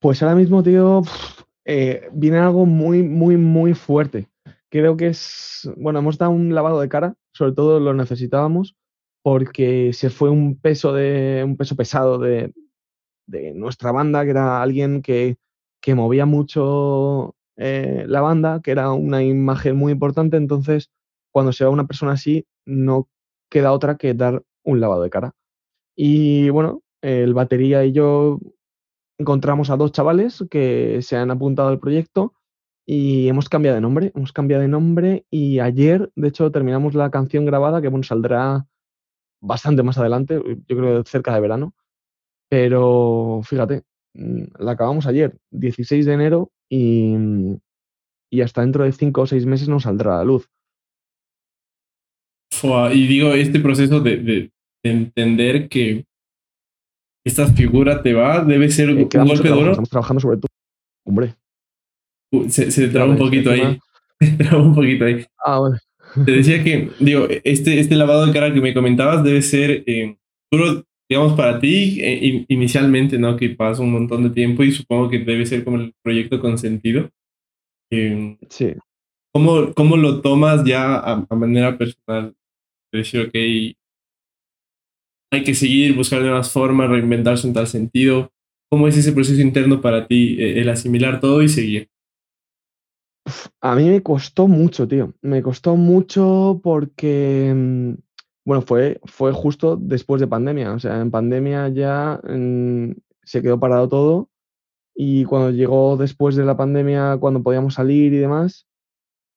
Pues 0.00 0.22
ahora 0.22 0.36
mismo, 0.36 0.62
tío, 0.62 1.02
eh, 1.64 2.08
viene 2.12 2.38
algo 2.38 2.64
muy, 2.64 3.02
muy, 3.02 3.36
muy 3.36 3.74
fuerte. 3.74 4.28
Creo 4.70 4.96
que 4.96 5.08
es, 5.08 5.68
bueno, 5.76 5.98
hemos 5.98 6.18
dado 6.18 6.30
un 6.30 6.54
lavado 6.54 6.80
de 6.80 6.88
cara, 6.88 7.14
sobre 7.36 7.52
todo 7.52 7.80
lo 7.80 7.94
necesitábamos, 7.94 8.76
porque 9.22 9.92
se 9.92 10.10
fue 10.10 10.30
un 10.30 10.58
peso, 10.58 10.92
de, 10.92 11.42
un 11.44 11.56
peso 11.56 11.76
pesado 11.76 12.18
de, 12.18 12.52
de 13.26 13.52
nuestra 13.54 13.92
banda, 13.92 14.24
que 14.24 14.30
era 14.30 14.62
alguien 14.62 15.02
que, 15.02 15.36
que 15.80 15.94
movía 15.94 16.26
mucho 16.26 17.36
eh, 17.56 18.04
la 18.08 18.20
banda, 18.20 18.60
que 18.62 18.70
era 18.70 18.92
una 18.92 19.22
imagen 19.22 19.76
muy 19.76 19.92
importante. 19.92 20.36
Entonces, 20.36 20.90
cuando 21.32 21.52
se 21.52 21.64
va 21.64 21.70
una 21.70 21.86
persona 21.86 22.12
así, 22.12 22.46
no 22.64 23.08
queda 23.50 23.72
otra 23.72 23.96
que 23.96 24.14
dar 24.14 24.42
un 24.64 24.80
lavado 24.80 25.02
de 25.02 25.10
cara. 25.10 25.32
Y 25.96 26.48
bueno, 26.50 26.82
el 27.02 27.34
batería 27.34 27.84
y 27.84 27.92
yo 27.92 28.38
encontramos 29.18 29.70
a 29.70 29.76
dos 29.76 29.92
chavales 29.92 30.44
que 30.50 31.00
se 31.02 31.16
han 31.16 31.30
apuntado 31.30 31.68
al 31.68 31.80
proyecto 31.80 32.34
y 32.86 33.28
hemos 33.28 33.48
cambiado 33.48 33.74
de 33.74 33.80
nombre. 33.80 34.12
Hemos 34.14 34.32
cambiado 34.32 34.62
de 34.62 34.68
nombre 34.68 35.26
y 35.30 35.58
ayer, 35.58 36.10
de 36.14 36.28
hecho, 36.28 36.50
terminamos 36.52 36.94
la 36.94 37.10
canción 37.10 37.44
grabada, 37.44 37.82
que 37.82 37.88
bueno, 37.88 38.04
saldrá 38.04 38.66
bastante 39.42 39.82
más 39.82 39.98
adelante, 39.98 40.40
yo 40.68 40.76
creo 40.76 41.04
cerca 41.04 41.34
de 41.34 41.40
verano. 41.40 41.74
Pero 42.48 43.40
fíjate, 43.42 43.82
mm, 44.14 44.44
la 44.60 44.72
acabamos 44.72 45.06
ayer, 45.06 45.36
16 45.50 46.06
de 46.06 46.12
enero, 46.12 46.52
y, 46.70 47.16
y 48.30 48.40
hasta 48.40 48.60
dentro 48.60 48.84
de 48.84 48.92
5 48.92 49.20
o 49.20 49.26
6 49.26 49.46
meses 49.46 49.68
nos 49.68 49.82
saldrá 49.82 50.14
a 50.14 50.18
la 50.18 50.24
luz. 50.24 50.48
Y 52.92 53.06
digo, 53.06 53.32
este 53.32 53.60
proceso 53.60 54.00
de, 54.00 54.16
de, 54.16 54.52
entender 54.82 55.68
que 55.68 56.06
esta 57.24 57.46
figura 57.52 58.02
te 58.02 58.14
va, 58.14 58.44
debe 58.44 58.70
ser 58.70 58.90
eh, 58.90 59.08
un 59.14 59.26
golpe 59.26 59.48
duro. 59.48 59.72
Estamos 59.72 59.90
trabajando 59.90 60.20
sobre 60.20 60.38
tu 60.38 60.46
hombre. 61.04 61.34
Uh, 62.32 62.48
se, 62.48 62.70
se 62.70 62.88
traba 62.88 63.10
un 63.10 63.18
poquito 63.18 63.50
ahí. 63.50 63.78
Se 64.18 64.30
traba 64.30 64.62
un 64.62 64.74
poquito 64.74 65.04
ahí. 65.04 65.26
Ah, 65.44 65.58
bueno. 65.58 65.76
Te 66.24 66.32
decía 66.32 66.64
que, 66.64 66.88
digo, 66.98 67.26
este, 67.44 67.78
este 67.78 67.94
lavado 67.96 68.24
de 68.24 68.32
cara 68.32 68.50
que 68.50 68.62
me 68.62 68.72
comentabas 68.72 69.22
debe 69.22 69.42
ser 69.42 69.84
eh, 69.86 70.16
duro, 70.50 70.84
digamos, 71.06 71.34
para 71.34 71.60
ti 71.60 72.00
eh, 72.00 72.46
inicialmente, 72.48 73.18
¿no? 73.18 73.36
Que 73.36 73.50
pasa 73.50 73.82
un 73.82 73.92
montón 73.92 74.22
de 74.22 74.30
tiempo 74.30 74.64
y 74.64 74.72
supongo 74.72 75.10
que 75.10 75.18
debe 75.18 75.44
ser 75.44 75.64
como 75.64 75.76
el 75.76 75.92
proyecto 76.02 76.40
con 76.40 76.56
sentido. 76.56 77.10
Eh, 77.92 78.38
sí. 78.48 78.72
¿cómo, 79.34 79.74
¿Cómo 79.74 79.98
lo 79.98 80.22
tomas 80.22 80.64
ya 80.64 80.96
a, 80.96 81.26
a 81.28 81.34
manera 81.34 81.76
personal? 81.76 82.34
decir, 82.90 83.20
ok, 83.20 83.34
hay 85.32 85.44
que 85.44 85.54
seguir, 85.54 85.94
buscar 85.94 86.22
nuevas 86.22 86.50
formas, 86.50 86.88
reinventarse 86.88 87.46
en 87.46 87.52
tal 87.52 87.66
sentido. 87.66 88.32
¿Cómo 88.70 88.88
es 88.88 88.96
ese 88.96 89.12
proceso 89.12 89.40
interno 89.40 89.80
para 89.80 90.06
ti, 90.06 90.36
eh, 90.40 90.60
el 90.60 90.68
asimilar 90.68 91.20
todo 91.20 91.42
y 91.42 91.48
seguir? 91.48 91.88
A 93.60 93.74
mí 93.74 93.88
me 93.88 94.02
costó 94.02 94.48
mucho, 94.48 94.86
tío. 94.86 95.14
Me 95.22 95.42
costó 95.42 95.76
mucho 95.76 96.60
porque, 96.62 97.52
mm, 97.54 97.94
bueno, 98.44 98.62
fue, 98.62 99.00
fue 99.04 99.32
justo 99.32 99.76
después 99.76 100.20
de 100.20 100.28
pandemia. 100.28 100.72
O 100.72 100.78
sea, 100.78 101.00
en 101.00 101.10
pandemia 101.10 101.68
ya 101.68 102.20
mm, 102.22 102.92
se 103.22 103.42
quedó 103.42 103.58
parado 103.58 103.88
todo 103.88 104.30
y 104.94 105.24
cuando 105.24 105.50
llegó 105.50 105.96
después 105.96 106.36
de 106.36 106.44
la 106.44 106.56
pandemia, 106.56 107.18
cuando 107.18 107.42
podíamos 107.42 107.74
salir 107.74 108.14
y 108.14 108.18
demás, 108.18 108.66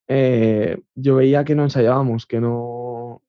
eh, 0.08 0.82
yo 0.96 1.16
veía 1.16 1.44
que 1.44 1.56
no 1.56 1.64
ensayábamos, 1.64 2.26
que 2.26 2.40
no, 2.40 3.22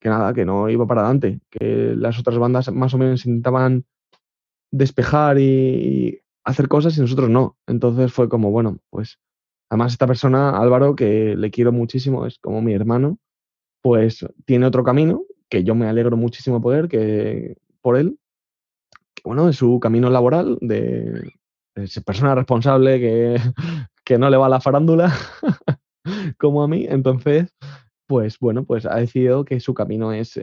que 0.00 0.08
nada, 0.08 0.34
que 0.34 0.44
no 0.44 0.68
iba 0.68 0.86
para 0.86 1.02
adelante, 1.02 1.40
que 1.50 1.94
las 1.96 2.18
otras 2.18 2.38
bandas 2.38 2.72
más 2.72 2.94
o 2.94 2.98
menos 2.98 3.24
intentaban 3.26 3.86
despejar 4.70 5.38
y 5.38 6.20
hacer 6.44 6.68
cosas 6.68 6.96
y 6.98 7.00
nosotros 7.00 7.30
no. 7.30 7.56
Entonces 7.66 8.12
fue 8.12 8.28
como, 8.28 8.50
bueno, 8.50 8.78
pues 8.90 9.18
además 9.70 9.92
esta 9.92 10.06
persona, 10.06 10.58
Álvaro, 10.58 10.94
que 10.96 11.36
le 11.36 11.50
quiero 11.50 11.72
muchísimo, 11.72 12.26
es 12.26 12.38
como 12.38 12.62
mi 12.62 12.74
hermano, 12.74 13.18
pues 13.82 14.26
tiene 14.44 14.66
otro 14.66 14.84
camino 14.84 15.22
que 15.48 15.64
yo 15.64 15.74
me 15.74 15.88
alegro 15.88 16.16
muchísimo 16.16 16.60
poder 16.60 16.88
que 16.88 17.56
por 17.80 17.96
él, 17.96 18.18
bueno, 19.24 19.46
de 19.46 19.52
su 19.52 19.80
camino 19.80 20.10
laboral, 20.10 20.58
de, 20.60 21.32
de 21.74 22.00
persona 22.04 22.34
responsable 22.34 23.00
que, 23.00 23.36
que 24.04 24.18
no 24.18 24.30
le 24.30 24.36
va 24.36 24.46
a 24.46 24.50
la 24.50 24.60
farándula 24.60 25.12
como 26.38 26.62
a 26.62 26.68
mí. 26.68 26.86
Entonces, 26.88 27.54
pues 28.06 28.38
bueno, 28.38 28.64
pues 28.64 28.86
ha 28.86 28.96
decidido 28.96 29.44
que 29.44 29.60
su 29.60 29.74
camino 29.74 30.12
es 30.12 30.38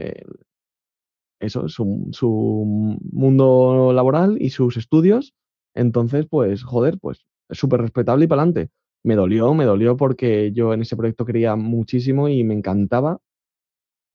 eso, 1.40 1.70
su, 1.70 2.10
su, 2.12 2.98
mundo 3.12 3.92
laboral 3.94 4.38
y 4.40 4.50
sus 4.50 4.78
estudios. 4.78 5.34
Entonces, 5.74 6.26
pues, 6.30 6.64
joder, 6.64 6.98
pues 7.00 7.26
es 7.50 7.58
súper 7.58 7.82
respetable 7.82 8.26
y 8.26 8.28
para 8.28 8.44
adelante. 8.44 8.72
Me 9.06 9.16
dolió, 9.16 9.54
me 9.54 9.66
dolió 9.66 9.96
porque 9.98 10.52
yo 10.52 10.74
en 10.74 10.82
ese 10.82 10.98
proyecto 10.98 11.26
quería 11.26 11.56
muchísimo 11.56 12.28
y 12.28 12.44
me 12.44 12.56
encantaba. 12.56 13.20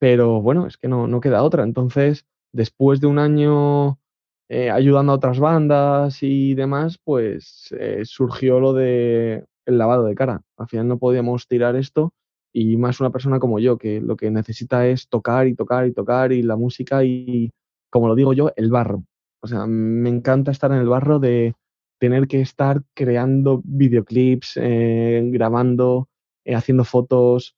Pero 0.00 0.42
bueno, 0.42 0.66
es 0.66 0.76
que 0.78 0.88
no, 0.88 1.06
no 1.06 1.20
queda 1.20 1.44
otra. 1.44 1.62
Entonces, 1.62 2.26
después 2.52 3.00
de 3.00 3.06
un 3.06 3.18
año 3.20 4.00
eh, 4.48 4.68
ayudando 4.68 5.12
a 5.12 5.14
otras 5.14 5.38
bandas 5.38 6.24
y 6.24 6.54
demás, 6.54 6.98
pues 7.04 7.72
eh, 7.78 8.02
surgió 8.04 8.58
lo 8.58 8.72
de 8.72 9.44
el 9.64 9.78
lavado 9.78 10.04
de 10.06 10.16
cara. 10.16 10.42
Al 10.56 10.66
final 10.68 10.88
no 10.88 10.98
podíamos 10.98 11.46
tirar 11.46 11.76
esto 11.76 12.12
y 12.52 12.76
más 12.76 12.98
una 12.98 13.10
persona 13.10 13.38
como 13.38 13.60
yo, 13.60 13.78
que 13.78 14.00
lo 14.00 14.16
que 14.16 14.28
necesita 14.32 14.88
es 14.88 15.08
tocar 15.08 15.46
y 15.46 15.54
tocar 15.54 15.86
y 15.86 15.92
tocar 15.92 16.32
y 16.32 16.42
la 16.42 16.56
música 16.56 17.04
y, 17.04 17.52
como 17.90 18.08
lo 18.08 18.16
digo 18.16 18.32
yo, 18.32 18.50
el 18.56 18.70
barro. 18.70 19.04
O 19.40 19.46
sea, 19.46 19.66
me 19.66 20.08
encanta 20.08 20.50
estar 20.50 20.72
en 20.72 20.78
el 20.78 20.88
barro 20.88 21.20
de 21.20 21.54
tener 22.00 22.26
que 22.26 22.40
estar 22.40 22.82
creando 22.94 23.60
videoclips, 23.64 24.54
eh, 24.56 25.22
grabando, 25.26 26.08
eh, 26.44 26.54
haciendo 26.54 26.84
fotos, 26.84 27.54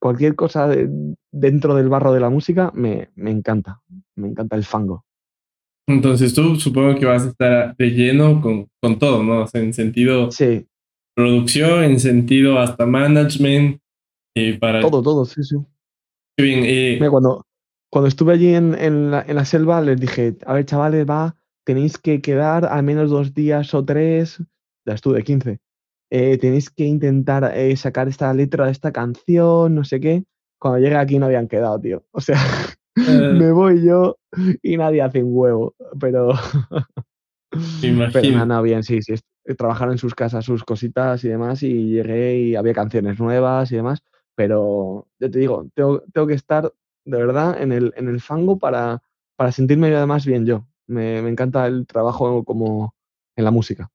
cualquier 0.00 0.34
cosa 0.34 0.68
dentro 1.30 1.74
del 1.74 1.88
barro 1.88 2.12
de 2.12 2.20
la 2.20 2.28
música 2.28 2.70
me, 2.74 3.08
me 3.14 3.30
encanta, 3.30 3.80
me 4.16 4.28
encanta 4.28 4.56
el 4.56 4.64
fango. 4.64 5.06
Entonces 5.86 6.34
tú 6.34 6.56
supongo 6.56 6.98
que 6.98 7.06
vas 7.06 7.24
a 7.24 7.28
estar 7.28 7.76
de 7.76 7.90
lleno 7.90 8.40
con, 8.40 8.68
con 8.82 8.98
todo, 8.98 9.22
¿no? 9.22 9.42
O 9.42 9.46
sea, 9.46 9.60
en 9.60 9.72
sentido 9.72 10.30
sí. 10.30 10.66
producción, 11.14 11.84
en 11.84 12.00
sentido 12.00 12.58
hasta 12.58 12.86
management, 12.86 13.80
para... 14.60 14.80
Todo, 14.80 15.00
todo, 15.00 15.24
sí, 15.24 15.42
sí. 15.44 15.56
bien. 16.36 16.64
Eh, 16.64 16.96
Mira, 16.98 17.10
cuando, 17.10 17.46
cuando 17.90 18.08
estuve 18.08 18.32
allí 18.32 18.54
en, 18.54 18.74
en, 18.74 19.10
la, 19.10 19.24
en, 19.26 19.36
la, 19.36 19.44
selva, 19.44 19.80
les 19.80 20.00
dije, 20.00 20.36
a 20.44 20.54
ver, 20.54 20.64
chavales, 20.64 21.06
va, 21.08 21.36
tenéis 21.64 21.98
que 21.98 22.20
quedar 22.20 22.64
al 22.66 22.82
menos 22.82 23.10
dos 23.10 23.34
días 23.34 23.74
o 23.74 23.84
tres, 23.84 24.42
ya 24.86 24.94
estuve 24.94 25.22
15, 25.22 25.58
eh, 26.10 26.38
tenéis 26.38 26.70
que 26.70 26.84
intentar 26.84 27.52
eh, 27.56 27.76
sacar 27.76 28.08
esta 28.08 28.32
letra 28.32 28.66
de 28.66 28.72
esta 28.72 28.92
canción, 28.92 29.74
no 29.74 29.84
sé 29.84 30.00
qué. 30.00 30.24
Cuando 30.58 30.78
llegué 30.78 30.96
aquí 30.96 31.18
no 31.18 31.26
habían 31.26 31.48
quedado, 31.48 31.80
tío. 31.80 32.04
O 32.12 32.20
sea, 32.20 32.38
me 32.96 33.50
voy 33.50 33.84
yo 33.84 34.18
y 34.62 34.76
nadie 34.76 35.02
hace 35.02 35.22
un 35.22 35.36
huevo, 35.36 35.74
pero... 35.98 36.32
Pero 38.12 38.46
no, 38.46 38.62
bien, 38.62 38.82
sí, 38.82 39.00
sí. 39.00 39.14
Trabajaron 39.56 39.92
en 39.92 39.98
sus 39.98 40.12
casas 40.12 40.44
sus 40.44 40.64
cositas 40.64 41.22
y 41.22 41.28
demás 41.28 41.62
y 41.62 41.88
llegué 41.88 42.36
y 42.36 42.56
había 42.56 42.74
canciones 42.74 43.20
nuevas 43.20 43.70
y 43.70 43.76
demás 43.76 44.02
pero 44.34 45.08
yo 45.18 45.30
te 45.30 45.38
digo, 45.38 45.68
tengo, 45.74 46.02
tengo 46.12 46.26
que 46.26 46.34
estar 46.34 46.72
de 47.04 47.18
verdad 47.18 47.60
en 47.60 47.72
el, 47.72 47.92
en 47.96 48.08
el 48.08 48.20
fango 48.20 48.58
para, 48.58 49.02
para 49.36 49.52
sentirme 49.52 49.94
además 49.94 50.26
bien 50.26 50.46
yo. 50.46 50.66
Me, 50.86 51.22
me, 51.22 51.30
encanta 51.30 51.66
el 51.66 51.86
trabajo 51.86 52.44
como 52.44 52.94
en 53.36 53.44
la 53.44 53.50
música. 53.50 53.90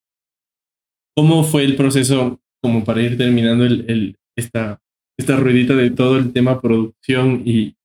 ¿Cómo 1.15 1.43
fue 1.43 1.63
el 1.65 1.75
proceso 1.75 2.39
como 2.61 2.83
para 2.83 3.01
ir 3.01 3.17
terminando 3.17 3.65
el, 3.65 3.85
el, 3.89 4.17
esta, 4.35 4.81
esta 5.17 5.37
ruedita 5.37 5.75
de 5.75 5.91
todo 5.91 6.17
el 6.17 6.33
tema 6.33 6.61
producción 6.61 7.43
y 7.45 7.75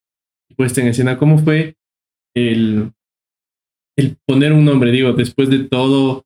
puesta 0.57 0.81
en 0.81 0.89
escena? 0.89 1.19
¿Cómo 1.19 1.39
fue 1.39 1.77
el, 2.35 2.93
el 3.97 4.17
poner 4.27 4.53
un 4.53 4.65
nombre? 4.65 4.91
Digo, 4.91 5.13
después 5.13 5.51
de 5.51 5.65
todo, 5.65 6.25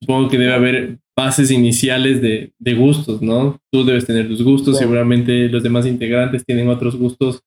supongo 0.00 0.28
que 0.28 0.38
debe 0.38 0.54
haber 0.54 0.98
bases 1.16 1.50
iniciales 1.50 2.22
de, 2.22 2.52
de, 2.58 2.74
gustos, 2.74 3.20
¿no? 3.20 3.60
Tú 3.70 3.84
debes 3.84 4.06
tener 4.06 4.28
tus 4.28 4.42
gustos, 4.42 4.78
seguramente 4.78 5.48
los 5.48 5.62
demás 5.62 5.86
integrantes 5.86 6.44
tienen 6.46 6.68
otros 6.68 6.96
gustos 6.96 7.42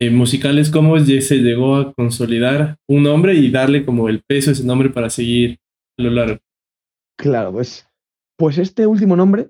eh, 0.00 0.10
musicales. 0.10 0.70
¿Cómo 0.70 0.98
se 0.98 1.36
llegó 1.38 1.76
a 1.76 1.92
consolidar 1.92 2.76
un 2.86 3.02
nombre 3.02 3.34
y 3.34 3.50
darle 3.50 3.84
como 3.84 4.08
el 4.08 4.22
peso 4.22 4.50
a 4.50 4.52
ese 4.52 4.64
nombre 4.64 4.90
para 4.90 5.10
seguir 5.10 5.58
a 5.98 6.02
lo 6.02 6.10
largo? 6.10 6.38
Claro, 7.16 7.52
pues, 7.52 7.88
pues 8.36 8.58
este 8.58 8.86
último 8.86 9.16
nombre, 9.16 9.48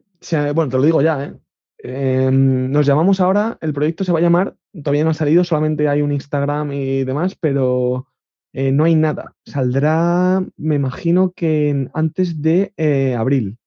bueno, 0.54 0.68
te 0.68 0.76
lo 0.76 0.82
digo 0.82 1.02
ya, 1.02 1.24
¿eh? 1.24 1.34
Eh, 1.80 2.30
nos 2.32 2.86
llamamos 2.86 3.20
ahora, 3.20 3.56
el 3.60 3.72
proyecto 3.72 4.02
se 4.02 4.10
va 4.10 4.18
a 4.18 4.22
llamar 4.22 4.56
todavía 4.82 5.04
no 5.04 5.10
ha 5.10 5.14
salido, 5.14 5.44
solamente 5.44 5.88
hay 5.88 6.02
un 6.02 6.12
Instagram 6.12 6.72
y 6.72 7.04
demás, 7.04 7.34
pero 7.34 8.06
eh, 8.52 8.72
no 8.72 8.84
hay 8.84 8.94
nada. 8.94 9.34
Saldrá, 9.44 10.44
me 10.56 10.76
imagino 10.76 11.32
que 11.32 11.88
antes 11.94 12.40
de 12.42 12.72
eh, 12.76 13.14
abril. 13.14 13.58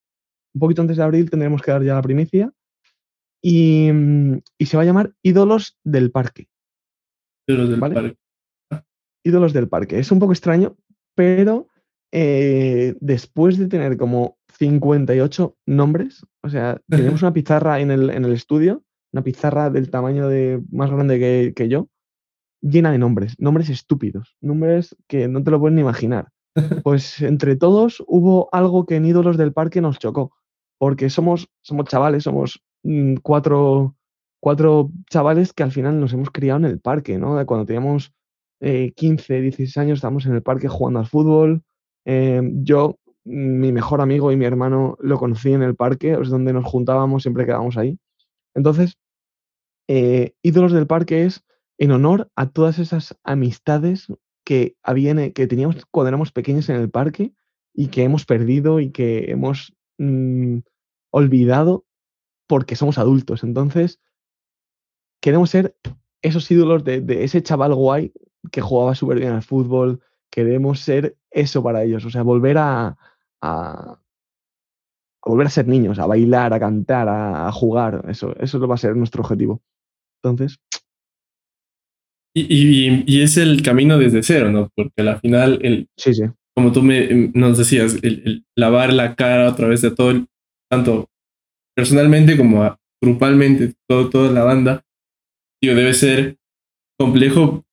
Un 0.54 0.60
poquito 0.60 0.82
antes 0.82 0.96
de 0.96 1.02
abril 1.02 1.30
tendremos 1.30 1.62
que 1.62 1.70
dar 1.70 1.82
ya 1.82 1.94
la 1.94 2.02
primicia. 2.02 2.52
Y, 3.40 3.90
mm, 3.92 4.40
se 4.60 4.76
va 4.76 4.82
a 4.82 4.86
llamar 4.86 5.12
Ídolos 5.22 5.78
del 5.82 6.10
Parque. 6.10 6.48
Ídolos 7.46 7.70
del 7.70 7.80
Parque. 7.80 8.16
Ídolos 9.24 9.52
del 9.52 9.68
Parque. 9.68 9.98
Es 9.98 10.10
un 10.12 10.18
poco 10.18 10.32
extraño, 10.32 10.76
pero 11.14 11.68
eh, 12.12 12.94
después 13.00 13.58
de 13.58 13.68
tener 13.68 13.96
como 13.96 14.38
58 14.58 15.56
nombres, 15.66 16.26
o 16.42 16.50
sea, 16.50 16.80
tenemos 16.88 17.22
una 17.22 17.32
pizarra 17.32 17.80
en 17.80 17.90
el, 17.90 18.10
en 18.10 18.24
el 18.24 18.32
estudio, 18.32 18.82
una 19.12 19.22
pizarra 19.22 19.70
del 19.70 19.90
tamaño 19.90 20.28
de 20.28 20.62
más 20.70 20.90
grande 20.90 21.18
que, 21.18 21.52
que 21.54 21.68
yo, 21.68 21.88
llena 22.60 22.92
de 22.92 22.98
nombres, 22.98 23.34
nombres 23.38 23.68
estúpidos, 23.68 24.36
nombres 24.40 24.96
que 25.08 25.28
no 25.28 25.42
te 25.42 25.50
lo 25.50 25.60
puedes 25.60 25.74
ni 25.74 25.82
imaginar. 25.82 26.28
Pues 26.84 27.22
entre 27.22 27.56
todos 27.56 28.02
hubo 28.06 28.50
algo 28.52 28.84
que 28.84 28.96
en 28.96 29.06
Ídolos 29.06 29.38
del 29.38 29.52
Parque 29.52 29.80
nos 29.80 29.98
chocó, 29.98 30.32
porque 30.78 31.08
somos, 31.08 31.48
somos 31.62 31.86
chavales, 31.86 32.24
somos 32.24 32.62
mm, 32.82 33.16
cuatro, 33.22 33.96
cuatro 34.42 34.90
chavales 35.08 35.52
que 35.52 35.62
al 35.62 35.70
final 35.70 36.00
nos 36.00 36.12
hemos 36.12 36.30
criado 36.30 36.58
en 36.58 36.64
el 36.64 36.80
parque, 36.80 37.16
¿no? 37.16 37.46
Cuando 37.46 37.64
teníamos 37.64 38.12
15, 38.60 39.38
eh, 39.38 39.40
16 39.40 39.76
años 39.76 39.98
estábamos 39.98 40.26
en 40.26 40.34
el 40.34 40.42
parque 40.42 40.66
jugando 40.66 40.98
al 40.98 41.06
fútbol. 41.06 41.62
Eh, 42.04 42.42
yo, 42.54 42.98
mi 43.24 43.70
mejor 43.70 44.00
amigo 44.00 44.32
y 44.32 44.36
mi 44.36 44.44
hermano 44.44 44.96
lo 44.98 45.16
conocí 45.16 45.52
en 45.52 45.62
el 45.62 45.76
parque, 45.76 46.18
es 46.20 46.28
donde 46.28 46.52
nos 46.52 46.64
juntábamos, 46.64 47.22
siempre 47.22 47.46
quedábamos 47.46 47.76
ahí. 47.76 48.00
Entonces, 48.52 48.98
eh, 49.86 50.34
Ídolos 50.42 50.72
del 50.72 50.88
Parque 50.88 51.24
es 51.24 51.44
en 51.78 51.92
honor 51.92 52.28
a 52.34 52.50
todas 52.50 52.80
esas 52.80 53.16
amistades 53.22 54.08
que, 54.44 54.74
habían, 54.82 55.20
eh, 55.20 55.32
que 55.32 55.46
teníamos 55.46 55.76
cuando 55.92 56.08
éramos 56.08 56.32
pequeños 56.32 56.68
en 56.68 56.76
el 56.76 56.90
parque 56.90 57.32
y 57.72 57.88
que 57.88 58.02
hemos 58.02 58.24
perdido 58.24 58.80
y 58.80 58.90
que 58.90 59.30
hemos 59.30 59.72
mm, 59.98 60.58
olvidado 61.10 61.84
porque 62.48 62.74
somos 62.74 62.98
adultos. 62.98 63.44
Entonces, 63.44 64.00
queremos 65.22 65.48
ser 65.48 65.74
esos 66.20 66.50
ídolos 66.50 66.84
de, 66.84 67.24
ese 67.24 67.42
chaval 67.42 67.74
guay 67.74 68.12
que 68.50 68.60
jugaba 68.60 68.94
súper 68.94 69.20
bien 69.20 69.32
al 69.32 69.42
fútbol. 69.42 70.02
Queremos 70.30 70.80
ser 70.80 71.16
eso 71.30 71.62
para 71.62 71.82
ellos, 71.84 72.04
o 72.04 72.10
sea, 72.10 72.22
volver 72.22 72.58
a, 72.58 72.98
a, 73.40 73.98
volver 75.24 75.46
a 75.46 75.50
ser 75.50 75.66
niños, 75.66 75.98
a 75.98 76.06
bailar, 76.06 76.52
a 76.52 76.60
cantar, 76.60 77.08
a, 77.08 77.48
a 77.48 77.52
jugar. 77.52 78.04
Eso, 78.08 78.36
eso 78.38 78.66
va 78.66 78.74
a 78.74 78.78
ser 78.78 78.96
nuestro 78.96 79.22
objetivo. 79.22 79.62
Entonces, 80.22 80.58
y, 82.34 83.20
es 83.20 83.36
el 83.36 83.62
camino 83.62 83.98
desde 83.98 84.22
cero, 84.22 84.50
¿no? 84.50 84.70
Porque 84.74 85.02
al 85.02 85.20
final, 85.20 85.58
el, 85.62 85.88
sí, 85.96 86.14
sí. 86.14 86.22
como 86.54 86.72
tú 86.72 86.82
me, 86.82 87.04
em, 87.04 87.32
nos 87.34 87.58
decías, 87.58 87.98
el, 88.02 88.44
lavar 88.56 88.92
la 88.92 89.14
cara 89.14 89.48
a 89.48 89.56
través 89.56 89.82
de 89.82 89.90
todo, 89.90 90.26
tanto 90.70 91.10
personalmente 91.76 92.36
como 92.36 92.76
grupalmente, 93.02 93.74
todo, 93.86 94.08
toda 94.08 94.30
la 94.32 94.44
banda, 94.44 94.82
digo, 95.62 95.74
debe 95.74 95.94
ser 95.94 96.36
complejo 96.98 97.64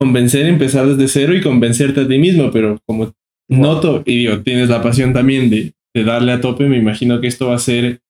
convencer, 0.00 0.46
empezar 0.46 0.86
desde 0.86 1.08
cero 1.08 1.34
y 1.34 1.42
convencerte 1.42 2.02
a 2.02 2.08
ti 2.08 2.18
mismo, 2.18 2.50
pero 2.50 2.78
como 2.86 3.12
noto 3.48 4.02
y 4.06 4.18
digo, 4.18 4.42
tienes 4.42 4.68
la 4.68 4.82
pasión 4.82 5.12
también 5.12 5.50
de, 5.50 5.74
de 5.94 6.04
darle 6.04 6.32
a 6.32 6.40
tope, 6.40 6.68
me 6.68 6.78
imagino 6.78 7.20
que 7.20 7.26
esto 7.26 7.48
va 7.48 7.56
a 7.56 7.58
ser 7.58 8.00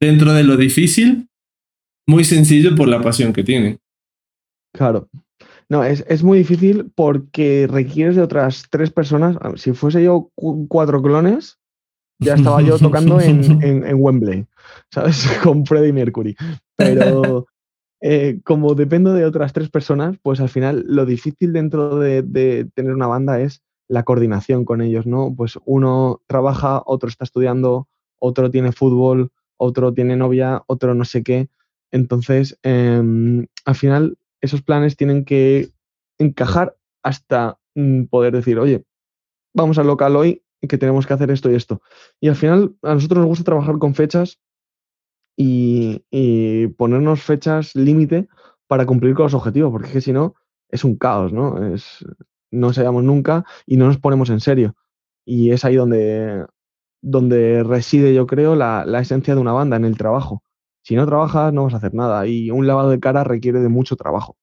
dentro 0.00 0.32
de 0.32 0.44
lo 0.44 0.56
difícil, 0.56 1.28
muy 2.08 2.24
sencillo 2.24 2.74
por 2.74 2.88
la 2.88 3.00
pasión 3.00 3.32
que 3.32 3.44
tienen. 3.44 3.78
Claro. 4.74 5.08
No, 5.68 5.84
es, 5.84 6.04
es, 6.08 6.22
muy 6.22 6.38
difícil 6.38 6.90
porque 6.94 7.66
requieres 7.70 8.16
de 8.16 8.22
otras 8.22 8.64
tres 8.70 8.90
personas. 8.90 9.36
Si 9.56 9.72
fuese 9.72 10.02
yo 10.02 10.30
cuatro 10.68 11.00
clones, 11.02 11.58
ya 12.18 12.34
estaba 12.34 12.60
yo 12.62 12.78
tocando 12.78 13.20
en, 13.20 13.62
en, 13.62 13.94
Wembley, 13.94 14.46
¿sabes? 14.90 15.26
Con 15.42 15.64
Freddie 15.64 15.92
Mercury. 15.92 16.36
Pero 16.76 17.46
eh, 18.04 18.40
como 18.42 18.74
dependo 18.74 19.14
de 19.14 19.24
otras 19.24 19.52
tres 19.52 19.70
personas, 19.70 20.16
pues 20.22 20.40
al 20.40 20.48
final 20.48 20.84
lo 20.88 21.06
difícil 21.06 21.52
dentro 21.52 22.00
de, 22.00 22.68
tener 22.74 22.92
una 22.92 23.06
banda 23.06 23.40
es 23.40 23.62
la 23.86 24.02
coordinación 24.02 24.64
con 24.64 24.82
ellos, 24.82 25.06
¿no? 25.06 25.32
Pues 25.36 25.56
uno 25.64 26.20
trabaja, 26.26 26.82
otro 26.84 27.08
está 27.08 27.24
estudiando, 27.24 27.88
otro 28.18 28.50
tiene 28.50 28.72
fútbol, 28.72 29.30
otro 29.56 29.94
tiene 29.94 30.16
novia, 30.16 30.64
otro 30.66 30.94
no 30.94 31.04
sé 31.04 31.22
qué. 31.22 31.48
Entonces, 31.92 32.58
eh, 32.64 33.46
al 33.64 33.74
final 33.76 34.18
esos 34.40 34.62
planes 34.62 34.96
tienen 34.96 35.24
que 35.24 35.68
encajar 36.18 36.76
hasta 37.04 37.60
mm, 37.76 38.04
poder 38.04 38.32
decir, 38.32 38.58
oye, 38.58 38.84
vamos 39.54 39.78
al 39.78 39.86
local 39.86 40.16
hoy 40.16 40.42
que 40.68 40.78
tenemos 40.78 41.06
que 41.06 41.14
hacer 41.14 41.30
esto 41.30 41.52
y 41.52 41.54
esto. 41.54 41.82
Y 42.20 42.28
al 42.28 42.36
final 42.36 42.74
a 42.82 42.94
nosotros 42.94 43.18
nos 43.18 43.28
gusta 43.28 43.44
trabajar 43.44 43.78
con 43.78 43.94
fechas 43.94 44.40
y, 45.36 46.68
ponernos 46.76 47.22
fechas 47.22 47.74
límite 47.74 48.28
para 48.66 48.86
cumplir 48.86 49.14
con 49.14 49.24
los 49.24 49.34
objetivos, 49.34 49.70
porque 49.72 49.88
es 49.88 49.92
que 49.92 50.00
si 50.00 50.12
no 50.12 50.34
es 50.68 50.84
un 50.84 50.96
caos, 50.96 51.32
¿no? 51.32 51.74
Es, 51.74 52.04
no 52.50 52.72
sabemos 52.72 53.04
nunca 53.04 53.44
y 53.66 53.76
no 53.76 53.86
nos 53.86 53.98
ponemos 53.98 54.30
en 54.30 54.40
serio. 54.40 54.74
Y 55.24 55.50
es 55.50 55.64
ahí 55.64 55.76
donde, 55.76 56.46
donde 57.02 57.62
reside, 57.64 58.14
yo 58.14 58.26
creo, 58.26 58.56
la, 58.56 58.84
la 58.86 59.00
esencia 59.00 59.34
de 59.34 59.40
una 59.40 59.52
banda, 59.52 59.76
en 59.76 59.84
el 59.84 59.98
trabajo. 59.98 60.42
Si 60.82 60.96
no 60.96 61.06
trabajas, 61.06 61.52
no 61.52 61.64
vas 61.64 61.74
a 61.74 61.78
hacer 61.78 61.94
nada. 61.94 62.26
Y 62.26 62.50
un 62.50 62.66
lavado 62.66 62.90
de 62.90 63.00
cara 63.00 63.24
requiere 63.24 63.60
de 63.60 63.68
mucho 63.68 63.96
trabajo. 63.96 64.36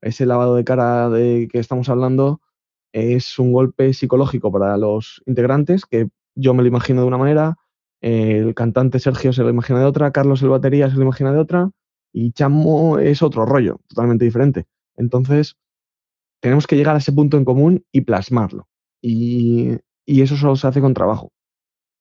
Ese 0.00 0.26
lavado 0.26 0.56
de 0.56 0.64
cara 0.64 1.08
de 1.10 1.48
que 1.50 1.58
estamos 1.58 1.88
hablando 1.88 2.40
es 2.92 3.38
un 3.38 3.52
golpe 3.52 3.92
psicológico 3.94 4.52
para 4.52 4.76
los 4.76 5.22
integrantes, 5.26 5.86
que 5.86 6.08
yo 6.34 6.54
me 6.54 6.62
lo 6.62 6.68
imagino 6.68 7.02
de 7.02 7.06
una 7.06 7.18
manera, 7.18 7.56
el 8.02 8.54
cantante 8.54 8.98
Sergio 8.98 9.32
se 9.32 9.42
lo 9.42 9.50
imagina 9.50 9.78
de 9.78 9.86
otra, 9.86 10.12
Carlos 10.12 10.42
el 10.42 10.50
batería 10.50 10.90
se 10.90 10.96
lo 10.96 11.02
imagina 11.02 11.32
de 11.32 11.38
otra, 11.38 11.70
y 12.12 12.32
Chamo 12.32 12.98
es 12.98 13.22
otro 13.22 13.46
rollo, 13.46 13.80
totalmente 13.88 14.24
diferente. 14.24 14.66
Entonces, 14.96 15.56
tenemos 16.40 16.66
que 16.66 16.76
llegar 16.76 16.96
a 16.96 16.98
ese 16.98 17.12
punto 17.12 17.38
en 17.38 17.44
común 17.44 17.84
y 17.92 18.02
plasmarlo. 18.02 18.68
Y, 19.00 19.70
y 20.04 20.20
eso 20.20 20.36
solo 20.36 20.56
se 20.56 20.66
hace 20.66 20.80
con 20.80 20.92
trabajo. 20.92 21.32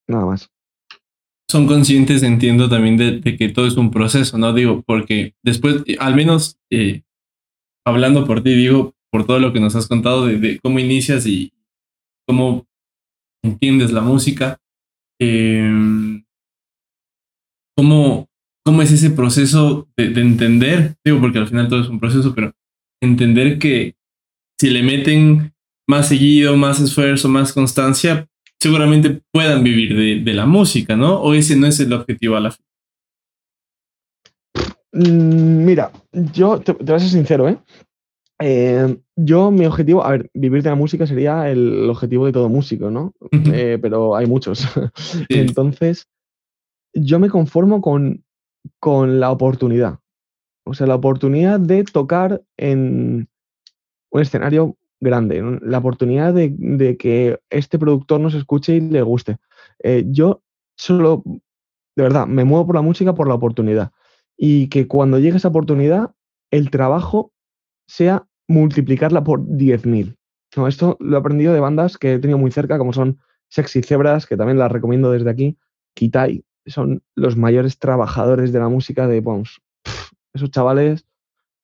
Nada 0.07 0.25
más 0.25 0.49
son 1.51 1.67
conscientes, 1.67 2.23
entiendo 2.23 2.69
también, 2.69 2.95
de, 2.95 3.37
que 3.37 3.49
todo 3.49 3.67
es 3.67 3.75
un 3.75 3.91
proceso, 3.91 4.37
¿no? 4.37 4.53
Digo, 4.53 4.83
porque 4.87 5.35
después, 5.43 5.83
eh, 5.85 5.97
al 5.99 6.15
menos 6.15 6.57
eh, 6.71 7.03
hablando 7.85 8.25
por 8.25 8.41
ti, 8.41 8.55
digo, 8.55 8.95
por 9.11 9.25
todo 9.27 9.39
lo 9.39 9.51
que 9.51 9.59
nos 9.59 9.75
has 9.75 9.87
contado 9.87 10.25
de, 10.25 10.59
cómo 10.63 10.79
inicias 10.79 11.27
y 11.27 11.51
cómo 12.25 12.65
entiendes 13.43 13.91
la 13.91 13.99
música, 13.99 14.60
em, 15.21 16.23
cómo, 17.77 18.27
cómo 18.65 18.81
es 18.81 18.91
ese 18.91 19.11
proceso 19.11 19.87
de, 19.95 20.09
de 20.09 20.21
entender, 20.21 20.95
digo, 21.05 21.21
porque 21.21 21.37
al 21.37 21.47
final 21.47 21.69
todo 21.69 21.81
es 21.81 21.89
un 21.89 21.99
proceso, 21.99 22.33
pero 22.33 22.53
entender 23.01 23.59
que 23.59 23.95
si 24.59 24.69
le 24.69 24.83
meten 24.83 25.53
más 25.89 26.07
seguido, 26.07 26.55
más 26.55 26.79
esfuerzo, 26.79 27.29
más 27.29 27.53
constancia, 27.53 28.27
seguramente 28.61 29.21
puedan 29.33 29.63
vivir 29.63 30.23
de, 30.23 30.33
la 30.33 30.45
música, 30.45 30.95
¿no? 30.95 31.19
O 31.19 31.33
ese 31.33 31.55
no 31.55 31.65
es 31.65 31.79
el 31.79 31.91
objetivo 31.93 32.35
a 32.35 32.41
la 32.41 32.51
fin. 32.51 32.65
Mm, 34.93 35.65
mira, 35.65 35.91
yo 36.11 36.59
te, 36.59 36.73
voy 36.73 36.95
a 36.95 36.99
ser 36.99 37.09
sincero, 37.09 37.49
¿eh? 37.49 37.57
¿Eh? 38.41 38.97
Yo, 39.15 39.51
mi 39.51 39.65
objetivo, 39.65 40.03
a 40.03 40.11
ver, 40.11 40.29
vivir 40.33 40.63
de 40.63 40.69
la 40.69 40.75
música 40.75 41.05
sería 41.05 41.49
el 41.49 41.89
objetivo 41.89 42.25
de 42.25 42.31
todo 42.31 42.49
músico, 42.49 42.89
¿no? 42.89 43.13
Eh, 43.31 43.77
pero 43.81 44.15
hay 44.15 44.25
muchos. 44.25 44.65
Entonces, 45.29 46.07
yo 46.93 47.19
me 47.19 47.29
conformo 47.29 47.81
con, 47.81 48.23
con 48.79 49.19
la 49.19 49.31
oportunidad. 49.31 49.99
O 50.65 50.73
sea, 50.73 50.87
la 50.87 50.95
oportunidad 50.95 51.59
de 51.59 51.83
tocar 51.83 52.41
en 52.57 53.29
un 54.11 54.21
escenario 54.21 54.77
grande, 54.99 55.41
la 55.61 55.79
oportunidad 55.79 56.33
de, 56.33 56.97
que 56.97 57.39
este 57.49 57.79
productor 57.79 58.19
nos 58.19 58.35
escuche 58.35 58.75
y 58.75 58.81
le 58.81 59.01
guste. 59.01 59.37
Eh, 59.79 60.05
yo 60.07 60.43
solo, 60.75 61.23
de 61.25 62.03
verdad, 62.03 62.27
me 62.27 62.45
muevo 62.45 62.67
por 62.67 62.75
la 62.75 62.81
música 62.81 63.15
por 63.15 63.27
la 63.27 63.33
oportunidad. 63.33 63.91
Y 64.37 64.69
que 64.69 64.87
cuando 64.87 65.19
llegue 65.19 65.37
esa 65.37 65.49
oportunidad, 65.49 66.11
el 66.51 66.69
trabajo 66.69 67.33
sea 67.87 68.27
multiplicarla 68.47 69.23
por 69.23 69.41
10.000. 69.41 70.15
No, 70.55 70.67
esto 70.67 70.97
lo 70.99 71.15
he 71.15 71.19
aprendido 71.19 71.53
de 71.53 71.59
bandas 71.59 71.97
que 71.97 72.13
he 72.13 72.19
tenido 72.19 72.37
muy 72.37 72.51
cerca, 72.51 72.77
como 72.77 72.93
son 72.93 73.19
Sexy 73.49 73.81
Zebras, 73.81 74.25
que 74.25 74.37
también 74.37 74.57
las 74.57 74.71
recomiendo 74.71 75.11
desde 75.11 75.29
aquí, 75.29 75.57
Kitai, 75.95 76.43
son 76.65 77.03
los 77.15 77.37
mayores 77.37 77.79
trabajadores 77.79 78.51
de 78.51 78.59
la 78.59 78.69
música 78.69 79.07
de, 79.07 79.21
vamos, 79.21 79.61
esos 80.33 80.51
chavales 80.51 81.05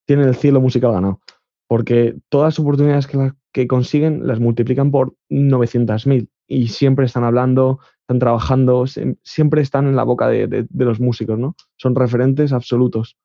tienen 0.06 0.28
el 0.28 0.36
cielo 0.36 0.62
musical 0.62 0.94
ganado 0.94 1.22
porque 1.68 2.18
todas 2.30 2.54
las 2.54 2.60
oportunidades 2.60 3.08
que, 3.08 3.34
que 3.52 3.68
consiguen 3.68 4.26
las 4.26 4.40
multiplican 4.40 4.90
por 4.90 5.16
900.000 5.30 6.30
y 6.48 6.70
siempre 6.70 7.06
están 7.06 7.26
hablando, 7.26 7.80
están 8.02 8.20
trabajando, 8.20 8.86
siempre 9.24 9.62
están 9.62 9.88
en 9.88 9.98
la 9.98 10.04
boca 10.04 10.30
de, 10.30 10.66
los 10.74 11.00
músicos, 11.00 11.38
¿no? 11.38 11.56
Son 11.76 11.94
referentes 11.94 12.54
absolutos. 12.54 13.18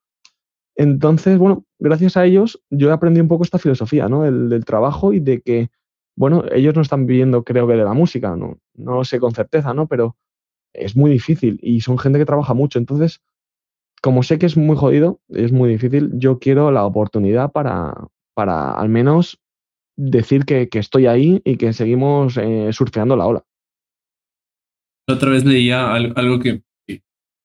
Entonces, 0.76 1.38
bueno, 1.38 1.64
gracias 1.78 2.16
a 2.16 2.24
ellos 2.24 2.62
yo 2.70 2.88
he 2.88 2.92
aprendido 2.92 3.24
un 3.24 3.28
poco 3.28 3.44
esta 3.44 3.58
filosofía, 3.58 4.08
¿no? 4.08 4.22
Del, 4.22 4.48
del 4.48 4.64
trabajo 4.64 5.12
y 5.12 5.20
de 5.20 5.40
que, 5.40 5.70
bueno, 6.16 6.44
ellos 6.52 6.74
no 6.74 6.82
están 6.82 7.06
viviendo, 7.06 7.44
creo 7.44 7.66
que, 7.66 7.74
de 7.74 7.84
la 7.84 7.94
música, 7.94 8.36
no, 8.36 8.58
no 8.74 8.94
lo 8.94 9.04
sé 9.04 9.20
con 9.20 9.32
certeza, 9.32 9.74
¿no? 9.74 9.86
Pero 9.86 10.16
es 10.72 10.96
muy 10.96 11.10
difícil 11.10 11.58
y 11.62 11.80
son 11.82 11.98
gente 11.98 12.18
que 12.18 12.24
trabaja 12.24 12.54
mucho. 12.54 12.78
Entonces, 12.78 13.20
como 14.02 14.22
sé 14.22 14.38
que 14.38 14.46
es 14.46 14.56
muy 14.56 14.76
jodido, 14.76 15.20
es 15.28 15.52
muy 15.52 15.70
difícil, 15.70 16.10
yo 16.14 16.38
quiero 16.38 16.70
la 16.70 16.84
oportunidad 16.84 17.52
para, 17.52 18.08
para 18.34 18.72
al 18.72 18.88
menos 18.88 19.40
decir 19.96 20.44
que, 20.44 20.68
estoy 20.72 21.06
ahí 21.06 21.40
y 21.44 21.56
que 21.56 21.72
seguimos 21.72 22.36
eh, 22.36 22.72
surfeando 22.72 23.16
la 23.16 23.26
ola. 23.26 23.44
Otra 25.08 25.30
vez 25.30 25.44
leía 25.44 25.92
algo 25.94 26.40
que 26.40 26.62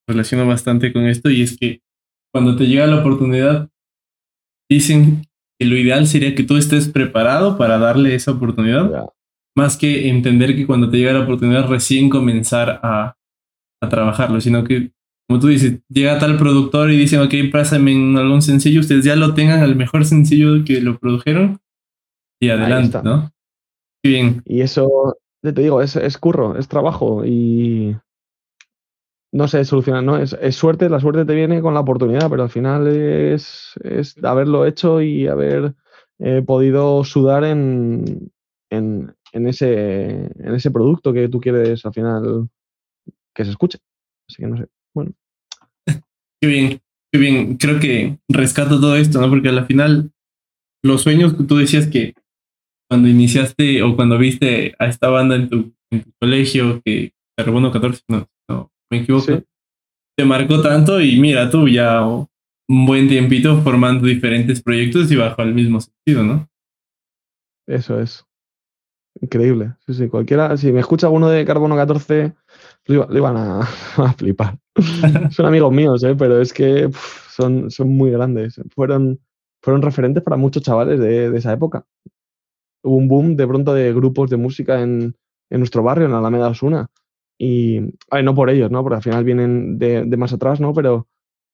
relaciona 0.07 0.45
bastante 0.45 0.93
con 0.93 1.05
esto 1.05 1.30
y 1.30 1.41
es 1.41 1.57
que 1.57 1.82
cuando 2.34 2.55
te 2.55 2.67
llega 2.67 2.88
la 2.88 2.99
oportunidad, 2.99 3.69
dicen 4.69 5.23
que 5.59 5.65
lo 5.65 5.75
ideal 5.75 6.07
sería 6.07 6.36
que 6.36 6.43
tú 6.43 6.57
estés 6.57 6.88
preparado 6.88 7.57
para 7.57 7.78
darle 7.78 8.15
esa 8.15 8.32
oportunidad, 8.32 9.05
más 9.55 9.78
que 9.78 10.09
entender 10.09 10.55
que 10.55 10.67
cuando 10.67 10.89
te 10.89 10.97
llega 10.97 11.13
la 11.13 11.23
oportunidad 11.23 11.67
recién 11.67 12.09
comenzar 12.09 12.80
a, 12.84 13.15
a 13.82 13.89
trabajarlo, 13.89 14.39
sino 14.39 14.63
que, 14.63 14.91
como 15.28 15.39
tú 15.39 15.47
dices, 15.47 15.80
llega 15.89 16.19
tal 16.19 16.38
productor 16.38 16.91
y 16.91 16.97
dicen, 16.97 17.21
ok, 17.21 17.34
pásame 17.51 17.91
en 17.93 18.17
algún 18.17 18.41
sencillo, 18.41 18.82
ustedes 18.82 19.05
ya 19.05 19.15
lo 19.15 19.34
tengan 19.34 19.61
al 19.61 19.75
mejor 19.75 20.05
sencillo 20.05 20.63
que 20.63 20.82
lo 20.82 20.99
produjeron 20.99 21.59
y 22.39 22.49
adelante. 22.49 22.99
¿no? 23.03 23.32
Bien. 24.03 24.41
Y 24.45 24.61
eso, 24.61 25.17
te 25.41 25.51
digo, 25.51 25.82
es, 25.82 25.95
es 25.95 26.17
curro, 26.17 26.57
es 26.57 26.67
trabajo 26.67 27.25
y 27.25 27.95
no 29.32 29.47
sé 29.47 29.65
solucionar, 29.65 30.03
¿no? 30.03 30.17
Es, 30.17 30.34
es 30.41 30.55
suerte, 30.55 30.89
la 30.89 30.99
suerte 30.99 31.25
te 31.25 31.36
viene 31.36 31.61
con 31.61 31.73
la 31.73 31.82
oportunidad, 31.82 32.30
pero 32.30 32.43
al 32.43 32.49
final 32.49 32.88
es, 32.88 33.73
es 33.84 34.15
haberlo 34.23 34.65
hecho 34.65 35.01
y 35.01 35.28
haber 35.28 35.75
eh, 36.19 36.41
podido 36.45 37.03
sudar 37.03 37.43
en, 37.43 38.32
en, 38.69 39.13
en 39.34 39.47
ese, 39.47 40.32
en 40.39 40.55
ese 40.55 40.71
producto 40.71 41.13
que 41.13 41.30
tú 41.30 41.39
quieres 41.39 41.86
al 41.86 41.93
final 41.93 42.49
que 43.36 43.45
se 43.45 43.51
escuche. 43.51 43.80
Así 44.30 44.41
que 44.41 44.47
no 44.47 44.57
sé. 44.57 44.65
Bueno, 44.93 45.13
Qué 46.41 46.47
bien, 46.47 46.82
qué 47.11 47.19
bien. 47.19 47.57
Creo 47.57 47.80
que 47.80 48.19
rescato 48.30 48.80
todo 48.80 48.95
esto, 48.95 49.19
¿no? 49.19 49.30
Porque 49.30 49.49
al 49.49 49.65
final, 49.65 50.11
los 50.84 51.01
sueños 51.01 51.34
que 51.34 51.43
tú 51.43 51.57
decías 51.57 51.88
que 51.88 52.13
cuando 52.89 53.07
iniciaste 53.07 53.82
o 53.84 53.95
cuando 53.95 54.17
viste 54.17 54.75
a 54.80 54.88
esta 54.88 55.09
banda 55.09 55.36
en 55.36 55.49
tu, 55.49 55.73
en 55.91 56.03
tu 56.03 56.11
colegio, 56.19 56.82
que 56.86 57.13
Carbono 57.36 57.71
14, 57.71 58.03
no, 58.07 58.28
me 58.91 58.99
equivoco, 58.99 59.25
Sí. 59.25 59.43
te 60.17 60.25
marcó 60.25 60.61
tanto 60.61 60.99
y 61.01 61.19
mira 61.19 61.49
tú 61.49 61.67
ya 61.67 62.03
un 62.05 62.85
buen 62.85 63.07
tiempito 63.07 63.61
formando 63.61 64.05
diferentes 64.07 64.61
proyectos 64.61 65.11
y 65.11 65.15
bajo 65.15 65.41
el 65.41 65.53
mismo 65.53 65.79
sentido, 65.81 66.23
¿no? 66.23 66.47
eso 67.67 67.99
es. 67.99 68.23
Increíble. 69.19 69.73
Sí, 69.85 69.93
sí, 69.95 70.07
cualquiera, 70.09 70.55
si 70.57 70.71
me 70.71 70.79
escucha 70.79 71.07
alguno 71.07 71.27
de 71.29 71.43
Carbono 71.43 71.75
14, 71.75 72.33
lo, 72.85 72.93
iba- 72.95 73.07
lo 73.09 73.17
iban 73.17 73.35
a, 73.38 73.59
a 73.97 74.13
flipar. 74.13 74.57
son 75.31 75.45
amigos 75.47 75.71
míos, 75.73 76.03
¿eh? 76.03 76.15
pero 76.17 76.39
es 76.39 76.53
que 76.53 76.89
son, 77.29 77.69
son 77.71 77.89
muy 77.89 78.11
grandes. 78.11 78.61
Fueron, 78.75 79.19
fueron 79.61 79.81
referentes 79.81 80.23
para 80.23 80.38
muchos 80.38 80.63
chavales 80.63 80.99
de, 80.99 81.29
de 81.31 81.38
esa 81.38 81.51
época. 81.53 81.83
Hubo 82.83 82.95
un 82.95 83.07
boom 83.07 83.35
de 83.35 83.47
pronto 83.47 83.73
de 83.73 83.91
grupos 83.93 84.29
de 84.29 84.38
música 84.38 84.81
en, 84.81 85.15
en 85.49 85.59
nuestro 85.59 85.81
barrio, 85.83 86.05
en 86.05 86.13
Alameda 86.13 86.49
Osuna. 86.49 86.88
Y, 87.38 87.79
a 88.09 88.15
ver, 88.15 88.23
no 88.23 88.33
por 88.33 88.49
ellos, 88.49 88.71
¿no? 88.71 88.81
Porque 88.81 88.95
al 88.95 89.03
final 89.03 89.23
vienen 89.23 89.77
de, 89.77 90.03
de 90.05 90.17
más 90.17 90.33
atrás, 90.33 90.59
¿no? 90.59 90.73
Pero 90.73 91.07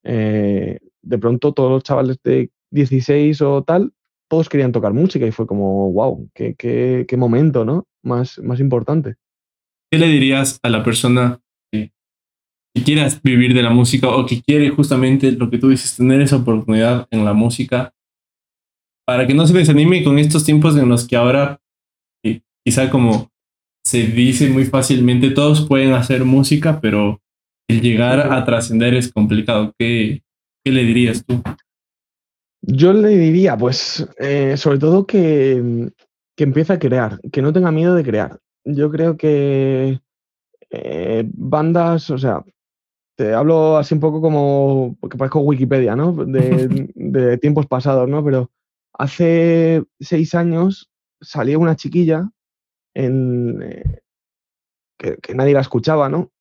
eh, 0.03 0.79
de 1.01 1.17
pronto 1.17 1.53
todos 1.53 1.71
los 1.71 1.83
chavales 1.83 2.17
de 2.23 2.51
16 2.71 3.41
o 3.41 3.63
tal, 3.63 3.93
todos 4.29 4.49
querían 4.49 4.71
tocar 4.71 4.93
música 4.93 5.25
y 5.25 5.31
fue 5.31 5.45
como, 5.45 5.91
wow, 5.91 6.29
qué, 6.33 6.55
qué, 6.55 7.05
qué 7.07 7.17
momento, 7.17 7.65
¿no? 7.65 7.87
Más, 8.03 8.39
más 8.39 8.59
importante. 8.59 9.15
¿Qué 9.91 9.99
le 9.99 10.07
dirías 10.07 10.59
a 10.63 10.69
la 10.69 10.83
persona 10.83 11.39
que, 11.71 11.91
que 12.73 12.83
quieras 12.83 13.21
vivir 13.21 13.53
de 13.53 13.61
la 13.61 13.69
música 13.69 14.09
o 14.09 14.25
que 14.25 14.41
quiere 14.41 14.69
justamente 14.69 15.31
lo 15.33 15.49
que 15.49 15.57
tú 15.57 15.69
dices, 15.69 15.97
tener 15.97 16.21
esa 16.21 16.37
oportunidad 16.37 17.07
en 17.11 17.25
la 17.25 17.33
música 17.33 17.93
para 19.05 19.27
que 19.27 19.33
no 19.33 19.45
se 19.45 19.53
desanime 19.53 20.03
con 20.03 20.17
estos 20.17 20.45
tiempos 20.45 20.77
en 20.77 20.89
los 20.89 21.07
que 21.07 21.15
ahora 21.15 21.59
eh, 22.23 22.41
quizá 22.65 22.89
como 22.89 23.32
se 23.83 24.03
dice 24.03 24.49
muy 24.49 24.65
fácilmente, 24.65 25.31
todos 25.31 25.67
pueden 25.67 25.93
hacer 25.93 26.23
música, 26.23 26.79
pero 26.79 27.21
el 27.67 27.81
llegar 27.81 28.31
a 28.31 28.43
trascender 28.45 28.93
es 28.93 29.11
complicado. 29.11 29.73
¿Qué, 29.77 30.23
¿Qué 30.63 30.71
le 30.71 30.83
dirías 30.83 31.25
tú? 31.25 31.41
Yo 32.61 32.93
le 32.93 33.09
diría, 33.09 33.57
pues, 33.57 34.07
eh, 34.19 34.55
sobre 34.55 34.79
todo 34.79 35.05
que, 35.05 35.91
que 36.35 36.43
empiece 36.43 36.71
a 36.71 36.79
crear, 36.79 37.19
que 37.31 37.41
no 37.41 37.51
tenga 37.51 37.71
miedo 37.71 37.93
de 37.93 38.03
crear. 38.03 38.39
Yo 38.63 38.89
creo 38.89 39.17
que 39.17 39.99
eh, 40.69 41.29
bandas, 41.33 42.09
o 42.09 42.17
sea, 42.17 42.41
te 43.17 43.33
hablo 43.33 43.77
así 43.77 43.93
un 43.93 43.99
poco 43.99 44.21
como, 44.21 44.95
porque 45.01 45.17
parezco 45.17 45.41
Wikipedia, 45.41 45.95
¿no? 45.97 46.13
De, 46.13 46.89
de 46.95 47.37
tiempos 47.37 47.67
pasados, 47.67 48.07
¿no? 48.07 48.23
Pero 48.23 48.49
hace 48.93 49.83
seis 49.99 50.33
años 50.33 50.89
salía 51.19 51.57
una 51.57 51.75
chiquilla 51.75 52.29
en, 52.93 53.61
eh, 53.61 54.03
que, 55.21 55.35
nadie 55.35 55.53
la 55.53 55.61
escuchaba, 55.61 56.09
¿no? 56.09 56.31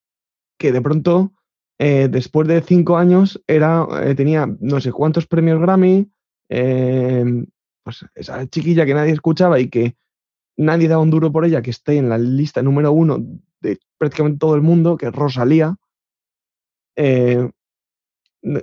Que 0.59 0.73
de 0.73 0.81
pronto, 0.81 1.33
eh, 1.79 2.09
después 2.11 2.47
de 2.49 2.61
cinco 2.63 2.97
años, 2.97 3.43
era, 3.47 3.87
eh, 4.05 4.15
tenía 4.15 4.49
no 4.61 4.81
sé 4.81 4.93
cuántos 4.93 5.27
premios 5.27 5.61
Grammy, 5.61 6.11
eh, 6.49 7.25
pues 7.83 8.05
esa 8.15 8.47
chiquilla 8.47 8.87
que 8.87 8.95
nadie 8.95 9.13
escuchaba 9.13 9.59
y 9.59 9.69
que 9.69 9.97
nadie 10.57 10.89
daba 10.89 11.03
un 11.03 11.11
duro 11.11 11.33
por 11.33 11.45
ella, 11.45 11.63
que 11.63 11.71
esté 11.71 11.97
en 11.97 12.09
la 12.09 12.19
lista 12.19 12.63
número 12.63 12.93
uno 12.93 13.19
de 13.61 13.79
prácticamente 13.99 14.39
todo 14.39 14.55
el 14.55 14.63
mundo, 14.63 14.97
que 14.97 15.07
es 15.07 15.13
Rosalía. 15.13 15.77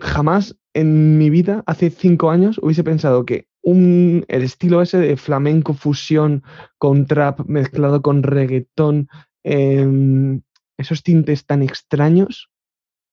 jamás 0.02 0.56
en 0.74 1.18
mi 1.18 1.30
vida, 1.30 1.64
hace 1.66 1.90
cinco 1.90 2.30
años, 2.30 2.60
hubiese 2.62 2.84
pensado 2.84 3.26
que 3.26 3.49
un, 3.64 4.26
el 4.28 4.44
estilo 4.44 4.82
ese 4.82 4.98
de 5.00 5.18
flamenco 5.18 5.74
fusión 5.74 6.44
con 6.78 7.06
trap 7.06 7.42
mezclado 7.46 8.02
con 8.02 8.24
reggaetón, 8.24 9.08
em, 9.44 10.42
esos 10.78 11.04
tintes 11.04 11.46
tan 11.46 11.62
extraños, 11.64 12.50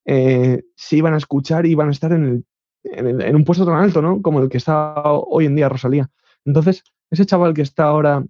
eh, 0.07 0.63
se 0.77 0.97
iban 0.97 1.15
a 1.15 1.19
escuchar 1.19 1.67
y 1.67 1.73
iban 1.73 1.89
a 1.89 1.93
estar 1.93 2.13
en, 2.13 2.25
el- 2.25 2.45
en 2.85 3.07
el- 3.09 3.23
en 3.23 3.37
un 3.37 3.45
puesto 3.45 3.65
tan 3.67 3.77
alto, 3.77 4.01
¿no? 4.03 4.23
Como 4.23 4.41
el 4.41 4.49
que 4.49 4.59
está 4.59 4.95
hoy 5.05 5.47
en 5.47 5.57
día 5.57 5.69
Rosalía. 5.69 6.09
Entonces, 6.45 6.85
ese 7.11 7.27
chaval 7.27 7.55
que 7.55 7.63
está 7.63 7.85
ahora 7.85 8.25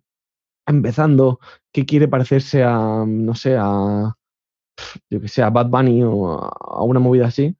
empezando, 0.66 1.38
que 1.72 1.86
quiere 1.86 2.08
parecerse 2.08 2.64
a, 2.64 3.04
no 3.06 3.34
sé, 3.34 3.56
a, 3.58 4.14
yo 5.10 5.20
que 5.20 5.28
sé, 5.28 5.42
a 5.42 5.50
Bad 5.50 5.68
Bunny 5.68 6.02
o 6.02 6.32
a, 6.32 6.48
a 6.48 6.82
una 6.82 7.00
movida 7.00 7.26
así, 7.26 7.56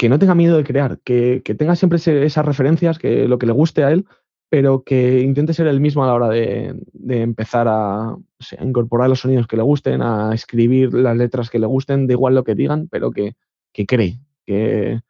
que 0.00 0.08
no 0.08 0.18
tenga 0.18 0.34
miedo 0.34 0.56
de 0.56 0.64
crear, 0.64 0.98
que, 1.04 1.42
que 1.44 1.54
tenga 1.54 1.76
siempre 1.76 1.98
esas 2.24 2.46
referencias, 2.46 2.98
que 2.98 3.28
lo 3.28 3.38
que 3.38 3.44
le 3.44 3.52
guste 3.52 3.84
a 3.84 3.90
él, 3.92 4.06
pero 4.48 4.82
que 4.82 5.20
intente 5.20 5.52
ser 5.52 5.66
el 5.66 5.78
mismo 5.78 6.02
a 6.02 6.06
la 6.06 6.14
hora 6.14 6.28
de, 6.30 6.74
de 6.94 7.20
empezar 7.20 7.66
a, 7.68 8.16
incorporar 8.62 9.10
los 9.10 9.20
sonidos 9.20 9.46
que 9.46 9.58
le 9.58 9.62
gusten, 9.62 10.00
a 10.00 10.32
escribir 10.32 10.94
las 10.94 11.14
letras 11.18 11.50
que 11.50 11.58
le 11.58 11.66
gusten, 11.66 12.06
da 12.06 12.14
igual 12.14 12.34
lo 12.34 12.44
que 12.44 12.54
digan, 12.54 12.88
pero 12.88 13.10
que, 13.10 13.34
que 13.74 13.84
cree, 13.84 14.20
que, 14.46 15.02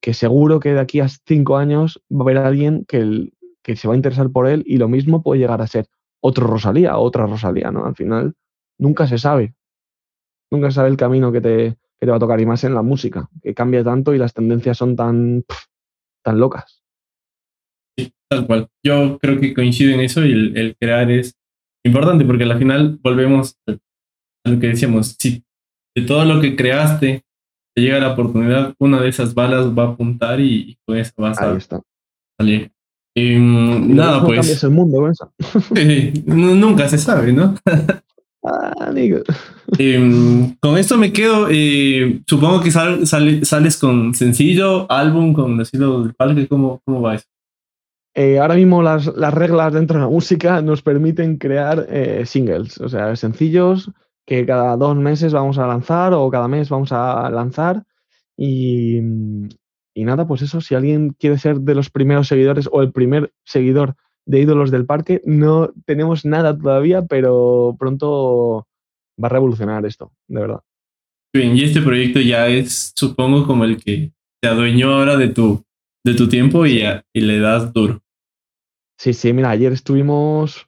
que 0.00 0.14
seguro 0.14 0.60
que 0.60 0.72
de 0.72 0.78
aquí 0.78 1.00
a 1.00 1.08
cinco 1.08 1.56
años 1.56 2.00
va 2.08 2.20
a 2.20 2.22
haber 2.22 2.38
alguien 2.38 2.84
que, 2.86 2.98
el- 2.98 3.32
que 3.64 3.74
se 3.74 3.88
va 3.88 3.94
a 3.94 3.96
interesar 3.96 4.30
por 4.30 4.46
él 4.46 4.62
y 4.68 4.76
lo 4.76 4.86
mismo 4.86 5.20
puede 5.20 5.40
llegar 5.40 5.62
a 5.62 5.66
ser 5.66 5.88
otro 6.20 6.46
Rosalía 6.46 6.96
otra 6.98 7.26
Rosalía, 7.26 7.72
¿no? 7.72 7.86
Al 7.86 7.96
final 7.96 8.34
nunca 8.78 9.08
se 9.08 9.18
sabe, 9.18 9.54
nunca 10.48 10.70
se 10.70 10.76
sabe 10.76 10.90
el 10.90 10.96
camino 10.96 11.32
que 11.32 11.40
te, 11.40 11.76
que 12.00 12.06
te 12.06 12.10
va 12.10 12.16
a 12.16 12.20
tocar 12.20 12.40
y 12.40 12.46
más 12.46 12.62
en 12.64 12.74
la 12.74 12.82
música, 12.82 13.28
que 13.42 13.54
cambia 13.54 13.82
tanto 13.82 14.14
y 14.14 14.18
las 14.18 14.32
tendencias 14.32 14.76
son 14.78 14.94
tan, 14.96 15.44
tan 16.24 16.38
locas. 16.38 16.82
Sí, 17.98 18.12
tal 18.30 18.46
cual. 18.46 18.68
Yo 18.84 19.18
creo 19.18 19.40
que 19.40 19.54
coincido 19.54 19.92
en 19.92 20.00
eso 20.00 20.24
y 20.24 20.32
el, 20.32 20.56
el 20.56 20.76
crear 20.76 21.10
es 21.10 21.34
importante 21.84 22.24
porque 22.24 22.44
al 22.44 22.58
final 22.58 22.98
volvemos 23.02 23.56
a 23.66 24.50
lo 24.50 24.60
que 24.60 24.68
decíamos. 24.68 25.16
Si 25.18 25.42
de 25.96 26.02
todo 26.04 26.24
lo 26.24 26.40
que 26.40 26.54
creaste 26.54 27.22
te 27.74 27.82
llega 27.82 27.98
la 27.98 28.12
oportunidad, 28.12 28.74
una 28.78 29.00
de 29.00 29.08
esas 29.08 29.34
balas 29.34 29.66
va 29.76 29.84
a 29.84 29.88
apuntar 29.92 30.40
y, 30.40 30.70
y 30.70 30.78
con 30.86 30.96
esa 30.96 31.12
vas 31.16 31.40
Ahí 31.40 31.54
a 31.54 31.56
está. 31.58 31.80
salir. 32.38 32.72
Y 33.16 33.34
lo 33.34 33.78
nada, 33.80 34.24
pues 34.24 34.62
el 34.62 34.70
mundo 34.70 35.10
nu- 36.26 36.54
nunca 36.54 36.88
se 36.88 36.98
sabe, 36.98 37.32
¿no? 37.32 37.56
Ah, 38.50 38.72
amigo. 38.86 39.18
Em, 39.78 40.56
con 40.60 40.78
esto 40.78 40.96
me 40.96 41.12
quedo. 41.12 41.48
eh, 41.50 42.20
supongo 42.26 42.60
que 42.62 42.70
sal- 42.70 43.06
sale- 43.06 43.44
sales 43.44 43.76
con 43.76 44.14
sencillo, 44.14 44.90
álbum, 44.90 45.34
con 45.34 45.60
estilo 45.60 46.02
del 46.04 46.14
parque. 46.14 46.48
¿Cómo, 46.48 46.80
cómo 46.84 47.02
va 47.02 47.16
eso? 47.16 47.26
Eh, 48.14 48.38
ahora 48.38 48.54
mismo 48.54 48.82
las, 48.82 49.06
las 49.16 49.34
reglas 49.34 49.72
dentro 49.74 49.98
de 49.98 50.04
la 50.04 50.10
música 50.10 50.62
nos 50.62 50.82
permiten 50.82 51.36
crear 51.36 51.86
eh, 51.90 52.22
singles, 52.26 52.78
o 52.80 52.88
sea, 52.88 53.14
sencillos 53.16 53.90
que 54.26 54.44
cada 54.46 54.76
dos 54.76 54.96
meses 54.96 55.32
vamos 55.32 55.58
a 55.58 55.66
lanzar 55.66 56.12
o 56.14 56.28
cada 56.30 56.48
mes 56.48 56.68
vamos 56.68 56.90
a 56.92 57.28
lanzar 57.30 57.84
y, 58.36 58.98
Y 59.94 60.04
nada, 60.04 60.26
pues 60.26 60.42
eso, 60.42 60.60
si 60.60 60.74
alguien 60.74 61.10
quiere 61.18 61.38
ser 61.38 61.60
de 61.60 61.74
los 61.74 61.90
primeros 61.90 62.28
seguidores 62.28 62.68
o 62.70 62.82
el 62.82 62.92
primer 62.92 63.32
seguidor 63.44 63.94
de 64.28 64.40
ídolos 64.40 64.70
del 64.70 64.84
parque, 64.84 65.22
no 65.24 65.72
tenemos 65.86 66.26
nada 66.26 66.56
todavía, 66.56 67.06
pero 67.06 67.74
pronto 67.78 68.68
va 69.22 69.26
a 69.26 69.30
revolucionar 69.30 69.86
esto, 69.86 70.12
de 70.28 70.40
verdad. 70.40 70.60
Bien, 71.34 71.56
y 71.56 71.64
este 71.64 71.80
proyecto 71.80 72.20
ya 72.20 72.46
es, 72.46 72.92
supongo, 72.94 73.46
como 73.46 73.64
el 73.64 73.82
que 73.82 74.12
te 74.42 74.48
adueñó 74.48 74.92
ahora 74.92 75.16
de 75.16 75.28
tu, 75.28 75.64
de 76.04 76.14
tu 76.14 76.28
tiempo 76.28 76.66
y, 76.66 76.82
y 77.14 77.20
le 77.22 77.40
das 77.40 77.72
duro. 77.72 78.02
Sí, 78.98 79.14
sí, 79.14 79.32
mira, 79.32 79.48
ayer 79.48 79.72
estuvimos, 79.72 80.66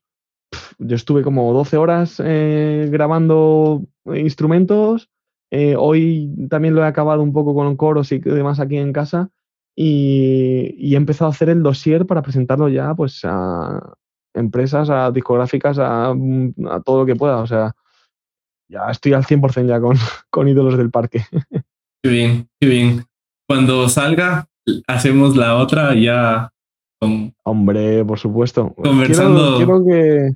yo 0.78 0.96
estuve 0.96 1.22
como 1.22 1.52
12 1.52 1.76
horas 1.76 2.22
eh, 2.24 2.88
grabando 2.90 3.82
instrumentos, 4.06 5.11
eh, 5.50 5.74
hoy 5.76 6.32
también 6.48 6.74
lo 6.74 6.82
he 6.82 6.86
acabado 6.86 7.22
un 7.22 7.34
poco 7.34 7.54
con 7.54 7.76
coros 7.76 8.11
y 8.12 8.20
demás 8.20 8.58
aquí 8.58 8.78
en 8.78 8.94
casa 8.94 9.30
y, 9.83 10.93
he 10.95 10.97
empezado 10.97 11.31
a 11.31 11.33
hacer 11.33 11.49
el 11.49 11.62
dossier 11.62 12.05
para 12.05 12.20
presentarlo 12.20 12.68
ya 12.68 12.95
pues 12.95 13.20
a 13.24 13.95
empresas, 14.35 14.91
a 14.91 15.11
discográficas, 15.11 15.78
a, 15.78 16.11
a 16.11 16.81
todo 16.85 17.01
lo 17.01 17.07
que 17.07 17.16
pueda, 17.16 17.39
o 17.39 17.47
sea, 17.47 17.74
ya 18.68 18.91
estoy 18.91 19.14
al 19.14 19.24
100% 19.24 19.66
ya 19.66 19.81
con, 19.81 19.97
con 20.31 20.49
ídolos 20.49 20.76
del 20.76 20.91
parque. 20.91 21.24
Qué 22.03 22.11
bien, 22.11 22.49
qué 22.61 22.66
bien. 22.68 23.05
Cuando 23.49 23.89
salga, 23.89 24.49
hacemos 24.87 25.35
la 25.37 25.57
otra 25.57 25.95
ya 25.95 26.53
con... 26.99 27.35
Hombre, 27.43 28.05
por 28.05 28.18
supuesto. 28.18 28.74
Conversando. 28.74 29.57
Quiero, 29.57 29.85
que, 29.85 30.33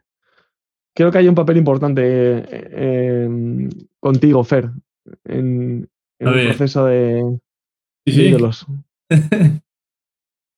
quiero 0.94 1.12
que 1.12 1.18
haya 1.18 1.28
un 1.28 1.34
papel 1.34 1.58
importante 1.58 2.02
eh, 2.02 3.28
contigo, 4.00 4.42
Fer, 4.42 4.70
en, 5.24 5.88
el 6.18 6.46
proceso 6.48 6.86
de, 6.86 7.38
ídolos. 8.06 8.66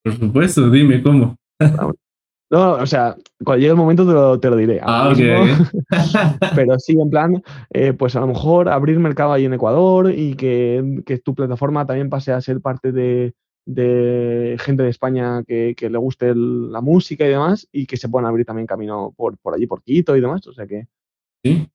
Por 0.05 0.15
supuesto, 0.19 0.71
dime 0.71 1.03
cómo. 1.03 1.37
No, 2.49 2.75
o 2.75 2.87
sea, 2.87 3.17
cuando 3.45 3.59
llegue 3.59 3.73
el 3.73 3.77
momento 3.77 4.07
te 4.07 4.13
lo, 4.13 4.39
te 4.39 4.51
lo 4.51 4.57
diré. 4.57 4.79
Ah, 4.81 5.09
ok. 5.11 5.19
Pero 6.55 6.79
sí, 6.79 6.93
en 6.93 7.11
plan, 7.11 7.43
eh, 7.71 7.93
pues 7.93 8.15
a 8.15 8.21
lo 8.21 8.29
mejor 8.29 8.69
abrir 8.69 9.01
mercado 9.01 9.33
ahí 9.33 9.47
en 9.47 9.55
Ecuador 9.55 10.13
y 10.17 10.35
que, 10.35 11.03
que 11.05 11.19
tu 11.19 11.35
plataforma 11.35 11.87
también 11.87 12.09
pase 12.09 12.31
a 12.31 12.41
ser 12.41 12.61
parte 12.61 12.93
de, 12.93 13.35
de 13.67 14.57
gente 14.61 14.85
de 14.85 14.91
España 14.91 15.43
que, 15.45 15.75
que 15.77 15.91
le 15.91 15.99
guste 15.99 16.35
la 16.37 16.81
música 16.81 17.27
y 17.27 17.31
demás 17.31 17.69
y 17.73 17.87
que 17.87 17.97
se 17.97 18.09
puedan 18.09 18.29
abrir 18.29 18.47
también 18.47 18.67
camino 18.67 19.13
por, 19.17 19.37
por 19.39 19.55
allí, 19.55 19.67
por 19.67 19.83
Quito 19.83 20.17
y 20.17 20.21
demás. 20.21 20.47
O 20.47 20.53
sea 20.53 20.69
que. 20.69 20.87
Sí. 21.45 21.69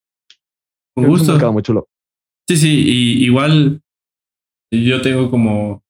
Con 0.95 1.05
gusto. 1.05 1.23
Es 1.23 1.29
un 1.29 1.36
mercado 1.36 1.53
muy 1.53 1.63
chulo. 1.63 1.89
Sí, 2.47 2.55
sí, 2.55 2.84
y 2.86 3.25
igual 3.25 3.82
yo 4.71 5.01
tengo 5.01 5.29
como 5.29 5.84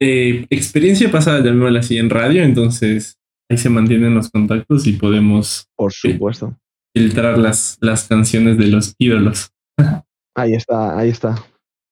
eh, 0.00 0.46
experiencia 0.50 1.10
pasada, 1.10 1.42
llamémosla 1.42 1.80
así, 1.80 1.98
en 1.98 2.10
radio, 2.10 2.42
entonces 2.42 3.18
ahí 3.48 3.58
se 3.58 3.70
mantienen 3.70 4.14
los 4.14 4.30
contactos 4.30 4.86
y 4.86 4.92
podemos 4.94 5.68
por 5.76 5.92
supuesto 5.92 6.56
filtrar 6.96 7.36
las, 7.38 7.76
las 7.80 8.08
canciones 8.08 8.56
de 8.56 8.68
los 8.68 8.94
ídolos. 8.98 9.50
Ahí 10.38 10.52
está, 10.52 10.98
ahí 10.98 11.08
está. 11.08 11.34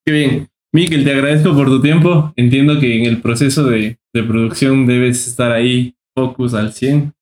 Qué 0.05 0.13
bien. 0.13 0.49
Miquel, 0.71 1.03
te 1.03 1.13
agradezco 1.13 1.55
por 1.55 1.69
tu 1.69 1.81
tiempo. 1.81 2.31
Entiendo 2.37 2.79
que 2.79 2.99
en 2.99 3.07
el 3.07 3.23
proceso 3.23 3.65
de, 3.65 3.99
de 4.13 4.23
producción 4.23 4.87
debes 4.87 5.27
estar 5.27 5.51
ahí, 5.51 5.97
focus 6.15 6.53
al 6.53 6.75
100. 6.75 7.15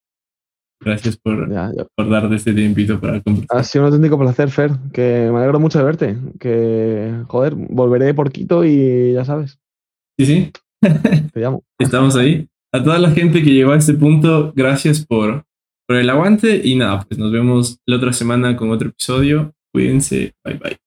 Gracias 0.80 1.16
por, 1.16 1.48
por 1.94 2.10
darte 2.10 2.34
este 2.34 2.52
tiempito 2.52 3.00
para 3.00 3.20
conversar. 3.20 3.56
Ha 3.56 3.62
sido 3.62 3.84
un 3.84 3.92
auténtico 3.92 4.18
placer, 4.18 4.50
Fer, 4.50 4.72
que 4.92 5.30
me 5.30 5.38
alegro 5.38 5.60
mucho 5.60 5.78
de 5.78 5.84
verte. 5.84 6.16
Que, 6.40 7.22
joder, 7.28 7.54
volveré 7.54 8.14
por 8.14 8.32
Quito 8.32 8.64
y 8.64 9.12
ya 9.12 9.24
sabes. 9.24 9.60
Sí, 10.18 10.26
sí. 10.26 10.52
Te 11.32 11.40
llamo. 11.40 11.62
Estamos 11.78 12.16
ahí 12.16 12.48
a 12.72 12.82
toda 12.82 12.98
la 12.98 13.10
gente 13.10 13.42
que 13.42 13.50
llegó 13.50 13.72
a 13.72 13.76
este 13.76 13.94
punto, 13.94 14.52
gracias 14.56 15.04
por, 15.04 15.44
por 15.86 15.96
el 15.96 16.08
aguante 16.08 16.60
y 16.64 16.74
nada, 16.74 17.04
pues 17.06 17.18
nos 17.18 17.30
vemos 17.30 17.78
la 17.86 17.96
otra 17.96 18.12
semana 18.12 18.56
con 18.56 18.70
otro 18.70 18.88
episodio. 18.88 19.52
Cuídense, 19.72 20.34
bye 20.44 20.54
bye. 20.54 20.81